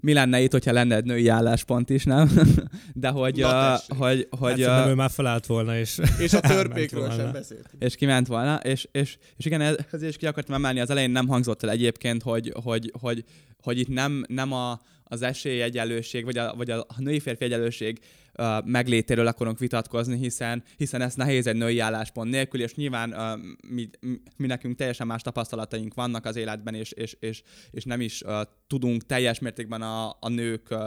Mi 0.00 0.12
lenne 0.12 0.40
itt, 0.40 0.52
hogyha 0.52 0.72
lenne 0.72 0.96
egy 0.96 1.04
női 1.04 1.28
álláspont 1.28 1.90
is, 1.90 2.04
nem? 2.04 2.30
De 2.94 3.08
hogy, 3.08 3.36
Na, 3.36 3.46
uh, 3.46 3.52
tessék. 3.78 3.92
hogy, 3.98 4.28
Hát 4.30 4.40
hogy 4.40 4.58
szerintem 4.58 4.88
ő 4.88 4.94
már 4.94 5.10
felállt 5.10 5.46
volna, 5.46 5.78
és 5.78 5.98
És 6.18 6.32
a 6.32 6.40
törpékről 6.40 7.10
sem 7.10 7.32
beszéltünk. 7.32 7.82
és 7.82 7.94
kiment 7.94 8.26
volna, 8.26 8.56
és, 8.56 8.88
és, 8.92 9.16
és 9.36 9.44
igen, 9.44 9.60
ez, 9.60 9.74
ez 9.92 10.02
is 10.02 10.16
ki 10.16 10.26
akartam 10.26 10.54
emelni, 10.54 10.80
az 10.80 10.90
elején 10.90 11.10
nem 11.10 11.28
hangzott 11.28 11.62
el 11.62 11.70
egyébként, 11.70 12.22
hogy, 12.22 12.52
hogy, 12.62 12.92
hogy, 13.00 13.24
hogy 13.62 13.78
itt 13.78 13.88
nem, 13.88 14.24
nem 14.28 14.52
a, 14.52 14.80
az 15.04 15.22
esélyegyenlőség, 15.22 16.24
vagy 16.24 16.38
a, 16.38 16.54
vagy 16.56 16.70
a 16.70 16.86
női-férfi 16.96 17.44
egyenlőség 17.44 17.98
uh, 18.34 18.64
meglétéről 18.64 19.26
akarunk 19.26 19.58
vitatkozni, 19.58 20.18
hiszen, 20.18 20.62
hiszen 20.76 21.00
ez 21.00 21.14
nehéz 21.14 21.46
egy 21.46 21.56
női 21.56 21.78
álláspont 21.78 22.30
nélkül, 22.30 22.62
és 22.62 22.74
nyilván 22.74 23.12
uh, 23.12 23.40
mi, 23.68 23.90
mi, 24.36 24.46
nekünk 24.46 24.76
teljesen 24.76 25.06
más 25.06 25.22
tapasztalataink 25.22 25.94
vannak 25.94 26.24
az 26.24 26.36
életben, 26.36 26.74
és, 26.74 26.92
és, 26.92 27.16
és, 27.20 27.42
és 27.70 27.84
nem 27.84 28.00
is 28.00 28.22
uh, 28.22 28.40
tudunk 28.66 29.06
teljes 29.06 29.38
mértékben 29.38 29.82
a, 29.82 30.16
a 30.20 30.28
nők 30.28 30.68
uh, 30.70 30.78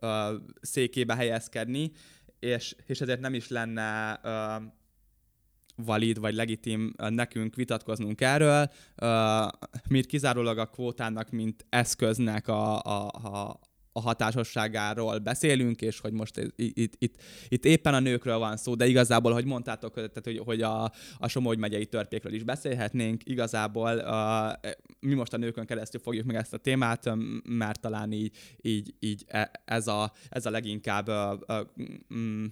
uh, 0.00 0.40
székébe 0.60 1.14
helyezkedni, 1.14 1.90
és, 2.38 2.76
és 2.86 3.00
ezért 3.00 3.20
nem 3.20 3.34
is 3.34 3.48
lenne 3.48 4.20
uh, 4.24 4.62
valid 5.76 6.18
vagy 6.18 6.34
legitim 6.34 6.94
nekünk 6.96 7.54
vitatkoznunk 7.54 8.20
erről. 8.20 8.70
Ö, 8.96 9.44
Mi 9.88 10.02
kizárólag 10.02 10.58
a 10.58 10.66
kvótának, 10.66 11.30
mint 11.30 11.66
eszköznek 11.68 12.48
a, 12.48 12.80
a, 12.80 13.06
a, 13.08 13.60
a 13.92 14.00
hatásosságáról 14.00 15.18
beszélünk, 15.18 15.82
és 15.82 16.00
hogy 16.00 16.12
most 16.12 16.36
itt, 16.56 16.94
itt, 16.98 17.16
itt 17.48 17.64
éppen 17.64 17.94
a 17.94 18.00
nőkről 18.00 18.38
van 18.38 18.56
szó, 18.56 18.74
de 18.74 18.86
igazából, 18.86 19.32
hogy 19.32 19.44
mondtátok, 19.44 19.94
tehát, 19.94 20.20
hogy, 20.24 20.38
hogy 20.38 20.62
a, 20.62 20.92
a 21.18 21.28
Somogy 21.28 21.58
megyei 21.58 21.86
törpékről 21.86 22.32
is 22.32 22.42
beszélhetnénk, 22.42 23.22
igazából 23.24 23.94
uh, 23.94 24.70
mi 25.00 25.14
most 25.14 25.32
a 25.32 25.36
nőkön 25.36 25.66
keresztül 25.66 26.00
fogjuk 26.00 26.26
meg 26.26 26.36
ezt 26.36 26.54
a 26.54 26.56
témát, 26.56 27.06
ö, 27.06 27.12
mert 27.44 27.80
talán 27.80 28.12
így, 28.12 28.36
így, 28.60 28.94
így 28.98 29.24
e- 29.26 29.50
ez, 29.64 29.86
a, 29.86 30.12
ez 30.28 30.46
a 30.46 30.50
leginkább 30.50 31.08
uh, 31.08 31.40
uh, 31.46 31.66
mm, 32.14 32.44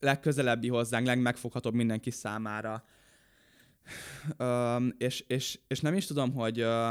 legközelebbi 0.00 0.68
hozzánk, 0.68 1.06
legmegfoghatóbb 1.06 1.74
mindenki 1.74 2.10
számára. 2.10 2.84
Öm, 4.36 4.94
és, 4.98 5.24
és, 5.26 5.58
és 5.66 5.80
nem 5.80 5.94
is 5.94 6.06
tudom, 6.06 6.32
hogy, 6.32 6.60
ö, 6.60 6.90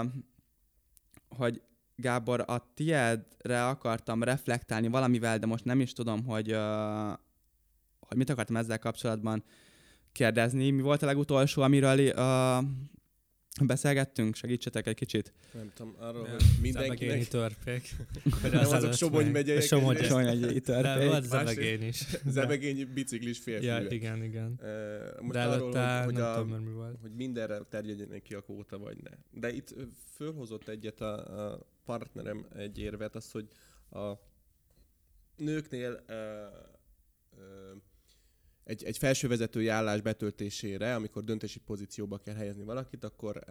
hogy 1.29 1.61
Gábor, 1.95 2.43
a 2.47 2.71
tiedre 2.73 3.67
akartam 3.67 4.23
reflektálni 4.23 4.87
valamivel, 4.87 5.37
de 5.39 5.45
most 5.45 5.65
nem 5.65 5.79
is 5.79 5.93
tudom, 5.93 6.23
hogy, 6.25 6.51
ö, 6.51 7.11
hogy 7.99 8.17
mit 8.17 8.29
akartam 8.29 8.55
ezzel 8.55 8.79
kapcsolatban 8.79 9.43
kérdezni. 10.11 10.69
Mi 10.69 10.81
volt 10.81 11.01
a 11.01 11.05
legutolsó, 11.05 11.61
amiről 11.61 11.99
ö, 11.99 12.57
beszélgettünk? 13.65 14.35
Segítsetek 14.35 14.87
egy 14.87 14.95
kicsit. 14.95 15.33
Nem 15.53 15.71
tudom, 15.75 15.95
arról, 15.99 16.25
Ja, 16.27 16.31
hogy 16.31 16.43
mindenkinek... 16.61 17.27
törpék. 17.27 17.89
Nem, 18.51 18.59
azok 18.73 18.93
Somogy 18.93 19.31
megyeiek 19.31 19.61
Somogy. 19.61 20.03
Somogy 20.03 20.23
megyei 20.25 20.53
de 20.53 20.59
törpék. 20.59 21.07
volt 21.09 21.23
Zebegény 21.23 21.83
is. 21.83 22.05
Zebegényi 22.25 22.83
biciklis 22.83 23.37
Ja, 23.37 23.43
félfülűek. 23.43 23.91
igen, 23.91 24.23
igen. 24.23 24.59
Ö, 24.63 24.97
Most 25.21 25.31
De 25.33 25.41
arról, 25.43 25.53
előtte 25.53 25.95
hogy, 25.97 26.05
hogy, 26.05 26.13
nem 26.13 26.23
a, 26.31 26.35
tudom, 26.35 26.63
mi 26.63 26.71
volt. 26.71 26.97
hogy 27.01 27.11
mindenre 27.15 27.57
terjedjen 27.69 28.21
ki 28.21 28.33
a 28.33 28.41
kvóta, 28.41 28.77
vagy 28.77 28.97
ne. 29.03 29.09
De 29.39 29.53
itt 29.53 29.75
fölhozott 30.15 30.67
egyet 30.67 31.01
a, 31.01 31.49
a 31.51 31.65
partnerem 31.85 32.47
egy 32.55 32.77
érvet, 32.77 33.15
az, 33.15 33.31
hogy 33.31 33.47
a 33.89 34.13
nőknél 35.35 36.03
ö, 36.07 36.45
egy, 38.63 38.83
egy 38.83 38.97
felsővezetői 38.97 39.67
állás 39.67 40.01
betöltésére, 40.01 40.95
amikor 40.95 41.23
döntési 41.23 41.59
pozícióba 41.59 42.17
kell 42.17 42.35
helyezni 42.35 42.63
valakit, 42.63 43.03
akkor 43.03 43.43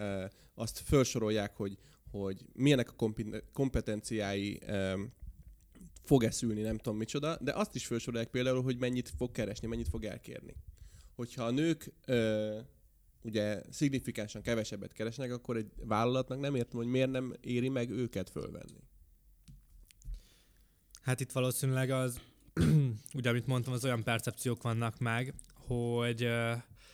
azt 0.55 0.79
felsorolják, 0.79 1.57
hogy, 1.57 1.79
hogy 2.11 2.45
milyenek 2.53 2.91
a 2.91 3.13
kompetenciái, 3.53 4.61
fog-e 6.05 6.31
szülni, 6.31 6.63
nem 6.63 6.77
tudom 6.77 6.99
micsoda, 6.99 7.37
de 7.41 7.53
azt 7.53 7.75
is 7.75 7.87
felsorolják 7.87 8.31
például, 8.31 8.63
hogy 8.63 8.79
mennyit 8.79 9.13
fog 9.17 9.31
keresni, 9.31 9.67
mennyit 9.67 9.89
fog 9.89 10.05
elkérni. 10.05 10.55
Hogyha 11.15 11.45
a 11.45 11.51
nők 11.51 11.93
ugye 13.25 13.63
szignifikánsan 13.71 14.43
kevesebbet 14.43 14.93
keresnek, 14.93 15.33
akkor 15.33 15.57
egy 15.57 15.73
vállalatnak 15.77 16.41
nem 16.41 16.55
értem, 16.55 16.79
hogy 16.79 16.87
miért 16.87 17.11
nem 17.11 17.35
éri 17.41 17.69
meg 17.69 17.91
őket 17.91 18.31
fölvenni. 18.31 18.81
Hát 21.03 21.21
itt 21.21 21.33
valószínűleg 21.33 21.91
az, 21.91 22.21
ugye 23.15 23.29
amit 23.29 23.47
mondtam, 23.47 23.73
az 23.73 23.85
olyan 23.85 24.03
percepciók 24.03 24.63
vannak 24.63 24.99
meg, 24.99 25.35
hogy 25.55 26.29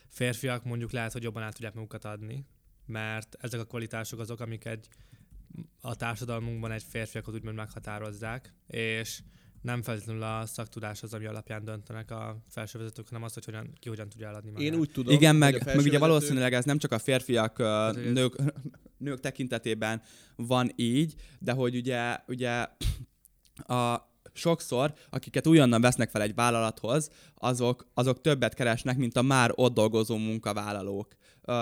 férfiak 0.09 0.65
mondjuk 0.65 0.91
lehet, 0.91 1.13
hogy 1.13 1.23
jobban 1.23 1.43
át 1.43 1.53
tudják 1.53 1.75
magukat 1.75 2.05
adni, 2.05 2.47
mert 2.87 3.37
ezek 3.41 3.61
a 3.61 3.65
kvalitások 3.65 4.19
azok, 4.19 4.41
amik 4.41 4.65
egy, 4.65 4.89
a 5.81 5.97
társadalmunkban 5.97 6.71
egy 6.71 6.83
férfiakat 6.83 7.35
úgymond 7.35 7.57
meghatározzák, 7.57 8.55
és 8.67 9.23
nem 9.61 9.83
feltétlenül 9.83 10.23
a 10.23 10.47
szaktudás 10.47 11.03
az, 11.03 11.15
ami 11.15 11.27
alapján 11.27 11.65
döntenek 11.65 12.11
a 12.11 12.43
felsővezetők, 12.49 13.09
hanem 13.09 13.23
az, 13.23 13.35
hogy 13.35 13.45
hogyan, 13.45 13.73
ki 13.79 13.89
hogyan 13.89 14.09
tudja 14.09 14.29
eladni 14.29 14.51
magát. 14.51 14.73
Én 14.73 14.79
úgy 14.79 14.91
tudom, 14.91 15.15
Igen, 15.15 15.31
hogy 15.31 15.39
meg, 15.41 15.49
a 15.49 15.53
meg 15.53 15.63
ugye 15.63 15.73
felsővezető- 15.73 15.99
valószínűleg 15.99 16.53
ez 16.55 16.65
nem 16.65 16.79
csak 16.79 16.93
a 16.93 16.99
férfiak, 16.99 17.59
ez- 17.61 17.95
nők, 18.13 18.35
nők 18.99 19.21
tekintetében 19.21 20.03
van 20.37 20.71
így, 20.77 21.15
de 21.39 21.53
hogy 21.53 21.77
ugye, 21.77 22.17
ugye 22.27 22.67
a 23.67 24.09
sokszor, 24.33 24.93
akiket 25.11 25.47
újonnan 25.47 25.81
vesznek 25.81 26.11
fel 26.11 26.23
egy 26.23 26.35
vállalathoz, 26.35 27.11
azok, 27.35 27.87
azok 27.95 28.21
többet 28.21 28.55
keresnek, 28.55 28.97
mint 28.97 29.17
a 29.17 29.23
már 29.23 29.51
ott 29.55 29.75
dolgozó 29.75 30.17
munkavállalók. 30.17 31.15
Uh, 31.47 31.57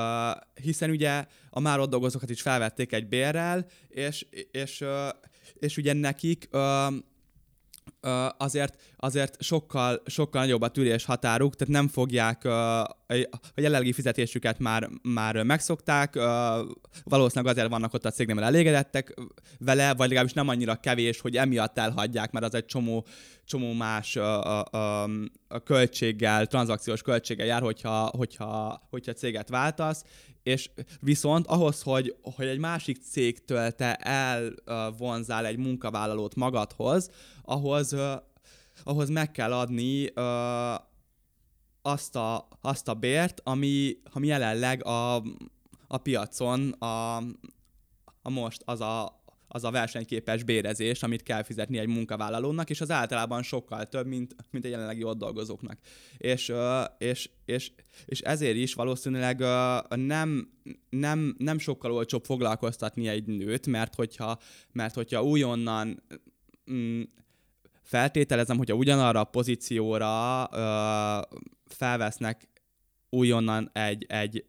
hiszen 0.63 0.91
ugye 0.91 1.27
a 1.51 1.61
már 1.61 1.79
ott 1.81 1.91
dolgozókat 1.91 2.31
is 2.31 2.43
felvették 2.43 2.93
egy 2.93 3.09
bérrel, 3.09 3.67
és, 3.89 4.27
és, 4.51 4.81
uh, 4.81 5.09
és 5.55 5.77
ugye 5.77 5.93
nekik 5.93 6.49
uh, 6.53 6.95
azért, 8.37 8.83
azért 8.97 9.43
sokkal, 9.43 10.03
sokkal 10.07 10.41
nagyobb 10.41 10.63
a 10.63 10.69
tűrés 10.69 11.05
határuk, 11.05 11.57
tehát 11.57 11.75
nem 11.75 11.89
fogják, 11.89 12.45
a 12.45 13.61
jelenlegi 13.61 13.93
fizetésüket 13.93 14.59
már, 14.59 14.89
már 15.03 15.43
megszokták, 15.43 16.15
valószínűleg 17.05 17.53
azért 17.53 17.69
vannak 17.69 17.95
ott 17.95 18.05
a 18.05 18.11
cégnél, 18.11 18.35
mert 18.35 18.47
elégedettek 18.47 19.15
vele, 19.59 19.95
vagy 19.95 20.09
legalábbis 20.09 20.33
nem 20.33 20.49
annyira 20.49 20.75
kevés, 20.75 21.21
hogy 21.21 21.37
emiatt 21.37 21.79
elhagyják, 21.79 22.31
mert 22.31 22.45
az 22.45 22.55
egy 22.55 22.65
csomó, 22.65 23.07
csomó 23.45 23.73
más 23.73 24.17
ö, 24.17 24.41
ö, 24.43 24.61
ö, 24.73 25.59
költséggel, 25.65 26.47
tranzakciós 26.47 27.03
költséggel 27.03 27.47
jár, 27.47 27.63
hogyha, 27.63 28.11
hogyha, 28.17 28.83
hogyha 28.91 29.13
céget 29.13 29.49
váltasz, 29.49 30.05
és 30.49 30.71
viszont 31.01 31.47
ahhoz, 31.47 31.83
hogy, 31.83 32.17
hogy 32.23 32.47
egy 32.47 32.59
másik 32.59 32.99
cégtől 33.11 33.71
te 33.71 33.95
elvonzál 33.95 35.47
egy 35.47 35.57
munkavállalót 35.57 36.35
magadhoz, 36.35 37.11
ahhoz, 37.49 37.93
ö, 37.93 38.15
ahhoz 38.83 39.09
meg 39.09 39.31
kell 39.31 39.53
adni 39.53 40.11
ö, 40.15 40.75
azt, 41.83 42.17
a, 42.17 42.49
azt 42.61 42.89
a 42.89 42.95
bért, 42.95 43.41
ami, 43.45 43.97
ami 44.13 44.27
jelenleg 44.27 44.85
a, 44.85 45.15
a 45.87 45.99
piacon 46.03 46.71
a, 46.71 47.17
a 48.23 48.31
most 48.31 48.63
az 48.65 48.81
a, 48.81 49.23
az 49.49 49.65
a 49.65 49.71
versenyképes 49.71 50.43
bérezés, 50.43 51.03
amit 51.03 51.23
kell 51.23 51.43
fizetni 51.43 51.79
egy 51.79 51.89
munkavállalónak, 51.89 52.71
és 52.71 52.81
az 52.81 52.91
általában 52.91 53.43
sokkal 53.43 53.87
több, 53.87 54.07
mint, 54.07 54.35
mint 54.51 54.65
a 54.65 54.69
jelenlegi 54.69 55.03
ott 55.03 55.19
dolgozóknak. 55.19 55.79
És, 56.17 56.53
és, 56.99 57.31
és, 57.45 57.73
és 58.05 58.21
ezért 58.21 58.57
is 58.57 58.75
valószínűleg 58.75 59.39
nem, 59.89 60.51
nem, 60.91 61.35
nem 61.39 61.59
sokkal 61.59 61.93
olcsóbb 61.93 62.25
foglalkoztatni 62.25 63.09
egy 63.09 63.27
nőt, 63.27 63.67
mert 63.67 63.95
hogyha, 63.95 64.39
mert 64.73 64.95
hogyha 64.95 65.23
újonnan 65.23 66.03
mm, 66.71 67.03
feltételezem, 67.89 68.57
hogyha 68.57 68.75
ugyanarra 68.75 69.21
a 69.21 69.25
pozícióra 69.25 70.49
ö, 70.53 71.37
felvesznek 71.67 72.49
újonnan 73.11 73.71
egy, 73.73 74.07
egy, 74.09 74.45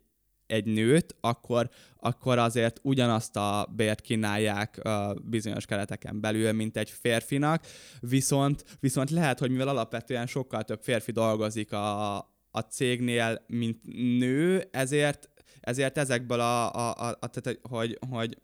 egy 0.47 0.65
nőt, 0.65 1.15
akkor, 1.21 1.69
akkor 1.99 2.37
azért 2.37 2.79
ugyanazt 2.83 3.35
a 3.35 3.69
bért 3.75 4.01
kínálják 4.01 4.81
uh, 4.83 5.15
bizonyos 5.23 5.65
kereteken 5.65 6.21
belül, 6.21 6.51
mint 6.51 6.77
egy 6.77 6.89
férfinak, 6.89 7.65
viszont, 7.99 8.65
viszont 8.79 9.09
lehet, 9.09 9.39
hogy 9.39 9.51
mivel 9.51 9.67
alapvetően 9.67 10.27
sokkal 10.27 10.63
több 10.63 10.81
férfi 10.81 11.11
dolgozik 11.11 11.71
a, 11.71 12.17
a 12.51 12.59
cégnél, 12.69 13.43
mint 13.47 13.79
nő, 14.17 14.67
ezért, 14.71 15.29
ezért 15.61 15.97
ezekből 15.97 16.39
a, 16.39 16.73
a, 16.73 17.09
a, 17.09 17.17
a 17.19 17.27
tehát, 17.27 17.59
hogy, 17.69 17.97
hogy, 18.09 18.37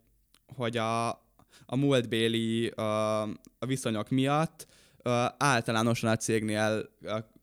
hogy 0.55 0.77
a, 0.77 1.09
a 1.65 1.75
múltbéli 1.75 2.67
a, 2.67 3.21
a 3.59 3.65
viszonyok 3.65 4.09
miatt 4.09 4.67
általánosan 5.37 6.09
a 6.09 6.15
cégnél 6.15 6.89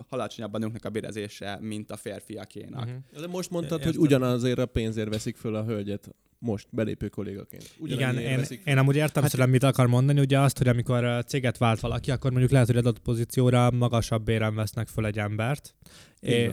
alacsonyabb 0.08 0.54
a 0.54 0.58
nőknek 0.58 0.84
a 0.84 0.90
bérezése, 0.90 1.58
mint 1.60 1.90
a 1.90 1.96
férfiakénak. 1.96 2.84
Uh-huh. 2.84 3.20
De 3.20 3.26
most 3.26 3.50
mondtad, 3.50 3.82
hogy 3.82 3.96
ugyanazért 3.96 4.58
a 4.58 4.66
pénzért 4.66 5.08
veszik 5.08 5.36
föl 5.36 5.54
a 5.54 5.64
hölgyet 5.64 6.14
most 6.38 6.66
belépő 6.70 7.08
kollégaként. 7.08 7.74
Igen, 7.84 8.18
én, 8.18 8.44
én 8.64 8.78
amúgy 8.78 8.96
értem 8.96 9.22
hát, 9.22 9.46
mit 9.46 9.62
akar 9.62 9.86
mondani, 9.86 10.20
ugye 10.20 10.40
azt, 10.40 10.58
hogy 10.58 10.68
amikor 10.68 11.24
céget 11.26 11.58
vált 11.58 11.80
valaki, 11.80 12.10
akkor 12.10 12.30
mondjuk 12.30 12.52
lehet, 12.52 12.66
hogy 12.66 12.76
adott 12.76 12.98
pozícióra 12.98 13.70
magasabb 13.70 14.24
béren 14.24 14.54
vesznek 14.54 14.88
föl 14.88 15.06
egy 15.06 15.18
embert. 15.18 15.74
É, 16.20 16.50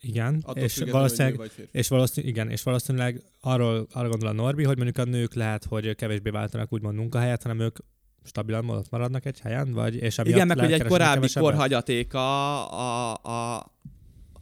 igen, 0.00 0.44
és 0.54 0.84
valószínűleg, 0.90 1.50
és 1.70 1.88
valószínűleg, 1.88 2.34
igen, 2.34 2.50
és 2.50 2.62
valószínűleg 2.62 3.22
arról, 3.40 3.86
arra 3.92 4.08
gondol 4.08 4.28
a 4.28 4.32
Norbi, 4.32 4.64
hogy 4.64 4.76
mondjuk 4.76 4.98
a 4.98 5.10
nők 5.10 5.34
lehet, 5.34 5.64
hogy 5.64 5.94
kevésbé 5.94 6.30
váltanak 6.30 6.72
úgymond 6.72 6.96
munkahelyet, 6.96 7.42
hanem 7.42 7.60
ők 7.60 7.76
stabilan 8.24 8.68
ott 8.68 8.90
maradnak 8.90 9.24
egy 9.24 9.40
helyen, 9.40 9.72
vagy 9.72 9.94
és 9.94 10.18
Igen, 10.22 10.46
meg 10.46 10.58
hogy 10.58 10.72
egy 10.72 10.84
korábbi 10.84 11.28
korhagyatéka 11.32 12.66
a, 12.68 13.12
a, 13.12 13.72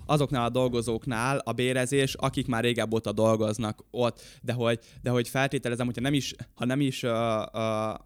azoknál 0.06 0.44
a 0.44 0.48
dolgozóknál 0.48 1.38
a 1.38 1.52
bérezés, 1.52 2.14
akik 2.14 2.46
már 2.46 2.62
régebb 2.62 2.94
óta 2.94 3.12
dolgoznak 3.12 3.84
ott, 3.90 4.22
de 4.42 4.52
hogy, 4.52 4.78
de 5.02 5.10
hogy 5.10 5.28
feltételezem, 5.28 5.86
hogyha 5.86 6.00
nem 6.00 6.14
is, 6.14 6.34
ha 6.54 6.64
nem 6.64 6.80
is 6.80 7.02
uh, 7.02 7.10
uh, 7.52 7.98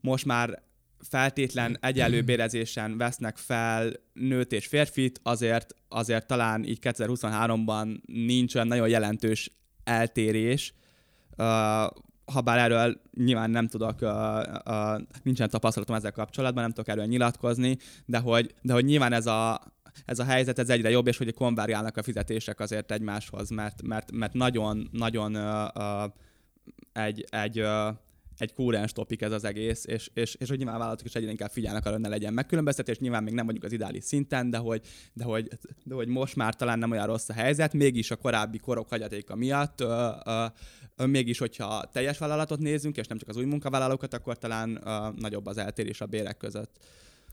most 0.00 0.24
már 0.24 0.62
feltétlen 1.08 1.78
egyenlő 1.80 2.22
bérezésen 2.30 2.96
vesznek 2.96 3.36
fel 3.36 3.92
nőt 4.12 4.52
és 4.52 4.66
férfit, 4.66 5.20
azért, 5.22 5.74
azért 5.88 6.26
talán 6.26 6.64
így 6.64 6.78
2023-ban 6.82 8.00
nincs 8.06 8.54
olyan 8.54 8.66
nagyon 8.66 8.88
jelentős 8.88 9.50
eltérés, 9.84 10.74
uh, 11.36 11.86
ha 12.32 12.40
bár 12.40 12.58
erről 12.58 13.00
nyilván 13.14 13.50
nem 13.50 13.68
tudok, 13.68 14.00
uh, 14.00 14.10
uh, 14.66 15.00
nincsen 15.22 15.50
tapasztalatom 15.50 15.96
ezzel 15.96 16.12
kapcsolatban, 16.12 16.62
nem 16.62 16.72
tudok 16.72 16.88
erről 16.88 17.04
nyilatkozni, 17.04 17.78
de 18.04 18.18
hogy, 18.18 18.54
de 18.62 18.72
hogy 18.72 18.84
nyilván 18.84 19.12
ez 19.12 19.26
a, 19.26 19.60
ez 20.04 20.18
a 20.18 20.24
helyzet 20.24 20.58
ez 20.58 20.68
egyre 20.68 20.90
jobb, 20.90 21.06
és 21.06 21.16
hogy 21.16 21.34
konvergálnak 21.34 21.96
a 21.96 22.02
fizetések 22.02 22.60
azért 22.60 22.90
egymáshoz, 22.90 23.50
mert, 23.50 23.82
mert, 23.82 24.12
mert 24.12 24.32
nagyon, 24.32 24.88
nagyon 24.92 25.36
uh, 25.36 25.64
uh, 25.74 26.10
egy, 26.92 27.24
egy 27.30 27.60
uh, 27.60 27.96
egy 28.38 28.52
kúrens 28.52 28.92
topik 28.92 29.22
ez 29.22 29.32
az 29.32 29.44
egész, 29.44 29.84
és, 29.86 30.10
és, 30.14 30.34
és 30.34 30.48
hogy 30.48 30.58
nyilván 30.58 30.78
vállalatok 30.78 31.06
is 31.06 31.14
egyre 31.14 31.30
inkább 31.30 31.50
figyelnek 31.50 31.84
arra, 31.84 31.94
hogy 31.94 32.02
ne 32.02 32.08
legyen 32.08 32.32
megkülönböztetés, 32.32 32.98
nyilván 32.98 33.22
még 33.22 33.34
nem 33.34 33.46
vagyunk 33.46 33.64
az 33.64 33.72
ideális 33.72 34.04
szinten, 34.04 34.50
de 34.50 34.58
hogy, 34.58 34.80
de 35.12 35.24
hogy, 35.24 35.48
de 35.84 35.94
hogy 35.94 36.08
most 36.08 36.36
már 36.36 36.54
talán 36.54 36.78
nem 36.78 36.90
olyan 36.90 37.06
rossz 37.06 37.28
a 37.28 37.32
helyzet, 37.32 37.72
mégis 37.72 38.10
a 38.10 38.16
korábbi 38.16 38.58
korok 38.58 38.88
hagyatéka 38.88 39.34
miatt, 39.34 39.80
ö, 39.80 40.08
ö, 40.24 40.44
ö, 40.96 41.06
mégis, 41.06 41.38
hogyha 41.38 41.84
teljes 41.92 42.18
vállalatot 42.18 42.58
nézünk, 42.58 42.96
és 42.96 43.06
nem 43.06 43.18
csak 43.18 43.28
az 43.28 43.36
új 43.36 43.44
munkavállalókat, 43.44 44.14
akkor 44.14 44.38
talán 44.38 44.80
ö, 44.84 45.08
nagyobb 45.16 45.46
az 45.46 45.58
eltérés 45.58 46.00
a 46.00 46.06
bérek 46.06 46.36
között. 46.36 46.78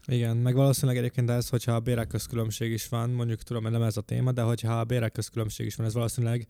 Igen, 0.08 0.38
meg 0.38 0.56
valószínűleg 0.56 0.98
egyébként 0.98 1.30
ez, 1.30 1.50
hogyha 1.50 1.72
a 1.72 1.80
bérek 1.80 2.08
közkülönbség 2.08 2.72
is 2.72 2.88
van, 2.88 3.10
mondjuk 3.10 3.42
tudom, 3.44 3.64
hogy 3.64 3.72
nem 3.72 3.82
ez 3.82 3.98
a 3.98 4.02
téma, 4.02 4.32
de 4.32 4.42
hogyha 4.42 4.80
a 4.80 4.84
bérek 4.84 5.12
közkülönbség 5.12 5.66
is 5.66 5.76
van, 5.76 5.86
ez 5.86 5.94
valószínűleg 5.94 6.48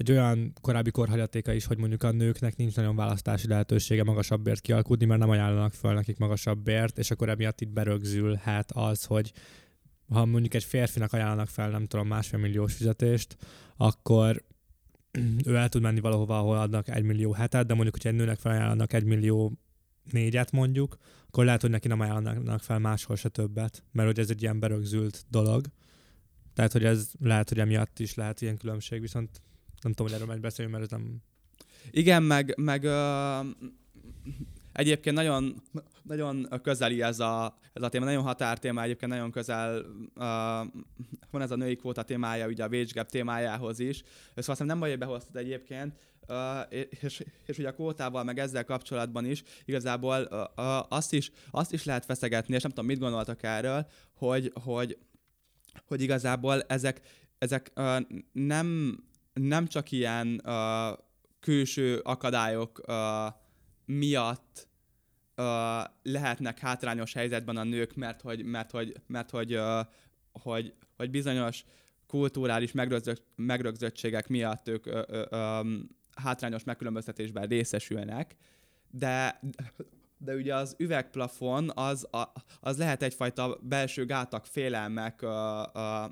egy 0.00 0.10
olyan 0.10 0.52
korábbi 0.60 0.90
korhagyatéka 0.90 1.52
is, 1.52 1.64
hogy 1.64 1.78
mondjuk 1.78 2.02
a 2.02 2.10
nőknek 2.10 2.56
nincs 2.56 2.76
nagyon 2.76 2.96
választási 2.96 3.48
lehetősége 3.48 4.04
magasabb 4.04 4.42
bért 4.42 4.60
kialkudni, 4.60 5.06
mert 5.06 5.20
nem 5.20 5.30
ajánlanak 5.30 5.72
fel 5.72 5.94
nekik 5.94 6.18
magasabb 6.18 6.58
bért, 6.58 6.98
és 6.98 7.10
akkor 7.10 7.28
emiatt 7.28 7.60
itt 7.60 7.68
berögzülhet 7.68 8.72
az, 8.72 9.04
hogy 9.04 9.32
ha 10.08 10.24
mondjuk 10.24 10.54
egy 10.54 10.64
férfinak 10.64 11.12
ajánlanak 11.12 11.48
fel, 11.48 11.70
nem 11.70 11.86
tudom, 11.86 12.06
másfél 12.06 12.38
milliós 12.38 12.74
fizetést, 12.74 13.36
akkor 13.76 14.44
ő 15.44 15.56
el 15.56 15.68
tud 15.68 15.82
menni 15.82 16.00
valahova, 16.00 16.38
ahol 16.38 16.58
adnak 16.58 16.88
egy 16.88 17.04
millió 17.04 17.32
hetet, 17.32 17.66
de 17.66 17.74
mondjuk, 17.74 17.94
hogyha 17.94 18.08
egy 18.08 18.14
nőnek 18.14 18.38
felajánlanak 18.38 18.92
egy 18.92 19.04
millió 19.04 19.52
négyet 20.10 20.52
mondjuk, 20.52 20.96
akkor 21.26 21.44
lehet, 21.44 21.60
hogy 21.60 21.70
neki 21.70 21.88
nem 21.88 22.00
ajánlanak 22.00 22.60
fel 22.60 22.78
máshol 22.78 23.16
se 23.16 23.28
többet, 23.28 23.82
mert 23.92 24.08
hogy 24.08 24.18
ez 24.18 24.30
egy 24.30 24.42
ilyen 24.42 24.60
berögzült 24.60 25.24
dolog. 25.28 25.64
Tehát, 26.54 26.72
hogy 26.72 26.84
ez 26.84 27.10
lehet, 27.18 27.48
hogy 27.48 27.58
emiatt 27.58 27.98
is 27.98 28.14
lehet 28.14 28.40
ilyen 28.40 28.56
különbség, 28.56 29.00
viszont 29.00 29.42
nem 29.82 29.92
tudom, 29.92 30.06
hogy 30.06 30.12
erről 30.12 30.26
majd 30.26 30.40
beszéljünk, 30.40 30.78
mert 30.78 30.92
ez 30.92 30.98
nem... 30.98 31.16
Igen, 31.90 32.22
meg, 32.22 32.54
meg 32.56 32.82
uh, 32.82 33.46
egyébként 34.72 35.16
nagyon, 35.16 35.62
nagyon 36.02 36.48
közeli 36.62 37.02
ez 37.02 37.20
a, 37.20 37.58
ez 37.72 37.82
a 37.82 37.88
téma, 37.88 38.04
nagyon 38.04 38.22
határtéma, 38.22 38.82
egyébként 38.82 39.12
nagyon 39.12 39.30
közel 39.30 39.78
uh, 39.78 40.24
van 41.30 41.42
ez 41.42 41.50
a 41.50 41.56
női 41.56 41.76
kvóta 41.76 42.02
témája, 42.02 42.46
ugye 42.46 42.64
a 42.64 42.68
wage 42.68 42.92
gap 42.94 43.08
témájához 43.08 43.78
is. 43.78 44.02
Ezt 44.34 44.48
azt 44.48 44.64
nem 44.64 44.78
baj, 44.78 44.88
hogy 44.88 44.98
behoztad 44.98 45.36
egyébként, 45.36 45.94
uh, 46.28 46.36
és, 47.00 47.24
és 47.46 47.58
ugye 47.58 47.68
a 47.68 47.72
kvótával, 47.72 48.24
meg 48.24 48.38
ezzel 48.38 48.64
kapcsolatban 48.64 49.24
is 49.24 49.42
igazából 49.64 50.28
uh, 50.30 50.38
uh, 50.38 50.92
azt, 50.92 51.12
is, 51.12 51.30
azt 51.50 51.72
is 51.72 51.84
lehet 51.84 52.04
feszegetni, 52.04 52.54
és 52.54 52.62
nem 52.62 52.70
tudom, 52.70 52.86
mit 52.86 52.98
gondoltak 52.98 53.42
erről, 53.42 53.86
hogy, 54.14 54.52
hogy, 54.62 54.98
hogy 55.86 56.02
igazából 56.02 56.62
ezek, 56.62 57.00
ezek 57.38 57.72
uh, 57.76 58.00
nem 58.32 58.98
nem 59.32 59.66
csak 59.66 59.90
ilyen 59.90 60.40
uh, 60.44 60.98
külső 61.40 61.98
akadályok 61.98 62.80
uh, 62.86 62.94
miatt 63.84 64.68
uh, 65.36 65.44
lehetnek 66.02 66.58
hátrányos 66.58 67.12
helyzetben 67.12 67.56
a 67.56 67.64
nők, 67.64 67.94
mert 67.94 68.20
hogy, 68.20 68.44
mert 68.44 68.70
hogy, 68.70 68.96
mert 69.06 69.30
hogy, 69.30 69.54
uh, 69.54 69.86
hogy, 70.32 70.74
hogy 70.96 71.10
bizonyos 71.10 71.64
kulturális 72.06 72.72
megrögzött, 72.72 73.24
megrögzöttségek 73.36 74.28
miatt 74.28 74.68
ők 74.68 74.86
uh, 74.86 75.02
uh, 75.08 75.60
um, 75.60 75.88
hátrányos 76.14 76.64
megkülönböztetésben 76.64 77.48
részesülnek, 77.48 78.36
de 78.90 79.40
de 80.22 80.34
ugye 80.34 80.54
az 80.54 80.74
üvegplafon 80.78 81.70
az, 81.74 82.06
a, 82.10 82.32
az 82.60 82.78
lehet 82.78 83.02
egyfajta 83.02 83.58
belső 83.62 84.06
gátak, 84.06 84.46
félelmek 84.46 85.22
uh, 85.22 85.30
uh, 85.74 86.10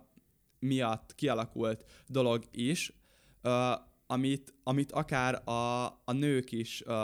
miatt 0.59 1.15
kialakult 1.15 1.85
dolog 2.07 2.45
is, 2.51 2.93
amit, 4.11 4.55
amit 4.63 4.93
akár 4.93 5.49
a, 5.49 5.87
a 5.87 6.13
nők 6.13 6.53
is 6.53 6.83
uh, 6.87 6.95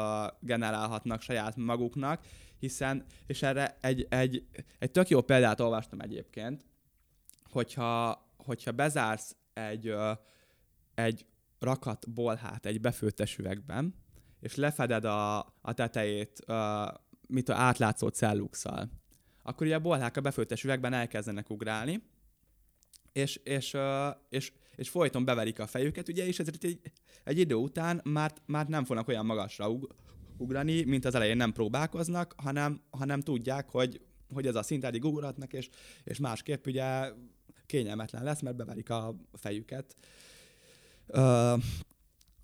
generálhatnak 0.41 1.20
saját 1.20 1.57
maguknak, 1.57 2.24
hiszen, 2.59 3.05
és 3.26 3.43
erre 3.43 3.78
egy, 3.80 4.07
egy, 4.09 4.47
egy 4.78 4.91
tök 4.91 5.09
jó 5.09 5.20
példát 5.20 5.61
olvastam 5.61 6.01
egyébként, 6.01 6.64
hogyha, 7.51 8.26
hogyha 8.37 8.72
bezársz 8.72 9.37
egy, 9.53 9.89
uh, 9.89 10.11
egy 10.95 11.26
rakat 11.59 12.12
bolhát 12.12 12.66
egy 12.66 12.80
befőttes 12.80 13.39
üvegben, 13.39 13.95
és 14.41 14.55
lefeded 14.55 15.05
a, 15.05 15.39
a 15.61 15.72
tetejét, 15.74 16.39
uh, 16.47 16.55
mit 17.28 17.49
a 17.49 17.55
átlátszó 17.55 18.09
celluxal, 18.09 18.91
akkor 19.43 19.66
ugye 19.66 19.76
a 19.76 19.80
bolhák 19.80 20.16
a 20.16 20.20
befőttes 20.20 20.64
üvegben 20.64 20.93
elkezdenek 20.93 21.51
ugrálni, 21.51 22.03
és, 23.12 23.37
és, 23.37 23.76
és 24.28 24.53
és 24.77 24.89
folyton 24.89 25.25
beverik 25.25 25.59
a 25.59 25.66
fejüket, 25.66 26.09
ugye, 26.09 26.27
és 26.27 26.39
ezért 26.39 26.64
egy, 26.64 26.81
egy 27.25 27.39
idő 27.39 27.55
után 27.55 28.01
már, 28.05 28.33
már 28.47 28.66
nem 28.66 28.85
fognak 28.85 29.09
olyan 29.09 29.27
magasra 29.27 29.70
ug- 29.70 29.95
ugrani, 30.37 30.83
mint 30.83 31.05
az 31.05 31.14
elején 31.14 31.37
nem 31.37 31.53
próbálkoznak, 31.53 32.35
hanem, 32.37 32.81
hanem 32.91 33.20
tudják, 33.20 33.70
hogy, 33.70 34.01
hogy 34.33 34.47
ez 34.47 34.55
a 34.55 34.62
szint 34.62 34.85
eddig 34.85 35.05
ugratnak, 35.05 35.53
és, 35.53 35.68
és 36.05 36.18
másképp 36.18 36.66
ugye 36.66 37.12
kényelmetlen 37.66 38.22
lesz, 38.22 38.41
mert 38.41 38.57
beverik 38.57 38.91
a 38.91 39.14
fejüket. 39.33 39.95
Uh, 41.07 41.62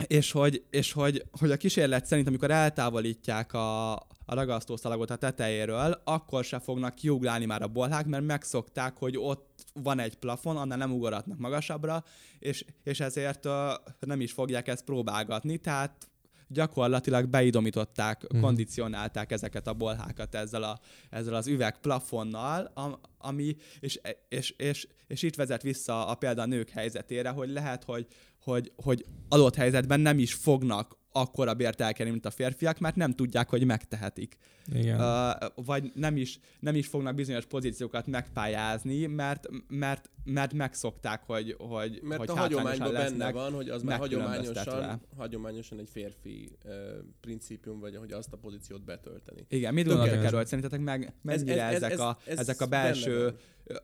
és 0.06 0.32
hogy, 0.32 0.64
és 0.70 0.92
hogy, 0.92 1.24
hogy 1.30 1.50
a 1.50 1.56
kísérlet 1.56 2.06
szerint, 2.06 2.26
amikor 2.26 2.50
eltávolítják 2.50 3.52
a, 3.52 3.92
a 4.30 4.34
ragasztószalagot 4.34 5.10
a 5.10 5.16
tetejéről, 5.16 6.00
akkor 6.04 6.44
se 6.44 6.58
fognak 6.58 6.94
kiugrálni 6.94 7.44
már 7.44 7.62
a 7.62 7.66
bolhák, 7.68 8.06
mert 8.06 8.24
megszokták, 8.24 8.96
hogy 8.96 9.16
ott 9.18 9.64
van 9.72 9.98
egy 9.98 10.16
plafon, 10.16 10.56
annál 10.56 10.78
nem 10.78 10.92
ugoratnak 10.92 11.38
magasabbra, 11.38 12.04
és, 12.38 12.64
és 12.82 13.00
ezért 13.00 13.46
uh, 13.46 13.52
nem 14.00 14.20
is 14.20 14.32
fogják 14.32 14.68
ezt 14.68 14.84
próbálgatni, 14.84 15.58
tehát 15.58 16.08
gyakorlatilag 16.48 17.28
beidomították, 17.28 18.32
Mhm. 18.32 18.42
kondicionálták 18.42 19.32
ezeket 19.32 19.66
a 19.66 19.72
bolhákat 19.74 20.34
ezzel, 20.34 20.62
a, 20.62 20.80
ezzel 21.10 21.34
az 21.34 21.46
üvegplafonnal, 21.46 22.70
am- 22.74 22.98
ami, 23.18 23.56
és, 23.80 24.00
és, 24.28 24.54
és, 24.56 24.86
és 25.06 25.22
itt 25.22 25.34
vezet 25.34 25.62
vissza 25.62 26.06
a 26.06 26.14
példa 26.14 26.42
a 26.42 26.46
nők 26.46 26.68
helyzetére, 26.68 27.28
hogy 27.30 27.50
lehet, 27.50 27.84
hogy, 27.84 28.06
hogy, 28.42 28.72
hogy 28.76 29.04
adott 29.28 29.54
helyzetben 29.54 30.00
nem 30.00 30.18
is 30.18 30.34
fognak 30.34 30.98
akkora 31.12 31.54
bért 31.54 31.80
elkerülni, 31.80 32.10
mint 32.10 32.26
a 32.26 32.30
férfiak, 32.30 32.78
mert 32.78 32.96
nem 32.96 33.12
tudják, 33.12 33.48
hogy 33.48 33.64
megtehetik. 33.64 34.36
Igen. 34.74 35.00
Uh, 35.00 35.64
vagy 35.64 35.92
nem 35.94 36.16
is, 36.16 36.40
nem 36.60 36.74
is 36.74 36.86
fognak 36.86 37.14
bizonyos 37.14 37.46
pozíciókat 37.46 38.06
megpályázni, 38.06 39.06
mert, 39.06 39.48
mert, 39.68 40.10
mert 40.32 40.52
megszokták, 40.52 41.22
hogy, 41.26 41.56
hogy, 41.58 42.00
Mert 42.02 42.20
hogy 42.20 42.28
a 42.28 42.36
hagyományban 42.36 42.92
benne 42.92 43.32
van, 43.32 43.52
hogy 43.52 43.68
az 43.68 43.82
már 43.82 43.98
hagyományosan, 43.98 45.00
hagyományosan 45.16 45.78
egy 45.78 45.88
férfi 45.92 46.50
uh, 46.64 46.72
principium, 47.20 47.80
vagy 47.80 47.96
hogy 47.96 48.12
azt 48.12 48.32
a 48.32 48.36
pozíciót 48.36 48.84
betölteni. 48.84 49.44
Igen, 49.48 49.74
mit 49.74 49.86
gondoltok 49.86 50.24
erről? 50.24 50.44
Szerintetek 50.44 50.80
meg 50.80 51.12
mennyire 51.22 51.62
ez- 51.62 51.74
ez- 51.74 51.82
ezek, 51.82 51.90
ez- 51.90 51.98
a, 52.00 52.18
ez 52.26 52.38
ezek 52.38 52.60
a 52.60 52.66
belső, 52.66 53.34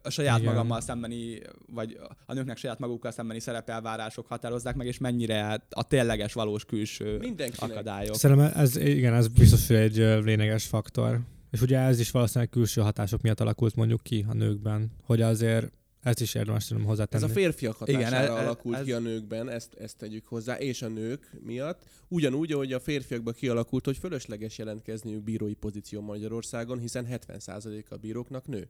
a 0.02 0.10
saját 0.10 0.38
Igen. 0.38 0.52
magammal 0.52 0.80
szembeni, 0.80 1.40
vagy 1.66 1.98
a 2.26 2.32
nőknek 2.32 2.56
saját 2.56 2.78
magukkal 2.78 3.10
szembeni 3.10 3.40
szerepelvárások 3.40 4.26
határozzák 4.26 4.74
meg, 4.74 4.86
és 4.86 4.98
mennyire 4.98 5.66
a 5.70 5.82
tényleges, 5.86 6.32
valós 6.32 6.64
külső 6.64 7.18
Mindenkinek. 7.18 7.70
akadályok. 7.70 8.14
Szerintem 8.14 8.52
ez, 8.56 8.76
igen, 8.76 9.14
ez 9.14 9.28
biztos, 9.28 9.66
hogy 9.66 9.76
egy 9.76 9.96
lényeges 10.24 10.64
faktor. 10.66 11.20
És 11.50 11.60
ugye 11.60 11.78
ez 11.78 12.00
is 12.00 12.10
valószínűleg 12.10 12.48
külső 12.48 12.80
hatások 12.80 13.20
miatt 13.20 13.40
alakult 13.40 13.74
mondjuk 13.74 14.02
ki 14.02 14.24
a 14.28 14.34
nőkben, 14.34 14.90
hogy 15.02 15.20
azért 15.20 15.72
ezt 16.06 16.20
is 16.20 16.34
érdemes 16.34 16.70
Ez 16.70 16.82
hozzátenni. 16.84 17.24
a 17.24 17.28
férfiak 17.28 17.76
Igen, 17.86 17.94
hatására 17.94 18.24
ez- 18.32 18.38
ez- 18.38 18.44
alakult 18.44 18.76
ez- 18.76 18.84
ki 18.84 18.92
a 18.92 18.98
nőkben, 18.98 19.48
ezt, 19.48 19.74
ezt 19.74 19.96
tegyük 19.96 20.26
hozzá, 20.26 20.58
és 20.58 20.82
a 20.82 20.88
nők 20.88 21.30
miatt. 21.40 21.84
Ugyanúgy, 22.08 22.52
ahogy 22.52 22.72
a 22.72 22.80
férfiakban 22.80 23.34
kialakult, 23.34 23.84
hogy 23.84 23.96
fölösleges 23.96 24.58
jelentkezniük 24.58 25.22
bírói 25.22 25.54
pozíció 25.54 26.00
Magyarországon, 26.00 26.78
hiszen 26.78 27.06
70% 27.06 27.88
a 27.88 27.96
bíróknak 27.96 28.46
nő. 28.46 28.68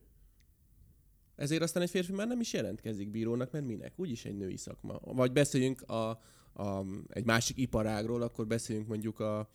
Ezért 1.36 1.62
aztán 1.62 1.82
egy 1.82 1.90
férfi 1.90 2.12
már 2.12 2.26
nem 2.26 2.40
is 2.40 2.52
jelentkezik 2.52 3.10
bírónak, 3.10 3.50
mert 3.50 3.64
minek? 3.66 3.92
Úgyis 3.96 4.24
egy 4.24 4.36
női 4.36 4.56
szakma. 4.56 5.00
Vagy 5.04 5.32
beszéljünk 5.32 5.80
a, 5.82 6.08
a, 6.52 6.84
egy 7.08 7.24
másik 7.24 7.56
iparágról, 7.58 8.22
akkor 8.22 8.46
beszéljünk 8.46 8.88
mondjuk 8.88 9.20
a, 9.20 9.48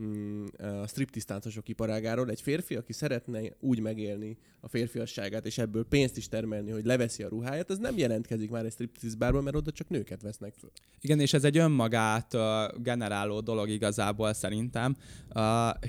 mm, 0.00 0.44
a 0.82 0.86
striptisztáncosok 0.86 1.68
iparágáról. 1.68 2.30
Egy 2.30 2.40
férfi, 2.40 2.74
aki 2.74 2.92
szeretne 2.92 3.40
úgy 3.60 3.80
megélni 3.80 4.38
a 4.60 4.68
férfiasságát, 4.68 5.46
és 5.46 5.58
ebből 5.58 5.84
pénzt 5.84 6.16
is 6.16 6.28
termelni, 6.28 6.70
hogy 6.70 6.84
leveszi 6.84 7.22
a 7.22 7.28
ruháját, 7.28 7.70
az 7.70 7.78
nem 7.78 7.96
jelentkezik 7.96 8.50
már 8.50 8.64
egy 8.64 8.72
striptizbárban, 8.72 9.42
mert 9.42 9.56
oda 9.56 9.70
csak 9.70 9.88
nőket 9.88 10.22
vesznek 10.22 10.54
föl. 10.54 10.70
Igen, 11.00 11.20
és 11.20 11.32
ez 11.32 11.44
egy 11.44 11.58
önmagát 11.58 12.36
generáló 12.82 13.40
dolog 13.40 13.68
igazából 13.68 14.32
szerintem, 14.32 14.96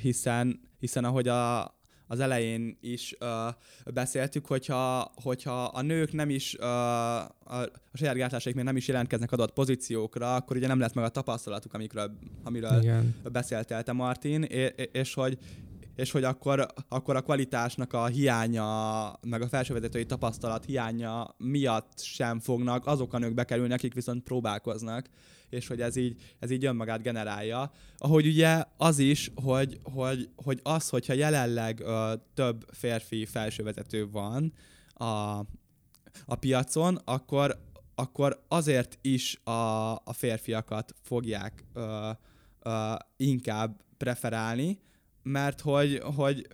hiszen, 0.01 0.59
hiszen 0.79 1.03
ahogy 1.03 1.27
a, 1.27 1.76
az 2.07 2.19
elején 2.19 2.77
is 2.81 3.15
uh, 3.19 3.27
beszéltük, 3.93 4.45
hogyha, 4.45 5.11
hogyha 5.23 5.63
a 5.63 5.81
nők 5.81 6.13
nem 6.13 6.29
is, 6.29 6.53
uh, 6.59 6.65
a, 6.65 7.25
a 7.45 7.69
saját 7.93 8.15
gátlásaik 8.15 8.55
még 8.55 8.63
nem 8.63 8.77
is 8.77 8.87
jelentkeznek 8.87 9.31
adott 9.31 9.53
pozíciókra, 9.53 10.35
akkor 10.35 10.57
ugye 10.57 10.67
nem 10.67 10.79
lesz 10.79 10.93
meg 10.93 11.03
a 11.03 11.09
tapasztalatuk, 11.09 11.73
amikről, 11.73 12.11
amiről 12.43 12.81
Igen. 12.81 13.15
beszéltél 13.31 13.83
te 13.83 13.91
Martin, 13.91 14.43
és, 14.43 14.71
és 14.91 15.13
hogy 15.13 15.37
és 15.97 16.11
hogy 16.11 16.23
akkor, 16.23 16.67
akkor 16.87 17.15
a 17.15 17.21
kvalitásnak 17.21 17.93
a 17.93 18.05
hiánya, 18.05 19.19
meg 19.21 19.41
a 19.41 19.47
felsővezetői 19.47 20.05
tapasztalat 20.05 20.65
hiánya 20.65 21.35
miatt 21.37 21.99
sem 21.99 22.39
fognak 22.39 22.85
azok 22.85 23.13
a 23.13 23.17
nők 23.17 23.33
bekerülni, 23.33 23.73
akik 23.73 23.93
viszont 23.93 24.23
próbálkoznak, 24.23 25.09
és 25.49 25.67
hogy 25.67 25.81
ez 25.81 25.95
így, 25.95 26.21
ez 26.39 26.51
így 26.51 26.65
önmagát 26.65 27.01
generálja. 27.01 27.71
Ahogy 27.97 28.27
ugye 28.27 28.63
az 28.77 28.99
is, 28.99 29.31
hogy, 29.35 29.79
hogy, 29.83 30.29
hogy 30.35 30.59
az, 30.63 30.89
hogyha 30.89 31.13
jelenleg 31.13 31.79
ö, 31.79 32.13
több 32.33 32.65
férfi 32.71 33.25
felsővezető 33.25 34.09
van 34.09 34.53
a, 34.93 35.05
a 36.25 36.35
piacon, 36.39 36.95
akkor, 37.05 37.59
akkor 37.95 38.43
azért 38.47 38.97
is 39.01 39.39
a, 39.43 39.91
a 39.91 40.13
férfiakat 40.13 40.93
fogják 41.01 41.65
ö, 41.73 42.09
ö, 42.61 42.93
inkább 43.15 43.81
preferálni, 43.97 44.79
mert 45.27 45.61
hogy, 45.61 46.01
hogy, 46.15 46.47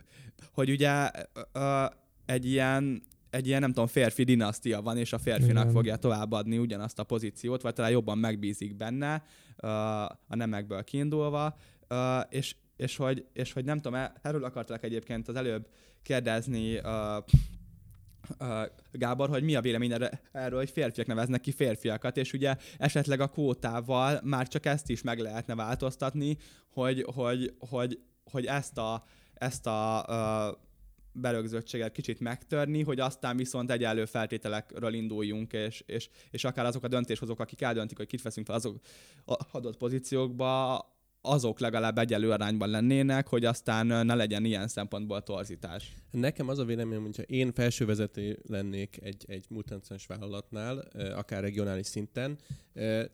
hogy 0.52 0.70
ugye 0.70 1.10
ö, 1.52 1.84
egy 2.26 2.46
ilyen 2.46 3.02
egy 3.30 3.46
ilyen, 3.46 3.60
nem 3.60 3.72
tudom, 3.72 3.86
férfi 3.86 4.24
dinasztia 4.24 4.82
van, 4.82 4.96
és 4.96 5.12
a 5.12 5.18
férfinak 5.18 5.62
Igen. 5.62 5.74
fogja 5.74 5.96
továbbadni 5.96 6.58
ugyanazt 6.58 6.98
a 6.98 7.04
pozíciót, 7.04 7.62
vagy 7.62 7.72
talán 7.72 7.90
jobban 7.90 8.18
megbízik 8.18 8.76
benne, 8.76 9.22
ö, 9.56 9.66
a 10.28 10.36
nemekből 10.36 10.84
kiindulva, 10.84 11.56
ö, 11.88 12.18
és, 12.28 12.56
és, 12.76 12.96
hogy, 12.96 13.26
és 13.32 13.52
hogy 13.52 13.64
nem 13.64 13.76
tudom, 13.76 13.94
e- 13.94 14.12
erről 14.22 14.44
akartalak 14.44 14.84
egyébként 14.84 15.28
az 15.28 15.36
előbb 15.36 15.68
kérdezni 16.02 16.74
ö, 16.74 17.18
ö, 18.38 18.62
Gábor, 18.92 19.28
hogy 19.28 19.42
mi 19.42 19.54
a 19.54 19.60
véleményed 19.60 20.20
erről, 20.32 20.58
hogy 20.58 20.70
férfiak 20.70 21.06
neveznek 21.06 21.40
ki 21.40 21.50
férfiakat, 21.50 22.16
és 22.16 22.32
ugye 22.32 22.56
esetleg 22.78 23.20
a 23.20 23.28
kvótával 23.28 24.20
már 24.24 24.48
csak 24.48 24.66
ezt 24.66 24.90
is 24.90 25.02
meg 25.02 25.18
lehetne 25.18 25.54
változtatni, 25.54 26.36
hogy, 26.72 27.06
hogy, 27.14 27.54
hogy, 27.58 27.98
hogy 28.34 28.46
ezt 28.46 28.78
a, 28.78 29.04
ezt 29.34 29.66
a 29.66 30.04
ö, 30.08 31.20
berögzöttséget 31.20 31.92
kicsit 31.92 32.20
megtörni, 32.20 32.82
hogy 32.82 33.00
aztán 33.00 33.36
viszont 33.36 33.70
egyenlő 33.70 34.04
feltételekről 34.04 34.94
induljunk, 34.94 35.52
és, 35.52 35.82
és, 35.86 36.08
és 36.30 36.44
akár 36.44 36.66
azok 36.66 36.84
a 36.84 36.88
döntéshozók, 36.88 37.40
akik 37.40 37.60
eldöntik, 37.60 37.96
hogy 37.96 38.06
kit 38.06 38.22
veszünk 38.22 38.46
fel 38.46 38.56
azok 38.56 38.80
adott 39.52 39.76
pozíciókba, 39.76 40.78
azok 41.26 41.60
legalább 41.60 41.98
egyenlő 41.98 42.30
arányban 42.30 42.68
lennének, 42.68 43.28
hogy 43.28 43.44
aztán 43.44 43.86
ne 43.86 44.14
legyen 44.14 44.44
ilyen 44.44 44.68
szempontból 44.68 45.22
torzítás. 45.22 45.94
Nekem 46.10 46.48
az 46.48 46.58
a 46.58 46.64
véleményem, 46.64 47.02
hogyha 47.02 47.22
én 47.22 47.52
felsővezető 47.52 48.38
lennék 48.48 48.98
egy, 49.02 49.24
egy 49.28 49.44
multinacionális 49.48 50.06
vállalatnál, 50.06 50.78
akár 51.14 51.40
regionális 51.40 51.86
szinten, 51.86 52.38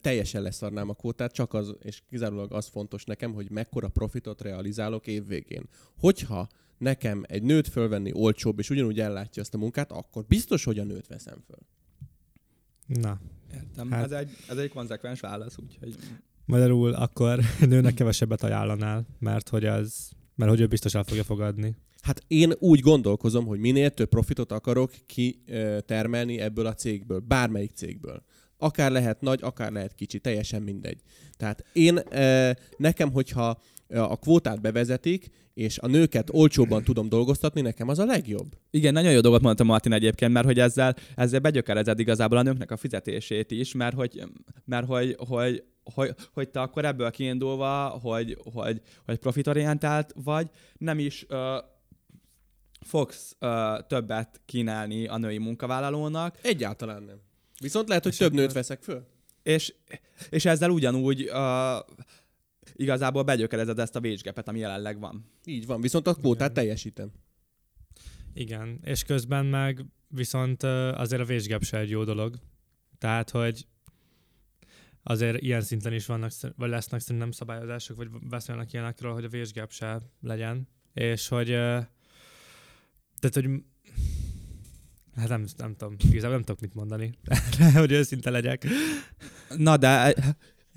teljesen 0.00 0.42
leszarnám 0.42 0.88
a 0.88 0.94
kvótát, 0.94 1.32
csak 1.32 1.54
az, 1.54 1.74
és 1.82 2.02
kizárólag 2.08 2.52
az 2.52 2.66
fontos 2.66 3.04
nekem, 3.04 3.32
hogy 3.32 3.50
mekkora 3.50 3.88
profitot 3.88 4.42
realizálok 4.42 5.06
évvégén. 5.06 5.68
Hogyha 5.98 6.48
nekem 6.78 7.22
egy 7.26 7.42
nőt 7.42 7.68
fölvenni 7.68 8.12
olcsóbb, 8.14 8.58
és 8.58 8.70
ugyanúgy 8.70 9.00
ellátja 9.00 9.42
azt 9.42 9.54
a 9.54 9.58
munkát, 9.58 9.92
akkor 9.92 10.24
biztos, 10.24 10.64
hogy 10.64 10.78
a 10.78 10.84
nőt 10.84 11.06
veszem 11.06 11.42
föl. 11.46 11.58
Na, 12.86 13.20
Értem. 13.54 13.90
Hát- 13.90 14.00
Hát... 14.00 14.12
Ez, 14.12 14.18
egy, 14.18 14.30
ez 14.48 14.56
egy 14.56 14.70
konzekvens 14.70 15.20
válasz, 15.20 15.58
úgyhogy... 15.58 15.96
magyarul 16.50 16.92
akkor 16.92 17.40
nőnek 17.68 17.94
kevesebbet 17.94 18.42
ajánlanál, 18.42 19.06
mert 19.18 19.48
hogy 19.48 19.64
az, 19.64 20.10
mert 20.34 20.50
hogy 20.50 20.60
ő 20.60 20.66
biztos 20.66 20.94
el 20.94 21.04
fogja 21.04 21.24
fogadni. 21.24 21.76
Hát 22.00 22.24
én 22.26 22.52
úgy 22.58 22.80
gondolkozom, 22.80 23.46
hogy 23.46 23.58
minél 23.58 23.90
több 23.90 24.08
profitot 24.08 24.52
akarok 24.52 24.92
kitermelni 25.06 26.38
ebből 26.38 26.66
a 26.66 26.74
cégből, 26.74 27.18
bármelyik 27.18 27.70
cégből. 27.74 28.22
Akár 28.58 28.90
lehet 28.90 29.20
nagy, 29.20 29.38
akár 29.42 29.72
lehet 29.72 29.94
kicsi, 29.94 30.18
teljesen 30.18 30.62
mindegy. 30.62 31.00
Tehát 31.36 31.64
én, 31.72 32.00
nekem, 32.76 33.12
hogyha 33.12 33.60
a 33.88 34.16
kvótát 34.16 34.60
bevezetik, 34.60 35.30
és 35.54 35.78
a 35.78 35.86
nőket 35.86 36.28
olcsóbban 36.32 36.84
tudom 36.84 37.08
dolgoztatni, 37.08 37.60
nekem 37.60 37.88
az 37.88 37.98
a 37.98 38.04
legjobb. 38.04 38.56
Igen, 38.70 38.92
nagyon 38.92 39.12
jó 39.12 39.20
dolgot 39.20 39.42
mondta 39.42 39.64
Martin 39.64 39.92
egyébként, 39.92 40.32
mert 40.32 40.46
hogy 40.46 40.58
ezzel, 40.58 40.96
ezzel 41.16 41.40
begyökerezed 41.40 41.98
igazából 41.98 42.38
a 42.38 42.42
nőknek 42.42 42.70
a 42.70 42.76
fizetését 42.76 43.50
is, 43.50 43.72
mert 43.72 43.94
hogy, 43.94 44.22
mert 44.64 44.86
hogy, 44.86 45.16
hogy, 45.18 45.62
hogy, 45.84 46.14
hogy 46.32 46.48
te 46.48 46.60
akkor 46.60 46.84
ebből 46.84 47.10
kiindulva, 47.10 47.88
hogy, 47.88 48.38
hogy, 48.52 48.82
hogy 49.04 49.18
profitorientált 49.18 50.12
vagy, 50.24 50.50
nem 50.78 50.98
is 50.98 51.24
ö, 51.28 51.58
fogsz 52.80 53.36
ö, 53.38 53.78
többet 53.86 54.40
kínálni 54.44 55.06
a 55.06 55.16
női 55.16 55.38
munkavállalónak, 55.38 56.38
Egyáltalán 56.42 57.02
nem. 57.02 57.20
Viszont 57.60 57.88
lehet, 57.88 58.02
hogy 58.02 58.16
több 58.16 58.32
nőt 58.32 58.52
veszek 58.52 58.82
föl. 58.82 59.06
és, 59.42 59.74
és 60.30 60.44
ezzel 60.44 60.70
ugyanúgy 60.70 61.26
ö, 61.26 61.76
igazából 62.74 63.22
begyökerezed 63.22 63.78
ezt 63.78 63.96
a 63.96 64.00
gap-et, 64.00 64.48
ami 64.48 64.58
jelenleg 64.58 65.00
van. 65.00 65.30
Így 65.44 65.66
van, 65.66 65.80
viszont 65.80 66.06
a 66.06 66.14
kvótát 66.14 66.52
teljesítem. 66.52 67.10
Igen, 68.34 68.80
és 68.82 69.02
közben 69.02 69.46
meg 69.46 69.84
viszont 70.08 70.62
azért 70.62 71.22
a 71.22 71.24
vésgebb 71.24 71.62
se 71.62 71.78
egy 71.78 71.90
jó 71.90 72.04
dolog. 72.04 72.34
Tehát, 72.98 73.30
hogy 73.30 73.66
azért 75.02 75.40
ilyen 75.40 75.60
szinten 75.60 75.92
is 75.92 76.06
vannak, 76.06 76.32
vagy 76.56 76.68
lesznek 76.68 77.00
szerintem 77.00 77.30
szabályozások, 77.30 77.96
vagy 77.96 78.08
beszélnek 78.28 78.72
ilyenekről, 78.72 79.12
hogy 79.12 79.24
a 79.24 79.28
vésgebb 79.28 79.70
se 79.70 80.00
legyen. 80.20 80.68
És 80.92 81.28
hogy 81.28 81.46
tehát, 81.46 83.34
hogy 83.34 83.48
Hát 85.16 85.28
nem, 85.28 85.44
nem 85.56 85.76
tudom, 85.76 85.96
igazából 86.10 86.34
nem 86.34 86.42
tudok 86.44 86.60
mit 86.60 86.74
mondani, 86.74 87.18
hogy 87.74 87.92
őszinte 87.92 88.30
legyek. 88.30 88.66
Na 89.56 89.76
de 89.76 90.14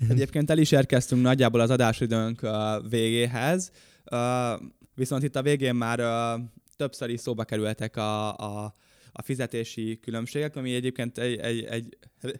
egyébként 0.08 0.50
el 0.50 0.58
is 0.58 0.72
érkeztünk 0.72 1.22
nagyjából 1.22 1.60
az 1.60 1.70
adásidőnk 1.70 2.42
uh, 2.42 2.90
végéhez, 2.90 3.70
uh, 4.10 4.60
viszont 4.94 5.22
itt 5.22 5.36
a 5.36 5.42
végén 5.42 5.74
már 5.74 6.00
többször 6.76 7.10
is 7.10 7.20
szóba 7.20 7.44
kerültek 7.44 7.96
a, 7.96 8.36
a, 8.36 8.74
a 9.16 9.22
fizetési 9.22 9.98
különbségek, 10.00 10.56
ami 10.56 10.74
egyébként 10.74 11.18
egy, 11.18 11.38
egy, 11.38 11.64
egy 11.64 11.96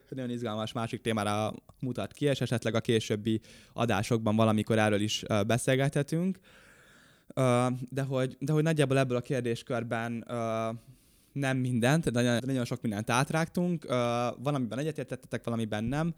nagyon 0.08 0.30
izgalmas 0.30 0.72
másik 0.72 1.00
témára 1.00 1.54
mutat 1.80 2.12
ki, 2.12 2.24
és 2.24 2.40
esetleg 2.40 2.74
a 2.74 2.80
későbbi 2.80 3.40
adásokban 3.72 4.36
valamikor 4.36 4.78
erről 4.78 5.00
is 5.00 5.22
beszélgethetünk. 5.46 6.38
De 7.88 8.02
hogy, 8.02 8.36
de 8.40 8.52
hogy 8.52 8.62
nagyjából 8.62 8.98
ebből 8.98 9.16
a 9.16 9.20
kérdéskörben 9.20 10.24
nem 11.32 11.56
mindent, 11.56 12.10
de 12.10 12.22
nagyon, 12.22 12.42
nagyon 12.46 12.64
sok 12.64 12.82
mindent 12.82 13.10
átrágtunk. 13.10 13.84
Valamiben 14.38 14.78
egyetértettetek, 14.78 15.44
valamiben 15.44 15.84
nem. 15.84 16.14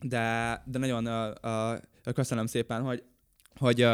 De, 0.00 0.62
de 0.66 0.78
nagyon 0.78 1.08
köszönöm 2.14 2.46
szépen, 2.46 2.82
hogy, 2.82 3.02
hogy, 3.54 3.86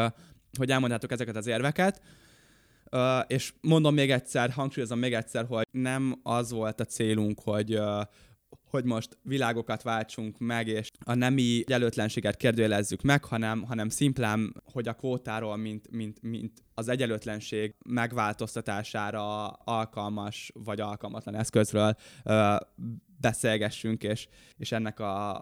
hogy 0.57 0.71
elmondhatok 0.71 1.11
ezeket 1.11 1.35
az 1.35 1.47
érveket. 1.47 2.01
Uh, 2.91 3.23
és 3.27 3.53
mondom 3.61 3.93
még 3.93 4.11
egyszer, 4.11 4.49
hangsúlyozom 4.49 4.99
még 4.99 5.13
egyszer, 5.13 5.45
hogy 5.45 5.67
nem 5.71 6.19
az 6.23 6.51
volt 6.51 6.79
a 6.79 6.85
célunk, 6.85 7.39
hogy, 7.43 7.75
uh, 7.75 8.01
hogy 8.69 8.83
most 8.83 9.17
világokat 9.21 9.81
váltsunk 9.81 10.37
meg, 10.39 10.67
és 10.67 10.91
a 11.05 11.13
nemi 11.13 11.61
egyenlőtlenséget 11.65 12.35
kérdőjelezzük 12.35 13.01
meg, 13.01 13.23
hanem, 13.23 13.63
hanem 13.63 13.89
szimplán, 13.89 14.63
hogy 14.71 14.87
a 14.87 14.93
kvótáról, 14.93 15.55
mint, 15.55 15.91
mint, 15.91 16.21
mint 16.21 16.51
az 16.73 16.87
egyenlőtlenség 16.87 17.75
megváltoztatására 17.85 19.47
alkalmas 19.47 20.51
vagy 20.53 20.79
alkalmatlan 20.79 21.35
eszközről 21.35 21.95
uh, 22.25 22.55
beszélgessünk, 23.19 24.03
és, 24.03 24.27
és 24.57 24.71
ennek 24.71 24.99
a, 24.99 25.35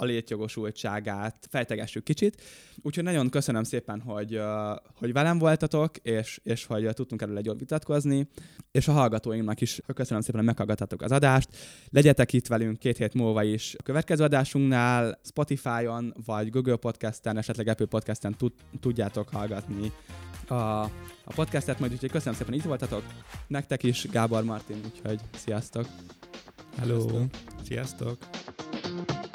a 0.00 0.04
létjogosultságát 0.04 1.46
fejtegessük 1.50 2.04
kicsit. 2.04 2.42
Úgyhogy 2.82 3.04
nagyon 3.04 3.28
köszönöm 3.28 3.62
szépen, 3.62 4.00
hogy, 4.00 4.40
hogy 4.94 5.12
velem 5.12 5.38
voltatok, 5.38 5.96
és, 5.96 6.40
és 6.42 6.64
hogy 6.64 6.88
tudtunk 6.94 7.22
erről 7.22 7.38
egy 7.38 7.50
vitatkozni, 7.58 8.28
és 8.70 8.88
a 8.88 8.92
hallgatóinknak 8.92 9.60
is 9.60 9.80
köszönöm 9.94 10.22
szépen, 10.22 10.36
hogy 10.36 10.48
meghallgattatok 10.48 11.02
az 11.02 11.12
adást. 11.12 11.48
Legyetek 11.90 12.32
itt 12.32 12.46
velünk 12.46 12.78
két 12.78 12.96
hét 12.96 13.14
múlva 13.14 13.42
is 13.42 13.74
a 13.78 13.82
következő 13.82 14.24
adásunknál, 14.24 15.20
Spotify-on, 15.24 16.14
vagy 16.24 16.50
Google 16.50 16.76
Podcast-en, 16.76 17.36
esetleg 17.36 17.68
Apple 17.68 17.86
Podcast-en 17.86 18.34
tud, 18.36 18.52
tudjátok 18.80 19.28
hallgatni 19.28 19.92
a, 20.46 20.54
a 20.54 21.32
podcastet, 21.34 21.78
majd 21.78 21.92
úgyhogy 21.92 22.10
köszönöm 22.10 22.34
szépen, 22.34 22.52
hogy 22.52 22.62
itt 22.62 22.68
voltatok. 22.68 23.02
Nektek 23.46 23.82
is, 23.82 24.06
Gábor 24.10 24.44
Martin, 24.44 24.80
úgyhogy 24.84 25.20
sziasztok! 25.34 25.86
Hello! 26.76 27.00
Sziasztok! 27.00 27.30
Sziasztok. 27.64 29.27